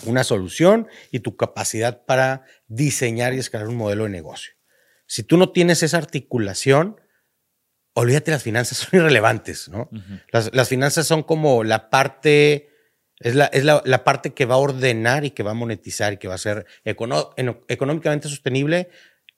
una 0.04 0.24
solución 0.24 0.88
y 1.10 1.20
tu 1.20 1.36
capacidad 1.36 2.04
para 2.04 2.44
diseñar 2.66 3.34
y 3.34 3.38
escalar 3.38 3.68
un 3.68 3.76
modelo 3.76 4.04
de 4.04 4.10
negocio. 4.10 4.54
Si 5.06 5.22
tú 5.22 5.36
no 5.36 5.50
tienes 5.50 5.82
esa 5.82 5.98
articulación, 5.98 7.00
olvídate, 7.94 8.30
las 8.30 8.42
finanzas 8.42 8.78
son 8.90 9.00
irrelevantes, 9.00 9.68
¿no? 9.68 9.88
las, 10.30 10.68
finanzas 10.68 11.06
son 11.06 11.22
como 11.22 11.64
la 11.64 11.90
parte, 11.90 12.70
es, 13.20 13.34
la, 13.34 13.46
es 13.46 13.64
la, 13.64 14.04
parte 14.04 14.34
que 14.34 14.46
va 14.46 14.56
a 14.56 14.58
ordenar 14.58 15.24
y 15.24 15.30
que 15.30 15.42
va 15.42 15.52
a 15.52 15.54
monetizar 15.54 16.12
y 16.12 16.16
que 16.18 16.28
va 16.28 16.34
a 16.34 16.38
ser 16.38 16.66
económicamente 16.84 18.28
sostenible 18.28 18.90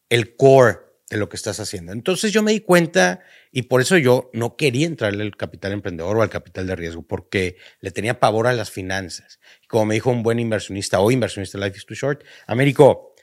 el 0.09 0.37
core 0.37 0.87
de 1.11 1.19
lo 1.19 1.29
que 1.29 1.37
estás 1.37 1.61
haciendo. 1.61 1.93
Entonces 1.93 2.33
yo 2.33 2.43
me 2.43 2.53
di 2.53 2.61
cuenta 2.61 3.21
y 3.53 3.63
por 3.63 3.81
eso 3.81 3.97
yo 3.97 4.31
no 4.33 4.57
quería 4.57 4.87
entrarle 4.87 5.23
al 5.23 5.37
capital 5.37 5.73
emprendedor 5.73 6.17
o 6.17 6.23
al 6.23 6.31
capital 6.31 6.67
de 6.67 6.75
riesgo, 6.75 7.03
porque 7.03 7.57
le 7.81 7.93
tenía 7.93 8.19
pavor 8.19 8.49
a 8.49 8.53
las 8.53 8.71
finanzas. 8.71 9.39
Como 9.69 9.87
me 9.87 9.95
dijo 9.95 10.11
un 10.11 10.23
buen 10.23 10.41
inversionista 10.41 11.01
o 11.01 11.11
inversionista 11.11 11.59
Life 11.59 11.77
is 11.77 11.87
Too 11.87 11.95
Short, 11.95 12.25
Américo, 12.47 13.15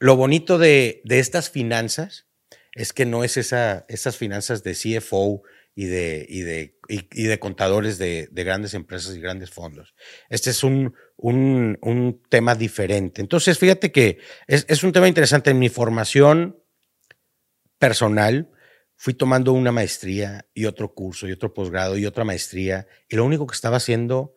lo 0.00 0.16
bonito 0.16 0.58
de, 0.58 1.02
de 1.04 1.20
estas 1.20 1.50
finanzas 1.50 2.26
es 2.74 2.92
que 2.92 3.04
no 3.04 3.22
es 3.22 3.36
esa, 3.36 3.84
esas 3.88 4.16
finanzas 4.16 4.62
de 4.62 4.72
CFO 4.72 5.42
y 5.74 5.84
de, 5.84 6.26
y 6.28 6.40
de, 6.40 6.78
y, 6.88 7.22
de 7.24 7.38
contadores 7.38 7.98
de, 7.98 8.28
de, 8.32 8.44
grandes 8.44 8.74
empresas 8.74 9.14
y 9.14 9.20
grandes 9.20 9.50
fondos. 9.50 9.94
Este 10.30 10.50
es 10.50 10.64
un, 10.64 10.94
un, 11.16 11.78
un 11.82 12.22
tema 12.28 12.54
diferente. 12.54 13.20
Entonces, 13.20 13.58
fíjate 13.58 13.92
que 13.92 14.18
es, 14.46 14.64
es, 14.68 14.82
un 14.82 14.92
tema 14.92 15.06
interesante. 15.06 15.50
En 15.50 15.58
mi 15.58 15.68
formación 15.68 16.62
personal, 17.78 18.50
fui 18.96 19.14
tomando 19.14 19.52
una 19.52 19.72
maestría 19.72 20.46
y 20.54 20.64
otro 20.64 20.94
curso 20.94 21.28
y 21.28 21.32
otro 21.32 21.52
posgrado 21.52 21.96
y 21.98 22.06
otra 22.06 22.24
maestría. 22.24 22.86
Y 23.08 23.16
lo 23.16 23.24
único 23.24 23.46
que 23.46 23.54
estaba 23.54 23.76
haciendo, 23.76 24.34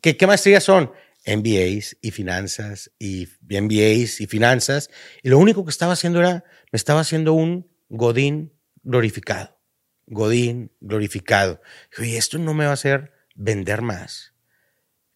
¿qué, 0.00 0.16
qué 0.16 0.26
maestrías 0.26 0.64
son? 0.64 0.92
MBAs 1.26 1.96
y 2.00 2.10
finanzas 2.10 2.90
y 2.98 3.28
MBAs 3.48 4.20
y 4.20 4.26
finanzas. 4.26 4.90
Y 5.22 5.28
lo 5.28 5.38
único 5.38 5.64
que 5.64 5.70
estaba 5.70 5.92
haciendo 5.92 6.20
era, 6.20 6.44
me 6.72 6.76
estaba 6.76 7.00
haciendo 7.00 7.32
un 7.32 7.70
Godín 7.88 8.52
glorificado. 8.82 9.58
Godín 10.06 10.72
glorificado. 10.80 11.60
Y 11.98 12.16
esto 12.16 12.38
no 12.38 12.54
me 12.54 12.64
va 12.64 12.70
a 12.70 12.74
hacer 12.74 13.12
vender 13.34 13.82
más, 13.82 14.34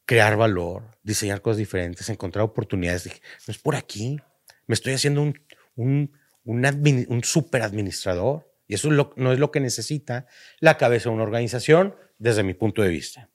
crear 0.04 0.36
valor, 0.36 0.96
diseñar 1.02 1.42
cosas 1.42 1.58
diferentes, 1.58 2.08
encontrar 2.08 2.44
oportunidades. 2.44 3.04
Dije, 3.04 3.20
no 3.46 3.52
es 3.52 3.58
por 3.58 3.76
aquí. 3.76 4.18
Me 4.66 4.74
estoy 4.74 4.94
haciendo 4.94 5.22
un, 5.22 5.40
un, 5.74 6.12
un, 6.44 7.24
super 7.24 7.62
administrador. 7.62 8.52
Y 8.68 8.74
eso 8.74 8.90
no 8.90 9.32
es 9.32 9.38
lo 9.38 9.50
que 9.52 9.60
necesita 9.60 10.26
la 10.58 10.76
cabeza 10.76 11.08
de 11.08 11.14
una 11.14 11.24
organización 11.24 11.94
desde 12.18 12.42
mi 12.42 12.54
punto 12.54 12.82
de 12.82 12.88
vista. 12.88 13.30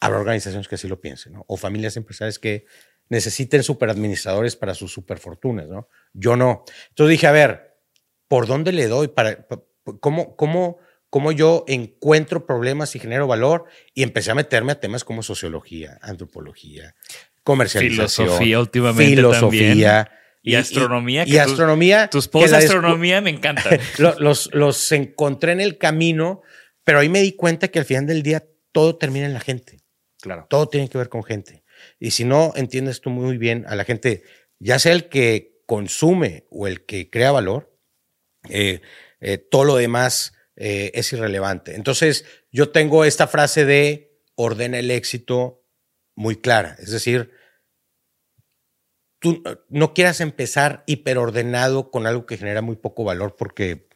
Habrá 0.00 0.18
organizaciones 0.18 0.66
que 0.66 0.76
así 0.76 0.88
lo 0.88 1.00
piensen, 1.00 1.34
¿no? 1.34 1.44
O 1.46 1.56
familias 1.56 1.96
empresariales 1.96 2.38
que 2.38 2.66
necesiten 3.08 3.62
superadministradores 3.62 4.56
para 4.56 4.74
sus 4.74 4.92
superfortunas, 4.92 5.68
¿no? 5.68 5.88
Yo 6.12 6.36
no. 6.36 6.64
Entonces 6.88 7.10
dije, 7.10 7.26
a 7.26 7.32
ver, 7.32 7.76
¿por 8.28 8.46
dónde 8.46 8.72
le 8.72 8.86
doy? 8.86 9.08
Para, 9.08 9.46
¿cómo, 10.00 10.36
cómo, 10.36 10.78
¿Cómo 11.10 11.32
yo 11.32 11.64
encuentro 11.66 12.46
problemas 12.46 12.94
y 12.94 13.00
genero 13.00 13.26
valor? 13.26 13.64
Y 13.94 14.04
empecé 14.04 14.30
a 14.30 14.36
meterme 14.36 14.72
a 14.72 14.80
temas 14.80 15.02
como 15.02 15.24
sociología, 15.24 15.98
antropología, 16.02 16.94
comercialización, 17.42 18.28
filosofía 18.28 18.60
últimamente 18.60 19.16
filosofía. 19.16 20.12
Y, 20.42 20.54
astronomía. 20.54 21.24
y, 21.26 21.36
astronomía. 21.36 22.08
Tus 22.08 22.28
posts 22.28 22.52
de 22.52 22.56
astronomía 22.58 23.20
me 23.20 23.30
encantan. 23.30 23.78
los, 23.98 24.54
los 24.54 24.92
encontré 24.92 25.52
en 25.52 25.60
el 25.60 25.76
camino, 25.76 26.42
pero 26.84 27.00
ahí 27.00 27.08
me 27.08 27.20
di 27.20 27.32
cuenta 27.32 27.68
que 27.68 27.80
al 27.80 27.84
final 27.84 28.06
del 28.06 28.22
día 28.22 28.44
todo 28.72 28.96
termina 28.96 29.26
en 29.26 29.34
la 29.34 29.40
gente. 29.40 29.79
Claro. 30.20 30.46
Todo 30.48 30.68
tiene 30.68 30.88
que 30.88 30.98
ver 30.98 31.08
con 31.08 31.24
gente. 31.24 31.64
Y 31.98 32.10
si 32.10 32.24
no 32.24 32.52
entiendes 32.56 33.00
tú 33.00 33.10
muy 33.10 33.38
bien 33.38 33.64
a 33.68 33.74
la 33.74 33.84
gente, 33.84 34.22
ya 34.58 34.78
sea 34.78 34.92
el 34.92 35.08
que 35.08 35.62
consume 35.66 36.46
o 36.50 36.66
el 36.66 36.84
que 36.84 37.10
crea 37.10 37.32
valor, 37.32 37.76
eh, 38.48 38.80
eh, 39.20 39.38
todo 39.38 39.64
lo 39.64 39.76
demás 39.76 40.34
eh, 40.56 40.90
es 40.94 41.12
irrelevante. 41.12 41.74
Entonces, 41.74 42.24
yo 42.50 42.70
tengo 42.70 43.04
esta 43.04 43.26
frase 43.26 43.64
de 43.64 44.18
ordena 44.34 44.78
el 44.78 44.90
éxito 44.90 45.64
muy 46.14 46.36
clara. 46.36 46.76
Es 46.78 46.90
decir, 46.90 47.32
tú 49.20 49.42
no 49.68 49.94
quieras 49.94 50.20
empezar 50.20 50.82
hiperordenado 50.86 51.90
con 51.90 52.06
algo 52.06 52.26
que 52.26 52.38
genera 52.38 52.62
muy 52.62 52.76
poco 52.76 53.04
valor 53.04 53.36
porque 53.36 53.89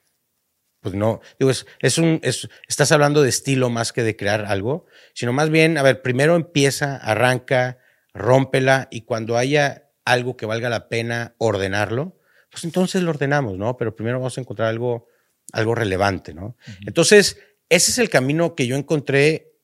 pues 0.85 0.95
no, 0.95 1.23
digo, 1.39 1.51
es, 1.51 1.97
un, 1.97 2.21
estás 2.69 2.93
hablando 2.93 3.23
de 3.23 3.31
estilo 3.31 3.71
más 3.71 3.95
que 3.95 4.03
de 4.03 4.17
crear 4.17 4.45
algo, 4.45 4.85
sino 5.15 5.33
más 5.33 5.49
bien, 5.49 5.79
a 5.79 5.83
ver, 5.83 6.03
primero 6.03 6.37
empieza, 6.37 6.97
arranca, 6.99 7.79
rómpela 8.13 8.89
y 8.91 9.01
cuando 9.01 9.39
haya 9.39 9.89
algo 10.05 10.37
que 10.37 10.45
valga 10.45 10.69
la 10.69 10.91
pena 10.91 11.37
ordenarlo, 11.39 12.21
pues 12.51 12.65
entonces 12.65 13.03
lo 13.03 13.09
ordenamos, 13.09 13.57
¿no? 13.57 13.79
Pero 13.79 13.97
primero 13.97 14.19
vamos 14.19 14.37
a 14.37 14.43
encontrar 14.43 14.69
algo, 14.69 15.09
algo 15.55 15.75
relevante, 15.75 16.35
¿no? 16.35 16.55
Entonces, 16.87 17.39
ese 17.71 17.91
es 17.91 17.97
el 17.97 18.11
camino 18.11 18.55
que 18.55 18.67
yo 18.67 18.77
encontré 18.77 19.55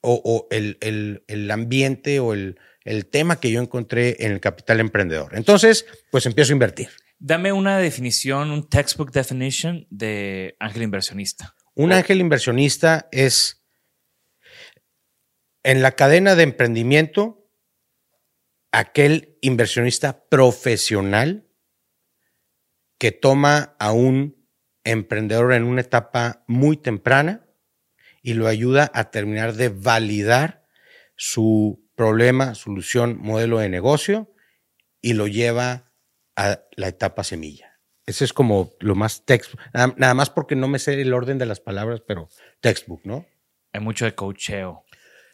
o, 0.00 0.48
el, 0.50 0.78
el, 1.26 1.50
ambiente 1.50 2.20
o 2.20 2.32
el, 2.32 2.58
el 2.84 3.04
tema 3.04 3.38
que 3.38 3.50
yo 3.50 3.60
encontré 3.60 4.16
en 4.24 4.32
el 4.32 4.40
capital 4.40 4.80
emprendedor. 4.80 5.36
Entonces, 5.36 5.84
pues 6.10 6.24
empiezo 6.24 6.52
a 6.52 6.54
invertir. 6.54 6.88
Dame 7.22 7.52
una 7.52 7.76
definición, 7.76 8.50
un 8.50 8.66
textbook 8.66 9.12
definition 9.12 9.86
de 9.90 10.56
ángel 10.58 10.84
inversionista. 10.84 11.54
Un 11.74 11.92
ángel 11.92 12.18
inversionista 12.18 13.10
es 13.12 13.62
en 15.62 15.82
la 15.82 15.92
cadena 15.92 16.34
de 16.34 16.44
emprendimiento 16.44 17.46
aquel 18.72 19.36
inversionista 19.42 20.24
profesional 20.30 21.46
que 22.98 23.12
toma 23.12 23.76
a 23.78 23.92
un 23.92 24.48
emprendedor 24.84 25.52
en 25.52 25.64
una 25.64 25.82
etapa 25.82 26.42
muy 26.46 26.78
temprana 26.78 27.46
y 28.22 28.32
lo 28.32 28.46
ayuda 28.46 28.90
a 28.94 29.10
terminar 29.10 29.52
de 29.54 29.68
validar 29.68 30.66
su 31.16 31.86
problema, 31.94 32.54
solución, 32.54 33.18
modelo 33.18 33.58
de 33.58 33.68
negocio 33.68 34.34
y 35.02 35.12
lo 35.12 35.26
lleva 35.26 35.89
a 36.40 36.64
la 36.76 36.88
etapa 36.88 37.24
semilla. 37.24 37.78
Ese 38.06 38.24
es 38.24 38.32
como 38.32 38.72
lo 38.80 38.94
más 38.94 39.24
textbook. 39.24 39.60
Nada, 39.72 39.94
nada 39.96 40.14
más 40.14 40.30
porque 40.30 40.56
no 40.56 40.68
me 40.68 40.78
sé 40.78 41.00
el 41.00 41.12
orden 41.12 41.38
de 41.38 41.46
las 41.46 41.60
palabras, 41.60 42.00
pero 42.06 42.28
textbook, 42.60 43.02
¿no? 43.04 43.26
Hay 43.72 43.80
mucho 43.80 44.04
de 44.04 44.14
coacheo. 44.14 44.84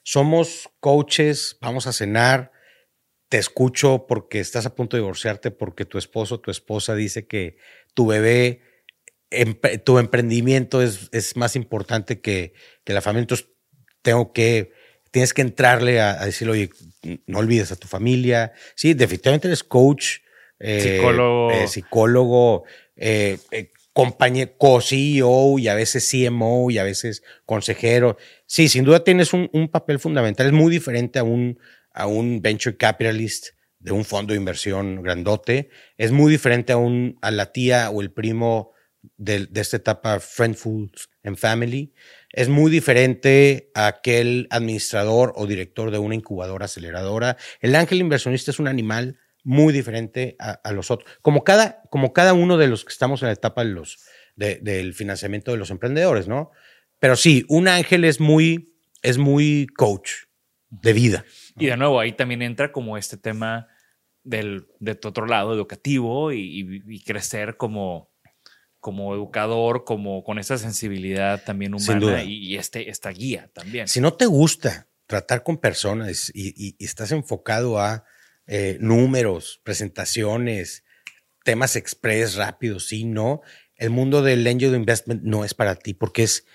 Somos 0.03 0.69
coaches, 0.81 1.57
vamos 1.61 1.87
a 1.87 1.93
cenar, 1.93 2.53
te 3.29 3.39
escucho 3.39 4.07
porque 4.07 4.41
estás 4.41 4.67
a 4.67 4.75
punto 4.75 4.97
de 4.97 5.03
divorciarte, 5.03 5.51
porque 5.51 5.85
tu 5.85 5.99
esposo, 5.99 6.41
tu 6.41 6.51
esposa 6.51 6.95
dice 6.95 7.27
que 7.27 7.57
tu 7.95 8.07
bebé, 8.07 8.63
empre- 9.31 9.83
tu 9.83 9.99
emprendimiento 9.99 10.83
es, 10.83 11.09
es 11.13 11.37
más 11.37 11.57
importante 11.57 12.21
que, 12.21 12.55
que 12.85 12.93
la 12.93 13.01
familia. 13.01 13.23
Entonces, 13.23 13.49
tengo 14.03 14.33
que, 14.33 14.73
tienes 15.11 15.35
que 15.35 15.43
entrarle 15.43 16.01
a, 16.01 16.21
a 16.23 16.27
decirle, 16.27 16.53
oye, 16.53 16.71
no 17.27 17.39
olvides 17.39 17.73
a 17.73 17.77
tu 17.77 17.89
familia. 17.89 18.53
Sí, 18.75 18.95
definitivamente 18.95 19.49
eres 19.49 19.65
coach, 19.65 20.19
eh, 20.59 20.81
Psicólogo. 20.81 21.51
eh, 21.53 21.69
psicólogo, 21.69 22.65
eh, 22.97 23.39
eh, 23.51 23.71
compañe- 23.93 24.53
co-CEO 24.59 25.59
y 25.59 25.69
a 25.69 25.75
veces 25.75 26.09
CMO 26.11 26.71
y 26.71 26.79
a 26.79 26.85
veces 26.85 27.23
consejero. 27.45 28.17
Sí, 28.47 28.69
sin 28.69 28.85
duda 28.85 29.05
tienes 29.05 29.33
un, 29.33 29.49
un 29.53 29.69
papel 29.69 29.99
fundamental. 29.99 30.47
Es 30.47 30.53
muy 30.53 30.71
diferente 30.71 31.19
a 31.19 31.25
un, 31.25 31.59
a 31.93 32.07
un 32.07 32.41
venture 32.43 32.77
capitalist 32.77 33.49
de 33.79 33.93
un 33.93 34.05
fondo 34.05 34.33
de 34.33 34.39
inversión 34.39 35.03
grandote. 35.03 35.71
Es 35.97 36.13
muy 36.13 36.31
diferente 36.31 36.73
a, 36.73 36.77
un, 36.77 37.19
a 37.23 37.31
la 37.31 37.53
tía 37.53 37.89
o 37.91 38.01
el 38.03 38.11
primo 38.13 38.73
de, 39.17 39.47
de 39.47 39.61
esta 39.61 39.77
etapa 39.77 40.21
Friendfuls 40.21 41.09
and 41.23 41.37
Family. 41.37 41.93
Es 42.33 42.49
muy 42.49 42.71
diferente 42.71 43.71
a 43.75 43.87
aquel 43.87 44.47
administrador 44.51 45.33
o 45.37 45.47
director 45.47 45.91
de 45.91 45.99
una 45.99 46.15
incubadora 46.15 46.65
aceleradora. 46.67 47.37
El 47.61 47.75
ángel 47.75 48.01
inversionista 48.01 48.51
es 48.51 48.59
un 48.59 48.69
animal 48.69 49.19
muy 49.49 49.73
diferente 49.73 50.35
a, 50.41 50.51
a 50.53 50.73
los 50.73 50.91
otros. 50.91 51.09
Como 51.23 51.45
cada, 51.45 51.81
como 51.89 52.13
cada 52.13 52.35
uno 52.35 52.57
de 52.59 52.67
los 52.67 52.85
que 52.85 52.93
estamos 52.93 53.23
en 53.23 53.27
la 53.29 53.33
etapa 53.33 53.65
de 53.65 53.71
los, 53.71 54.05
de- 54.35 54.57
del 54.61 54.93
financiamiento 54.93 55.53
de 55.53 55.57
los 55.59 55.71
emprendedores, 55.71 56.27
¿no? 56.27 56.51
Pero 56.99 57.15
sí, 57.15 57.45
un 57.49 57.69
ángel 57.69 58.05
es 58.05 58.19
muy, 58.21 58.75
es 59.03 59.19
muy 59.19 59.69
coach 59.77 60.11
de 60.69 60.93
vida. 60.93 61.25
Y 61.57 61.67
de 61.67 61.77
nuevo, 61.77 62.01
ahí 62.01 62.13
también 62.13 62.43
entra 62.43 62.73
como 62.73 62.99
este 62.99 63.17
tema 63.17 63.69
del, 64.25 64.67
de 64.81 64.97
tu 64.97 65.07
otro 65.09 65.27
lado, 65.27 65.55
educativo 65.55 66.33
y, 66.33 66.41
y- 66.41 66.83
y 66.97 67.05
crecer 67.05 67.57
como, 67.57 68.11
como 68.81 69.15
educador, 69.15 69.85
como 69.85 70.25
con 70.25 70.41
esa 70.41 70.59
sensibilidad 70.59 71.45
también 71.45 71.73
humana 71.75 72.23
y, 72.25 72.39
y 72.39 72.57
este, 72.57 72.91
esta 72.91 73.11
guía 73.11 73.49
también. 73.55 73.87
Si 73.87 74.01
no 74.01 74.13
te 74.15 74.27
gusta 74.27 74.89
tratar 75.07 75.45
con 75.45 75.59
personas 75.59 76.33
y, 76.35 76.49
y- 76.49 76.75
y 76.79 76.85
estás 76.85 77.13
enfocado 77.13 77.79
a 77.79 78.05
eh, 78.47 78.79
números, 78.81 79.61
presentaciones, 79.65 80.85
temas 81.45 81.77
express, 81.77 82.35
rápidos, 82.35 82.89
sí, 82.89 83.05
no, 83.05 83.43
el 83.77 83.91
mundo 83.91 84.23
del 84.23 84.47
angel 84.47 84.75
investment 84.75 85.23
no 85.23 85.45
es 85.45 85.55
para 85.55 85.77
ti 85.77 85.95
porque 85.95 86.23
es, 86.23 86.47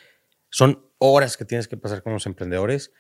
son 0.49 0.85
horas 0.97 1.37
que 1.37 1.45
tienes 1.45 1.67
que 1.67 1.77
pasar 1.77 2.03
con 2.03 2.13
los 2.13 2.25
emprendedores 2.25 2.91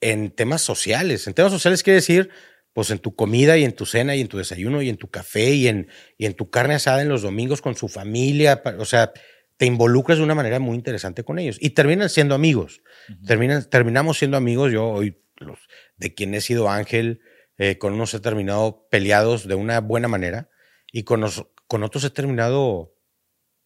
en 0.00 0.30
temas 0.30 0.62
sociales. 0.62 1.26
En 1.26 1.34
temas 1.34 1.52
sociales 1.52 1.82
quiere 1.82 1.96
decir, 1.96 2.30
pues 2.72 2.90
en 2.90 2.98
tu 2.98 3.14
comida 3.14 3.56
y 3.56 3.64
en 3.64 3.72
tu 3.72 3.86
cena 3.86 4.16
y 4.16 4.20
en 4.20 4.28
tu 4.28 4.38
desayuno 4.38 4.82
y 4.82 4.88
en 4.88 4.96
tu 4.96 5.10
café 5.10 5.50
y 5.50 5.68
en, 5.68 5.88
y 6.16 6.26
en 6.26 6.34
tu 6.34 6.50
carne 6.50 6.74
asada 6.74 7.02
en 7.02 7.08
los 7.08 7.22
domingos 7.22 7.62
con 7.62 7.76
su 7.76 7.88
familia. 7.88 8.62
O 8.78 8.84
sea, 8.84 9.12
te 9.56 9.66
involucras 9.66 10.18
de 10.18 10.24
una 10.24 10.34
manera 10.34 10.58
muy 10.58 10.76
interesante 10.76 11.22
con 11.22 11.38
ellos 11.38 11.56
y 11.60 11.70
terminan 11.70 12.08
siendo 12.08 12.34
amigos. 12.34 12.82
Terminan, 13.26 13.68
terminamos 13.68 14.18
siendo 14.18 14.36
amigos. 14.36 14.72
Yo 14.72 14.88
hoy, 14.88 15.22
los, 15.36 15.58
de 15.96 16.14
quien 16.14 16.34
he 16.34 16.40
sido 16.40 16.68
ángel, 16.70 17.20
eh, 17.62 17.78
con 17.78 17.92
unos 17.92 18.12
he 18.14 18.18
terminado 18.20 18.86
peleados 18.90 19.46
de 19.46 19.54
una 19.54 19.80
buena 19.80 20.08
manera 20.08 20.48
y 20.90 21.04
con, 21.04 21.20
los- 21.20 21.46
con 21.68 21.82
otros 21.84 22.02
he 22.04 22.10
terminado 22.10 22.94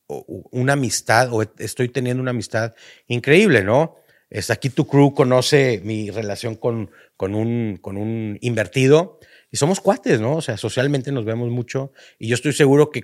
una 0.09 0.75
amistad 0.75 1.33
o 1.33 1.43
estoy 1.59 1.89
teniendo 1.89 2.21
una 2.21 2.31
amistad 2.31 2.75
increíble, 3.09 3.65
¿no? 3.65 3.97
Está 4.29 4.53
aquí 4.55 4.71
tu 4.71 4.87
crew 4.87 5.15
conoce 5.15 5.81
mi 5.83 6.11
relación 6.11 6.57
con, 6.57 6.91
con, 7.17 7.35
un, 7.35 7.79
con 7.81 7.97
un 7.97 8.39
invertido 8.41 9.19
y 9.51 9.57
somos 9.57 9.81
cuates, 9.81 10.21
¿no? 10.21 10.37
O 10.37 10.41
sea, 10.43 10.57
socialmente 10.59 11.11
nos 11.11 11.25
vemos 11.25 11.49
mucho 11.51 11.93
y 12.19 12.29
yo 12.29 12.35
estoy 12.35 12.53
seguro 12.53 12.91
que 12.91 13.03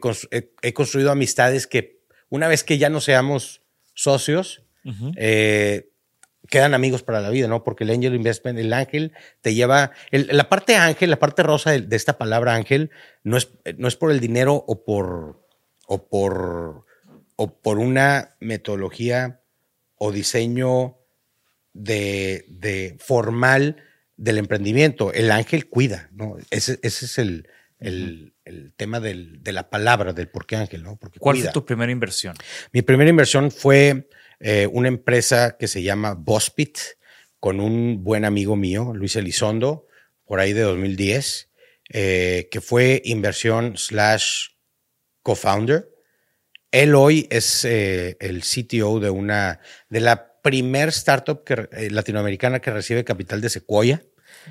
he, 0.62 0.72
construido 0.72 1.10
amistades 1.10 1.66
que 1.66 2.02
una 2.28 2.48
vez 2.48 2.64
que 2.64 2.76
ya 2.78 2.88
no 2.90 3.00
seamos 3.00 3.62
socios, 3.94 4.62
eh, 5.16 5.91
quedan 6.52 6.74
amigos 6.74 7.02
para 7.02 7.20
la 7.20 7.30
vida, 7.30 7.48
¿no? 7.48 7.64
Porque 7.64 7.84
el 7.84 7.90
angel 7.90 8.14
investment, 8.14 8.58
el 8.58 8.72
ángel, 8.72 9.12
te 9.40 9.54
lleva. 9.54 9.92
el- 10.10 10.28
la 10.30 10.48
parte 10.48 10.76
ángel, 10.76 11.08
la 11.10 11.18
parte 11.18 11.42
rosa 11.42 11.70
de, 11.72 11.80
de 11.80 11.96
esta 11.96 12.18
palabra 12.18 12.54
ángel, 12.54 12.90
no 13.24 13.36
es, 13.38 13.48
no 13.78 13.88
es 13.88 13.96
por 13.96 14.10
el 14.12 14.20
dinero 14.20 14.54
o 14.68 14.84
por. 14.84 15.42
o 15.86 16.08
por. 16.08 16.84
o 17.36 17.58
por 17.60 17.78
una 17.78 18.36
metodología 18.40 19.40
o 19.96 20.12
diseño 20.12 20.98
de, 21.72 22.44
de 22.48 22.96
formal 23.00 23.76
del 24.16 24.38
emprendimiento. 24.38 25.12
El 25.12 25.30
ángel 25.30 25.68
cuida, 25.68 26.08
¿no? 26.12 26.36
Ese, 26.50 26.78
ese 26.82 27.06
es 27.06 27.18
el, 27.18 27.48
el- 27.80 28.34
el 28.44 28.72
tema 28.74 28.98
del- 29.00 29.42
de 29.42 29.52
la 29.52 29.70
palabra, 29.70 30.12
del 30.12 30.28
por 30.28 30.46
qué 30.46 30.56
ángel, 30.56 30.82
¿no? 30.82 30.96
Porque 30.96 31.18
¿Cuál 31.20 31.36
cuida. 31.36 31.46
fue 31.46 31.52
tu 31.54 31.64
primera 31.64 31.90
inversión? 31.92 32.34
Mi 32.72 32.82
primera 32.82 33.08
inversión 33.08 33.50
fue 33.50 34.08
eh, 34.42 34.66
una 34.66 34.88
empresa 34.88 35.56
que 35.56 35.68
se 35.68 35.82
llama 35.82 36.14
Bospit 36.14 36.78
con 37.38 37.60
un 37.60 38.02
buen 38.02 38.24
amigo 38.24 38.56
mío, 38.56 38.92
Luis 38.94 39.16
Elizondo, 39.16 39.86
por 40.24 40.40
ahí 40.40 40.52
de 40.52 40.62
2010, 40.62 41.50
eh, 41.90 42.48
que 42.50 42.60
fue 42.60 43.00
inversión 43.04 43.76
slash 43.76 44.48
co-founder. 45.22 45.88
Él 46.72 46.94
hoy 46.94 47.28
es 47.30 47.64
eh, 47.64 48.16
el 48.18 48.42
CTO 48.42 48.98
de 48.98 49.10
una 49.10 49.60
de 49.88 50.00
la 50.00 50.40
primer 50.42 50.88
startup 50.88 51.44
que, 51.44 51.68
eh, 51.70 51.90
latinoamericana 51.90 52.60
que 52.60 52.70
recibe 52.70 53.04
capital 53.04 53.40
de 53.40 53.50
Sequoia. 53.50 54.02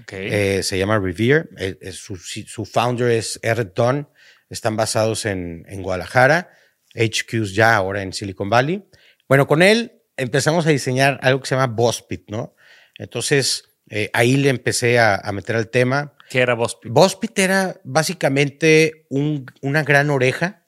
Ok. 0.04 0.14
Eh, 0.14 0.64
se 0.64 0.78
llama 0.78 1.00
Revere. 1.00 1.50
Su, 1.92 2.16
su 2.16 2.66
founder 2.66 3.12
es 3.12 3.40
Eric 3.42 3.74
Dunn. 3.76 4.08
Están 4.50 4.78
basados 4.78 5.26
en, 5.26 5.66
en 5.68 5.82
Guadalajara. 5.82 6.50
HQs 6.94 7.54
ya 7.54 7.76
ahora 7.76 8.02
en 8.02 8.14
Silicon 8.14 8.50
Valley. 8.50 8.84
Bueno, 9.32 9.48
con 9.48 9.62
él 9.62 10.02
empezamos 10.18 10.66
a 10.68 10.72
diseñar 10.72 11.18
algo 11.24 11.40
que 11.40 11.48
se 11.48 11.56
llama 11.56 11.74
Bospit, 11.74 12.30
¿no? 12.30 12.54
Entonces, 12.98 13.64
eh, 13.90 14.10
ahí 14.12 14.36
le 14.36 14.50
empecé 14.50 15.00
a, 15.00 15.16
a 15.16 15.32
meter 15.32 15.56
al 15.56 15.70
tema. 15.70 16.18
¿Qué 16.30 16.40
era 16.42 16.54
Bospit? 16.54 16.92
Bospit 16.92 17.40
era 17.40 17.80
básicamente 17.86 19.06
un- 19.10 19.46
una 19.62 19.84
gran 19.84 20.10
oreja 20.10 20.68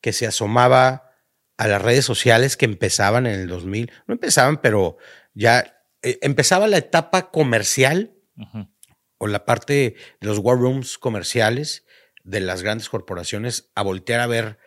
que 0.00 0.12
se 0.12 0.26
asomaba 0.26 1.12
a 1.56 1.68
las 1.68 1.80
redes 1.80 2.04
sociales 2.04 2.56
que 2.56 2.64
empezaban 2.64 3.24
en 3.28 3.38
el 3.38 3.46
2000. 3.46 3.92
No 4.08 4.14
empezaban, 4.14 4.60
pero 4.60 4.96
ya 5.32 5.84
eh, 6.02 6.18
empezaba 6.22 6.66
la 6.66 6.78
etapa 6.78 7.30
comercial 7.30 8.16
o 9.18 9.28
la 9.28 9.44
parte 9.44 9.72
de 10.20 10.26
los 10.26 10.38
war 10.38 10.58
rooms 10.58 10.98
comerciales 10.98 11.84
de 12.24 12.40
las 12.40 12.62
grandes 12.64 12.88
corporaciones 12.88 13.70
a 13.76 13.82
voltear 13.82 14.18
a 14.18 14.26
ver 14.26 14.58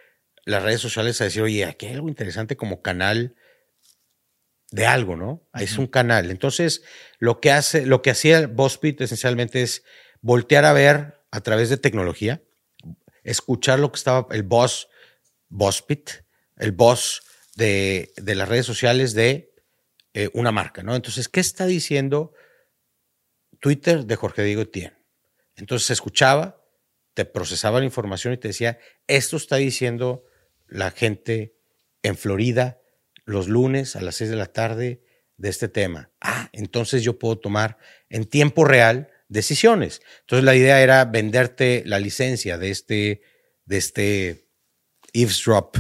las 0.46 0.64
redes 0.64 0.80
sociales 0.80 1.20
a 1.20 1.26
decir, 1.26 1.42
oye, 1.42 1.66
aquí 1.66 1.88
hay 1.88 1.96
algo 1.96 2.08
interesante 2.08 2.56
como 2.56 2.82
canal 2.82 3.36
de 4.72 4.86
algo, 4.86 5.16
¿no? 5.16 5.48
Es 5.54 5.78
un 5.78 5.88
canal. 5.88 6.32
Entonces, 6.32 6.84
lo 7.20 7.40
que 7.40 7.52
hace, 7.52 7.86
lo 7.86 8.02
que 8.02 8.12
hacía 8.12 8.48
Bospit 8.48 9.02
esencialmente 9.02 9.62
es 9.62 9.84
voltear 10.22 10.66
a 10.66 10.74
ver 10.74 11.22
a 11.32 11.42
través 11.42 11.70
de 11.70 11.78
tecnología, 11.78 12.44
escuchar 13.24 13.80
lo 13.80 13.92
que 13.92 13.98
estaba 13.98 14.28
el 14.32 14.44
boss 14.44 14.88
Bospit, 15.50 16.10
el 16.58 16.72
boss 16.72 17.24
de, 17.56 18.14
de 18.18 18.36
las 18.36 18.48
redes 18.48 18.66
sociales 18.66 19.14
de 19.14 19.54
eh, 20.14 20.30
una 20.34 20.52
marca, 20.52 20.84
¿no? 20.84 20.96
Entonces, 20.96 21.28
¿qué 21.28 21.40
está 21.40 21.66
diciendo 21.66 22.34
Twitter 23.60 24.06
de 24.06 24.16
Jorge 24.16 24.44
Diego 24.44 24.62
Etienne? 24.62 24.96
Entonces 25.56 25.88
se 25.88 25.94
escuchaba, 25.94 26.64
te 27.14 27.26
procesaba 27.26 27.80
la 27.80 27.86
información 27.86 28.34
y 28.34 28.38
te 28.38 28.50
decía, 28.50 28.80
esto 29.08 29.38
está 29.38 29.58
diciendo 29.58 30.26
la 30.68 30.92
gente 30.92 31.56
en 32.04 32.18
Florida 32.18 32.80
los 33.26 33.48
lunes 33.48 33.96
a 33.96 34.02
las 34.02 34.16
6 34.16 34.30
de 34.30 34.36
la 34.36 34.46
tarde 34.46 35.02
de 35.38 35.50
este 35.50 35.68
tema. 35.68 36.12
Ah, 36.22 36.50
entonces 36.54 37.04
yo 37.04 37.20
puedo 37.20 37.38
tomar 37.38 37.78
en 38.10 38.26
tiempo 38.26 38.64
real 38.66 39.10
decisiones. 39.28 40.02
Entonces 40.22 40.46
la 40.46 40.56
idea 40.56 40.82
era 40.82 41.06
venderte 41.06 41.84
la 41.86 42.00
licencia 42.00 42.58
de 42.58 42.70
este, 42.70 43.22
de 43.66 43.78
este 43.78 44.48
eavesdrop 45.14 45.78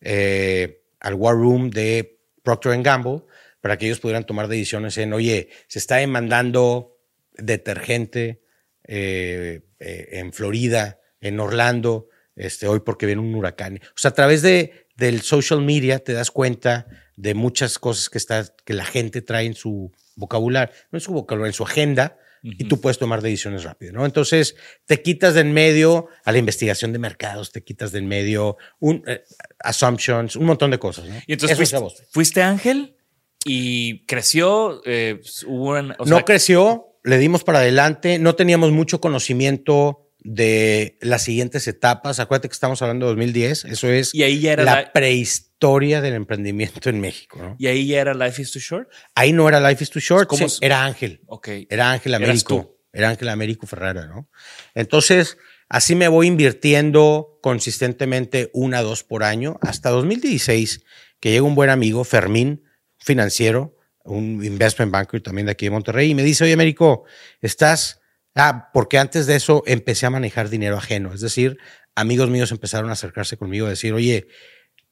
eh, 0.00 0.84
al 1.00 1.14
War 1.14 1.34
Room 1.34 1.70
de 1.70 2.20
Procter 2.42 2.80
Gamble 2.82 3.22
para 3.60 3.78
que 3.78 3.86
ellos 3.86 4.00
pudieran 4.00 4.26
tomar 4.26 4.48
decisiones 4.48 4.98
en, 4.98 5.12
oye, 5.12 5.48
se 5.68 5.78
está 5.78 5.96
demandando 5.96 6.98
detergente 7.32 8.42
eh, 8.84 9.62
eh, 9.78 10.08
en 10.12 10.32
Florida, 10.32 11.00
en 11.20 11.40
Orlando, 11.40 12.08
este, 12.36 12.66
hoy 12.66 12.80
porque 12.80 13.06
viene 13.06 13.20
un 13.22 13.34
huracán. 13.34 13.80
O 13.88 13.96
sea, 13.96 14.10
a 14.10 14.14
través 14.14 14.42
de, 14.42 14.86
del 14.96 15.22
social 15.22 15.60
media 15.62 15.98
te 15.98 16.12
das 16.12 16.30
cuenta 16.30 16.86
de 17.16 17.34
muchas 17.34 17.78
cosas 17.78 18.08
que, 18.10 18.18
está, 18.18 18.44
que 18.64 18.74
la 18.74 18.84
gente 18.84 19.22
trae 19.22 19.46
en 19.46 19.54
su 19.54 19.92
vocabulario, 20.16 20.74
no 20.90 20.96
en 20.96 21.00
su 21.00 21.12
vocabulario, 21.12 21.48
en 21.50 21.54
su 21.54 21.62
agenda, 21.64 22.16
y 22.46 22.64
tú 22.68 22.78
puedes 22.78 22.98
tomar 22.98 23.22
decisiones 23.22 23.64
rápidas, 23.64 23.94
¿no? 23.94 24.04
Entonces, 24.04 24.54
te 24.84 25.00
quitas 25.00 25.32
de 25.32 25.40
en 25.40 25.54
medio 25.54 26.08
a 26.26 26.30
la 26.32 26.36
investigación 26.36 26.92
de 26.92 26.98
mercados, 26.98 27.52
te 27.52 27.64
quitas 27.64 27.90
de 27.90 28.00
en 28.00 28.06
medio 28.06 28.58
un, 28.80 29.02
eh, 29.06 29.22
assumptions, 29.60 30.36
un 30.36 30.44
montón 30.44 30.70
de 30.70 30.78
cosas, 30.78 31.06
¿no? 31.08 31.14
Y 31.26 31.32
entonces 31.32 31.56
fuiste, 32.10 32.42
Ángel 32.42 32.96
y 33.46 34.04
creció. 34.06 34.82
eh, 34.84 35.20
hubo 35.46 35.70
un- 35.78 35.92
o 35.92 36.04
no 36.04 36.16
sea, 36.16 36.24
creció, 36.26 36.98
le 37.02 37.16
dimos 37.16 37.44
para 37.44 37.60
adelante, 37.60 38.18
no 38.18 38.34
teníamos 38.34 38.72
mucho 38.72 39.00
conocimiento 39.00 40.10
de 40.24 40.96
las 41.02 41.22
siguientes 41.22 41.68
etapas. 41.68 42.18
Acuérdate 42.18 42.48
que 42.48 42.54
estamos 42.54 42.80
hablando 42.82 43.06
de 43.06 43.10
2010, 43.12 43.66
eso 43.66 43.88
es 43.90 44.14
Y 44.14 44.22
ahí 44.22 44.40
ya 44.40 44.54
era 44.54 44.64
la 44.64 44.74
la- 44.82 44.92
prehistoria 44.92 46.00
del 46.00 46.14
emprendimiento 46.14 46.88
en 46.88 47.00
México. 47.00 47.38
¿no? 47.40 47.56
Y 47.58 47.66
ahí 47.66 47.86
ya 47.86 48.00
era 48.00 48.14
Life 48.14 48.40
is 48.42 48.50
Too 48.50 48.60
Short. 48.60 48.88
Ahí 49.14 49.32
no 49.32 49.46
era 49.48 49.60
Life 49.60 49.84
is 49.84 49.90
Too 49.90 50.00
Short, 50.00 50.26
¿Cómo 50.28 50.38
sí, 50.40 50.44
es? 50.56 50.58
era 50.62 50.82
Ángel. 50.84 51.20
Ok. 51.26 51.48
Era 51.68 51.92
Ángel 51.92 52.14
Américo. 52.14 52.78
Era 52.92 53.10
Ángel 53.10 53.28
Américo 53.28 53.66
Ferrara, 53.66 54.06
¿no? 54.06 54.30
Entonces, 54.74 55.36
así 55.68 55.94
me 55.94 56.08
voy 56.08 56.26
invirtiendo 56.28 57.38
consistentemente 57.42 58.50
una, 58.54 58.82
dos 58.82 59.02
por 59.04 59.24
año, 59.24 59.58
hasta 59.60 59.90
2016, 59.90 60.84
que 61.20 61.32
llega 61.32 61.42
un 61.42 61.54
buen 61.56 61.70
amigo, 61.70 62.04
Fermín, 62.04 62.62
financiero, 62.98 63.76
un 64.04 64.44
investment 64.44 64.92
banker 64.92 65.20
también 65.22 65.46
de 65.46 65.52
aquí 65.52 65.66
de 65.66 65.70
Monterrey, 65.70 66.10
y 66.10 66.14
me 66.14 66.22
dice, 66.22 66.44
oye, 66.44 66.52
Américo, 66.54 67.04
estás... 67.42 68.00
Ah, 68.34 68.70
porque 68.72 68.98
antes 68.98 69.26
de 69.26 69.36
eso 69.36 69.62
empecé 69.66 70.06
a 70.06 70.10
manejar 70.10 70.48
dinero 70.48 70.76
ajeno. 70.76 71.12
Es 71.14 71.20
decir, 71.20 71.58
amigos 71.94 72.30
míos 72.30 72.50
empezaron 72.50 72.90
a 72.90 72.94
acercarse 72.94 73.36
conmigo 73.36 73.66
a 73.66 73.70
decir, 73.70 73.92
oye, 73.92 74.26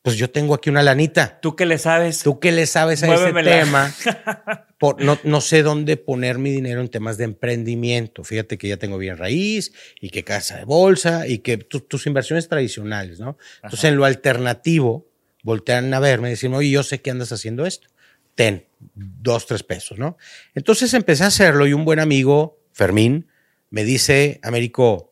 pues 0.02 0.16
yo 0.16 0.30
tengo 0.30 0.54
aquí 0.54 0.68
una 0.70 0.82
lanita. 0.82 1.38
¿Tú 1.40 1.54
qué 1.56 1.64
le 1.66 1.78
sabes? 1.78 2.22
¿Tú 2.22 2.40
qué 2.40 2.50
le 2.52 2.66
sabes 2.66 3.02
a 3.02 3.06
Muévemela. 3.06 3.50
ese 3.56 3.64
tema? 3.64 3.94
Por- 4.78 5.00
no, 5.00 5.16
no 5.22 5.40
sé 5.40 5.62
dónde 5.62 5.96
poner 5.96 6.38
mi 6.38 6.50
dinero 6.50 6.80
en 6.80 6.88
temas 6.88 7.16
de 7.18 7.24
emprendimiento. 7.24 8.24
Fíjate 8.24 8.58
que 8.58 8.66
ya 8.68 8.76
tengo 8.78 8.98
bien 8.98 9.16
raíz 9.16 9.72
y 10.00 10.10
que 10.10 10.24
casa 10.24 10.56
de 10.58 10.64
bolsa 10.64 11.28
y 11.28 11.38
que 11.38 11.56
tu- 11.58 11.80
tus 11.80 12.06
inversiones 12.08 12.48
tradicionales, 12.48 13.20
¿no? 13.20 13.38
Entonces, 13.62 13.84
en 13.90 13.96
lo 13.96 14.04
alternativo, 14.04 15.08
voltean 15.44 15.92
a 15.94 16.00
verme 16.00 16.28
y 16.28 16.30
decirme, 16.32 16.56
oye, 16.56 16.70
yo 16.70 16.82
sé 16.82 17.00
que 17.00 17.10
andas 17.12 17.30
haciendo 17.32 17.64
esto. 17.64 17.86
Ten, 18.34 18.66
dos, 18.94 19.46
tres 19.46 19.62
pesos, 19.62 19.98
¿no? 19.98 20.16
Entonces 20.54 20.94
empecé 20.94 21.22
a 21.24 21.28
hacerlo 21.28 21.66
y 21.66 21.74
un 21.74 21.84
buen 21.84 22.00
amigo, 22.00 22.60
Fermín, 22.72 23.28
me 23.72 23.84
dice, 23.84 24.38
Américo, 24.42 25.08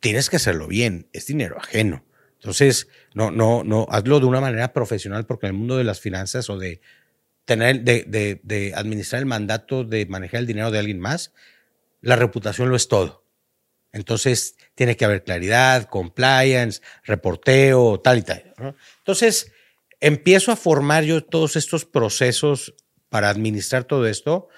tienes 0.00 0.28
que 0.28 0.36
hacerlo 0.36 0.66
bien, 0.66 1.08
es 1.12 1.26
dinero 1.26 1.56
ajeno. 1.58 2.04
Entonces, 2.34 2.88
no, 3.14 3.30
no, 3.30 3.62
no, 3.62 3.86
hazlo 3.88 4.18
de 4.18 4.26
una 4.26 4.40
manera 4.40 4.72
profesional 4.72 5.26
porque 5.26 5.46
en 5.46 5.52
el 5.52 5.58
mundo 5.58 5.76
de 5.76 5.84
las 5.84 6.00
finanzas 6.00 6.50
o 6.50 6.58
de 6.58 6.80
tener, 7.44 7.82
de, 7.82 8.02
de, 8.02 8.40
de 8.42 8.74
administrar 8.74 9.20
el 9.20 9.26
mandato 9.26 9.84
de 9.84 10.06
manejar 10.06 10.40
el 10.40 10.46
dinero 10.48 10.72
de 10.72 10.80
alguien 10.80 10.98
más, 10.98 11.32
la 12.00 12.16
reputación 12.16 12.68
lo 12.68 12.74
es 12.74 12.88
todo. 12.88 13.24
Entonces, 13.92 14.56
tiene 14.74 14.96
que 14.96 15.04
haber 15.04 15.22
claridad, 15.22 15.84
compliance, 15.84 16.82
reporteo, 17.04 18.00
tal 18.00 18.18
y 18.18 18.22
tal. 18.22 18.54
¿no? 18.58 18.74
Entonces, 18.98 19.52
empiezo 20.00 20.50
a 20.50 20.56
formar 20.56 21.04
yo 21.04 21.22
todos 21.22 21.54
estos 21.54 21.84
procesos 21.84 22.74
para 23.08 23.28
administrar 23.30 23.84
todo 23.84 24.08
esto 24.08 24.48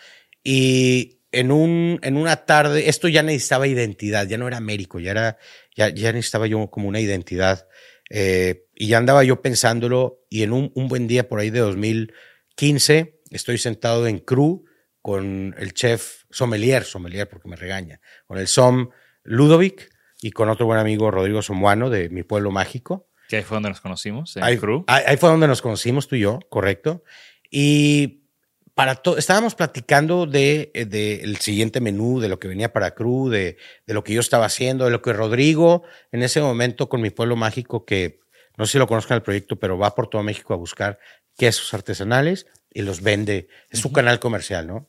y 0.43 1.17
en, 1.32 1.50
un, 1.52 1.98
en 2.02 2.16
una 2.16 2.36
tarde, 2.46 2.88
esto 2.88 3.08
ya 3.08 3.22
necesitaba 3.22 3.66
identidad, 3.66 4.26
ya 4.26 4.38
no 4.38 4.48
era 4.48 4.56
Américo, 4.56 4.98
ya, 5.00 5.10
era, 5.12 5.38
ya, 5.76 5.88
ya 5.88 6.12
necesitaba 6.12 6.46
yo 6.46 6.68
como 6.70 6.88
una 6.88 7.00
identidad. 7.00 7.66
eh, 8.10 8.64
y 8.74 8.86
ya 8.88 8.98
andaba 8.98 9.22
yo 9.24 9.42
pensándolo 9.42 10.20
y 10.30 10.42
en 10.42 10.52
un, 10.52 10.70
un 10.74 10.88
buen 10.88 11.06
día 11.08 11.28
por 11.28 11.40
ahí 11.40 11.50
de 11.50 11.58
2015 12.56 13.20
estoy 13.30 13.58
sentado 13.58 14.06
en 14.06 14.18
crew 14.18 14.64
con 15.02 15.54
el 15.58 15.72
chef 15.74 16.22
sommelier, 16.30 16.84
sommelier 16.84 17.28
porque 17.28 17.48
me 17.48 17.56
regaña, 17.56 18.00
con 18.26 18.38
el 18.38 18.46
som 18.48 18.90
Ludovic 19.22 19.90
y 20.20 20.30
con 20.32 20.48
otro 20.48 20.66
buen 20.66 20.78
amigo 20.78 21.10
Rodrigo 21.10 21.42
Somuano 21.42 21.90
de 21.90 22.08
Mi 22.08 22.22
Pueblo 22.22 22.50
Mágico. 22.50 23.08
Que 23.28 23.36
ahí 23.36 23.42
fue 23.42 23.56
donde 23.56 23.68
nos 23.68 23.80
conocimos, 23.80 24.36
en 24.36 24.42
Ahí, 24.44 24.58
ahí- 24.86 25.04
ahí 25.06 25.16
fue 25.16 25.28
donde 25.28 25.46
nos 25.46 25.60
conocimos 25.62 26.08
tú 26.08 26.16
y 26.16 26.20
yo, 26.20 26.40
correcto. 26.48 27.04
Y 27.50 28.17
para 28.78 28.94
todo, 28.94 29.18
estábamos 29.18 29.56
platicando 29.56 30.24
de, 30.26 30.70
eh, 30.72 30.84
de 30.84 31.22
el 31.22 31.38
siguiente 31.38 31.80
menú, 31.80 32.20
de 32.20 32.28
lo 32.28 32.38
que 32.38 32.46
venía 32.46 32.72
para 32.72 32.94
Crew, 32.94 33.28
de, 33.28 33.56
de 33.88 33.92
lo 33.92 34.04
que 34.04 34.12
yo 34.12 34.20
estaba 34.20 34.46
haciendo, 34.46 34.84
de 34.84 34.92
lo 34.92 35.02
que 35.02 35.12
Rodrigo 35.12 35.82
en 36.12 36.22
ese 36.22 36.40
momento 36.40 36.88
con 36.88 37.00
mi 37.00 37.10
pueblo 37.10 37.34
mágico, 37.34 37.84
que 37.84 38.20
no 38.56 38.66
sé 38.66 38.72
si 38.72 38.78
lo 38.78 38.86
conozcan 38.86 39.16
el 39.16 39.22
proyecto, 39.22 39.58
pero 39.58 39.78
va 39.78 39.96
por 39.96 40.06
todo 40.06 40.22
México 40.22 40.54
a 40.54 40.56
buscar 40.56 41.00
quesos 41.36 41.74
artesanales 41.74 42.46
y 42.70 42.82
los 42.82 43.02
vende. 43.02 43.48
Es 43.68 43.80
su 43.80 43.90
canal 43.90 44.20
comercial, 44.20 44.68
¿no? 44.68 44.88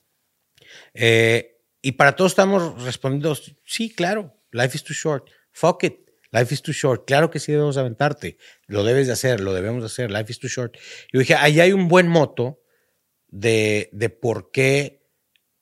Eh, 0.93 1.57
y 1.81 1.93
para 1.93 2.15
todos 2.15 2.33
estamos 2.33 2.83
respondiendo, 2.83 3.35
sí, 3.65 3.89
claro, 3.91 4.39
life 4.51 4.77
is 4.77 4.83
too 4.83 4.93
short, 4.93 5.27
fuck 5.51 5.83
it, 5.83 5.95
life 6.29 6.53
is 6.53 6.61
too 6.61 6.73
short, 6.73 7.07
claro 7.07 7.31
que 7.31 7.39
sí 7.39 7.53
debemos 7.53 7.75
aventarte, 7.75 8.37
lo 8.67 8.83
debes 8.83 9.07
de 9.07 9.13
hacer, 9.13 9.39
lo 9.39 9.51
debemos 9.51 9.81
de 9.81 9.87
hacer, 9.87 10.11
life 10.11 10.31
is 10.31 10.37
too 10.37 10.47
short. 10.47 10.77
Y 11.11 11.13
yo 11.13 11.19
dije, 11.21 11.33
ahí 11.33 11.59
hay 11.59 11.73
un 11.73 11.87
buen 11.87 12.07
moto 12.07 12.58
de, 13.29 13.89
de 13.91 14.09
por 14.09 14.51
qué 14.51 15.05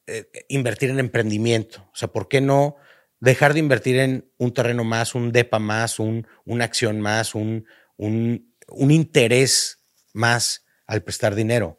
eh, 0.07 0.30
invertir 0.49 0.89
en 0.89 0.99
emprendimiento, 0.99 1.89
o 1.91 1.95
sea, 1.95 2.09
por 2.09 2.28
qué 2.28 2.41
no 2.41 2.76
dejar 3.20 3.53
de 3.53 3.59
invertir 3.59 3.97
en 3.97 4.32
un 4.38 4.53
terreno 4.53 4.84
más, 4.84 5.15
un 5.15 5.32
DEPA 5.32 5.59
más, 5.59 5.99
un, 5.99 6.28
una 6.45 6.65
acción 6.65 7.01
más, 7.01 7.36
un, 7.36 7.65
un, 7.97 8.53
un 8.68 8.91
interés 8.91 9.82
más 10.13 10.65
al 10.86 11.03
prestar 11.03 11.36
dinero 11.36 11.78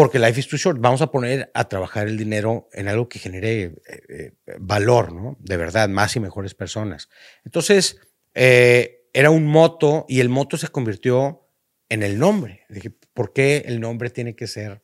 porque 0.00 0.18
life 0.18 0.40
is 0.40 0.48
too 0.48 0.56
short. 0.56 0.80
Vamos 0.80 1.02
a 1.02 1.10
poner 1.10 1.50
a 1.52 1.68
trabajar 1.68 2.06
el 2.06 2.16
dinero 2.16 2.70
en 2.72 2.88
algo 2.88 3.06
que 3.06 3.18
genere 3.18 3.64
eh, 3.64 3.74
eh, 4.08 4.32
valor, 4.58 5.12
¿no? 5.12 5.36
De 5.40 5.58
verdad, 5.58 5.90
más 5.90 6.16
y 6.16 6.20
mejores 6.20 6.54
personas. 6.54 7.10
Entonces, 7.44 8.00
era 8.32 9.30
un 9.30 9.44
moto 9.44 10.06
y 10.08 10.20
el 10.20 10.30
moto 10.30 10.56
se 10.56 10.68
convirtió 10.68 11.50
en 11.90 12.02
el 12.02 12.18
nombre. 12.18 12.64
Dije, 12.70 12.92
¿por 13.14 13.32
qué 13.32 13.64
el 13.66 13.80
nombre 13.80 14.10
tiene 14.10 14.34
que 14.34 14.46
ser 14.46 14.82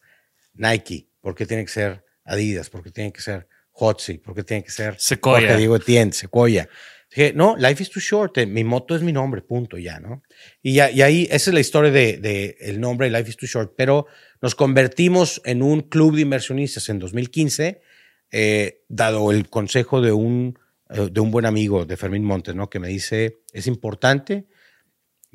Nike? 0.55 1.09
¿Por 1.21 1.35
qué 1.35 1.47
tiene 1.47 1.65
que 1.65 1.71
ser 1.71 2.05
Adidas? 2.25 2.71
¿Por 2.71 2.83
qué 2.83 2.91
tiene 2.91 3.13
que 3.13 3.21
ser 3.21 3.49
Hotzi? 3.73 4.19
¿Por 4.19 4.35
qué 4.35 4.43
tiene 4.43 4.65
que 4.65 4.71
ser 4.71 4.97
Sequoia. 4.99 5.41
Jorge 5.41 5.57
Diego 5.59 5.77
Etienne, 5.77 6.13
Sequoia? 6.13 6.69
Dije, 7.09 7.33
no, 7.35 7.57
life 7.57 7.83
is 7.83 7.91
too 7.91 8.01
short. 8.01 8.37
eh, 8.39 8.47
Mi 8.47 8.65
moto 8.65 8.97
es 8.97 9.03
mi 9.03 9.13
nombre, 9.13 9.41
punto, 9.43 9.79
ya, 9.79 10.01
¿no? 10.01 10.23
Y, 10.61 10.75
ya, 10.75 10.91
y 10.91 11.03
ahí, 11.03 11.29
esa 11.31 11.51
es 11.51 11.55
la 11.55 11.61
historia 11.61 11.91
de, 11.91 12.19
de 12.19 12.57
el 12.61 12.81
nombre 12.81 13.09
Life 13.11 13.31
is 13.31 13.37
too 13.37 13.47
short. 13.47 13.75
Pero 13.77 14.07
nos 14.43 14.55
convertimos 14.55 15.41
en 15.45 15.63
un 15.63 15.83
club 15.83 16.17
de 16.17 16.23
inversionistas 16.23 16.89
en 16.89 16.99
2015, 16.99 17.81
eh, 18.33 18.83
dado 18.89 19.31
el 19.31 19.49
consejo 19.49 20.01
de 20.01 20.13
un, 20.13 20.59
eh, 20.91 21.09
de 21.11 21.21
un 21.21 21.31
buen 21.31 21.47
amigo 21.47 21.85
de 21.87 21.97
Fermín 21.97 22.25
Montes, 22.25 22.55
¿no? 22.57 22.69
Que 22.69 22.81
me 22.81 22.89
dice, 22.89 23.39
es 23.53 23.67
importante, 23.69 24.47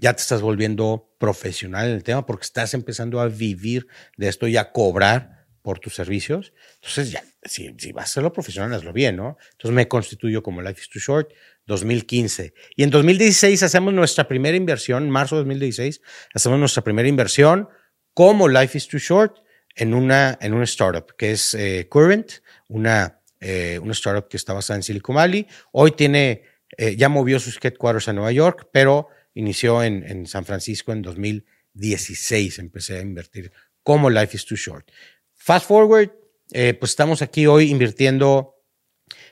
ya 0.01 0.13
te 0.13 0.21
estás 0.21 0.41
volviendo 0.41 1.13
profesional 1.19 1.87
en 1.87 1.95
el 1.95 2.03
tema 2.03 2.25
porque 2.25 2.43
estás 2.43 2.73
empezando 2.73 3.21
a 3.21 3.27
vivir 3.27 3.87
de 4.17 4.27
esto 4.27 4.47
y 4.47 4.57
a 4.57 4.71
cobrar 4.71 5.45
por 5.61 5.77
tus 5.77 5.93
servicios. 5.93 6.53
Entonces, 6.75 7.11
ya, 7.11 7.23
si, 7.43 7.73
si 7.77 7.91
vas 7.91 8.05
a 8.05 8.05
hacerlo 8.05 8.33
profesional, 8.33 8.73
hazlo 8.73 8.93
bien, 8.93 9.15
¿no? 9.15 9.37
Entonces 9.51 9.75
me 9.75 9.87
constituyo 9.87 10.41
como 10.41 10.63
Life 10.63 10.81
is 10.81 10.89
Too 10.89 10.99
Short 10.99 11.31
2015. 11.67 12.55
Y 12.75 12.83
en 12.83 12.89
2016 12.89 13.61
hacemos 13.61 13.93
nuestra 13.93 14.27
primera 14.27 14.57
inversión, 14.57 15.03
en 15.03 15.11
marzo 15.11 15.35
de 15.35 15.41
2016, 15.41 16.01
hacemos 16.33 16.57
nuestra 16.57 16.83
primera 16.83 17.07
inversión 17.07 17.69
como 18.15 18.49
Life 18.49 18.75
is 18.75 18.87
Too 18.87 18.97
Short 18.97 19.37
en 19.75 19.93
una, 19.93 20.35
en 20.41 20.53
una 20.53 20.63
startup 20.63 21.15
que 21.15 21.31
es 21.31 21.53
eh, 21.53 21.87
Current, 21.89 22.31
una, 22.67 23.21
eh, 23.39 23.79
una 23.79 23.91
startup 23.93 24.27
que 24.27 24.37
está 24.37 24.53
basada 24.53 24.77
en 24.77 24.83
Silicon 24.83 25.15
Valley. 25.15 25.47
Hoy 25.71 25.91
tiene, 25.91 26.41
eh, 26.75 26.95
ya 26.95 27.07
movió 27.07 27.39
sus 27.39 27.63
headquarters 27.63 28.07
a 28.07 28.13
Nueva 28.13 28.31
York, 28.31 28.67
pero 28.73 29.09
inició 29.33 29.83
en, 29.83 30.03
en 30.03 30.27
San 30.27 30.45
Francisco 30.45 30.91
en 30.91 31.01
2016. 31.01 32.59
Empecé 32.59 32.97
a 32.97 33.01
invertir 33.01 33.51
como 33.83 34.09
Life 34.09 34.35
is 34.35 34.45
Too 34.45 34.57
Short. 34.57 34.91
Fast 35.33 35.67
forward, 35.67 36.11
eh, 36.51 36.73
pues 36.73 36.91
estamos 36.91 37.21
aquí 37.21 37.47
hoy 37.47 37.69
invirtiendo 37.69 38.55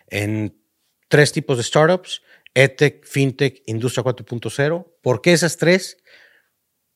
en 0.07 0.59
tres 1.07 1.31
tipos 1.31 1.57
de 1.57 1.63
startups, 1.63 2.21
EdTech, 2.53 3.05
FinTech, 3.05 3.63
Industria 3.67 4.03
4.0. 4.03 4.93
¿Por 5.01 5.21
qué 5.21 5.33
esas 5.33 5.57
tres? 5.57 5.97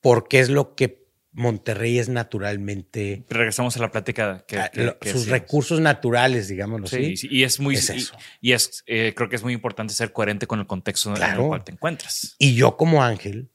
Porque 0.01 0.39
es 0.39 0.49
lo 0.49 0.75
que 0.75 1.02
Monterrey 1.35 1.97
es 1.97 2.09
naturalmente, 2.09 3.25
Regresamos 3.27 3.75
a 3.75 3.79
la 3.79 3.89
plática 3.91 4.45
que, 4.47 4.57
ah, 4.59 4.69
que- 4.69 4.83
lo- 4.83 4.99
que 4.99 5.11
sus 5.11 5.27
recursos 5.27 5.79
naturales, 5.79 6.47
digámoslo 6.47 6.85
Sí, 6.87 6.95
así. 6.97 7.17
sí, 7.17 7.27
y 7.31 7.43
es 7.43 7.59
muy 7.59 7.75
Es 7.75 7.89
y- 7.89 7.97
eso. 7.97 8.15
y, 8.39 8.51
es 8.51 8.83
eh, 8.85 9.13
creo 9.15 9.29
que 9.29 9.35
es 9.35 9.43
muy 9.43 9.53
importante 9.53 9.93
ser 9.95 10.13
coherente 10.13 10.45
con 10.45 10.59
el 10.59 10.67
contexto 10.67 11.15
en 11.15 11.23
el 11.23 11.47
cual 11.47 11.63
te 11.63 11.71
encuentras. 11.71 12.35
Y 12.37 12.53
yo 12.55 12.77
como 12.77 13.03
ángel 13.03 13.49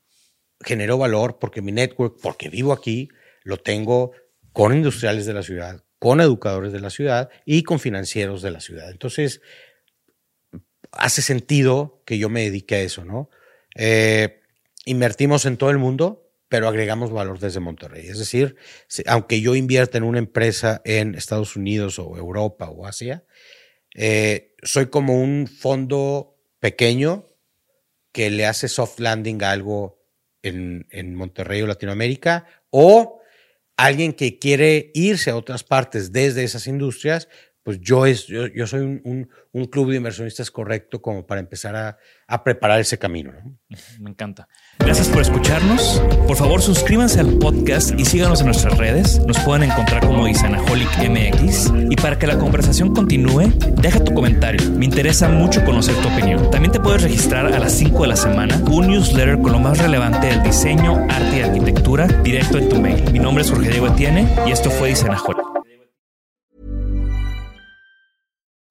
genero 0.64 0.98
valor 0.98 1.38
porque 1.38 1.62
mi 1.62 1.70
network, 1.70 2.18
porque 2.20 2.48
vivo 2.48 2.72
aquí, 2.72 3.08
lo 3.44 3.58
tengo 3.58 4.10
con 4.52 4.74
industriales 4.74 5.24
de 5.24 5.34
la 5.34 5.44
ciudad, 5.44 5.84
con 6.00 6.20
educadores 6.20 6.72
de 6.72 6.80
la 6.80 6.90
ciudad 6.90 7.30
y 7.44 7.62
con 7.62 7.78
financieros 7.78 8.42
de 8.42 8.50
la 8.50 8.60
ciudad. 8.60 8.90
Entonces, 8.90 9.40
hace 10.92 11.22
sentido 11.22 12.02
que 12.06 12.18
yo 12.18 12.28
me 12.28 12.42
dedique 12.42 12.74
a 12.76 12.80
eso, 12.80 13.04
¿no? 13.04 13.30
Eh, 13.76 14.40
invertimos 14.84 15.44
en 15.46 15.56
todo 15.56 15.70
el 15.70 15.78
mundo, 15.78 16.27
pero 16.48 16.68
agregamos 16.68 17.10
valor 17.10 17.38
desde 17.38 17.60
Monterrey. 17.60 18.08
Es 18.08 18.18
decir, 18.18 18.56
aunque 19.06 19.40
yo 19.40 19.54
invierta 19.54 19.98
en 19.98 20.04
una 20.04 20.18
empresa 20.18 20.80
en 20.84 21.14
Estados 21.14 21.56
Unidos 21.56 21.98
o 21.98 22.16
Europa 22.16 22.70
o 22.70 22.86
Asia, 22.86 23.24
eh, 23.94 24.54
soy 24.62 24.86
como 24.86 25.20
un 25.20 25.46
fondo 25.46 26.36
pequeño 26.60 27.28
que 28.12 28.30
le 28.30 28.46
hace 28.46 28.68
soft 28.68 28.98
landing 28.98 29.42
a 29.42 29.50
algo 29.50 30.02
en, 30.42 30.86
en 30.90 31.14
Monterrey 31.14 31.62
o 31.62 31.66
Latinoamérica, 31.66 32.46
o 32.70 33.20
alguien 33.76 34.12
que 34.12 34.38
quiere 34.38 34.90
irse 34.94 35.30
a 35.30 35.36
otras 35.36 35.62
partes 35.62 36.12
desde 36.12 36.44
esas 36.44 36.66
industrias, 36.66 37.28
pues 37.68 37.80
yo, 37.82 38.06
es, 38.06 38.26
yo, 38.26 38.66
soy 38.66 38.80
un, 38.80 39.28
un, 39.52 39.64
club 39.66 39.90
de 39.90 39.98
inversionistas 39.98 40.50
correcto 40.50 41.02
como 41.02 41.26
para 41.26 41.38
empezar 41.38 41.76
a, 41.76 41.98
a 42.26 42.42
preparar 42.42 42.80
ese 42.80 42.98
camino. 42.98 43.32
Me 44.00 44.08
encanta. 44.08 44.48
Gracias 44.78 45.06
por 45.08 45.20
escucharnos. 45.20 46.02
Por 46.26 46.38
favor, 46.38 46.62
suscríbanse 46.62 47.20
al 47.20 47.36
podcast 47.36 47.90
y 48.00 48.06
síganos 48.06 48.40
en 48.40 48.46
nuestras 48.46 48.78
redes. 48.78 49.20
Nos 49.26 49.38
pueden 49.40 49.70
encontrar 49.70 50.00
como 50.00 50.26
Isanaholic 50.26 50.88
MX. 50.96 51.70
Y 51.90 51.96
para 51.96 52.18
que 52.18 52.26
la 52.26 52.38
conversación 52.38 52.94
continúe, 52.94 53.52
deja 53.82 54.02
tu 54.02 54.14
comentario. 54.14 54.70
Me 54.70 54.86
interesa 54.86 55.28
mucho 55.28 55.62
conocer 55.66 55.94
tu 55.96 56.08
opinión. 56.08 56.50
También 56.50 56.72
te 56.72 56.80
puedes 56.80 57.02
registrar 57.02 57.52
a 57.52 57.58
las 57.58 57.72
5 57.72 58.00
de 58.00 58.08
la 58.08 58.16
semana 58.16 58.56
un 58.70 58.86
newsletter 58.86 59.42
con 59.42 59.52
lo 59.52 59.58
más 59.58 59.76
relevante 59.76 60.28
del 60.28 60.42
diseño, 60.42 61.06
arte 61.10 61.36
y 61.36 61.40
arquitectura 61.42 62.06
directo 62.06 62.56
en 62.56 62.70
tu 62.70 62.80
mail. 62.80 63.12
Mi 63.12 63.18
nombre 63.18 63.44
es 63.44 63.50
Jorge 63.50 63.68
Diego 63.68 63.88
Etienne 63.88 64.26
y 64.46 64.52
esto 64.52 64.70
fue 64.70 64.92
Isanaholic. 64.92 65.47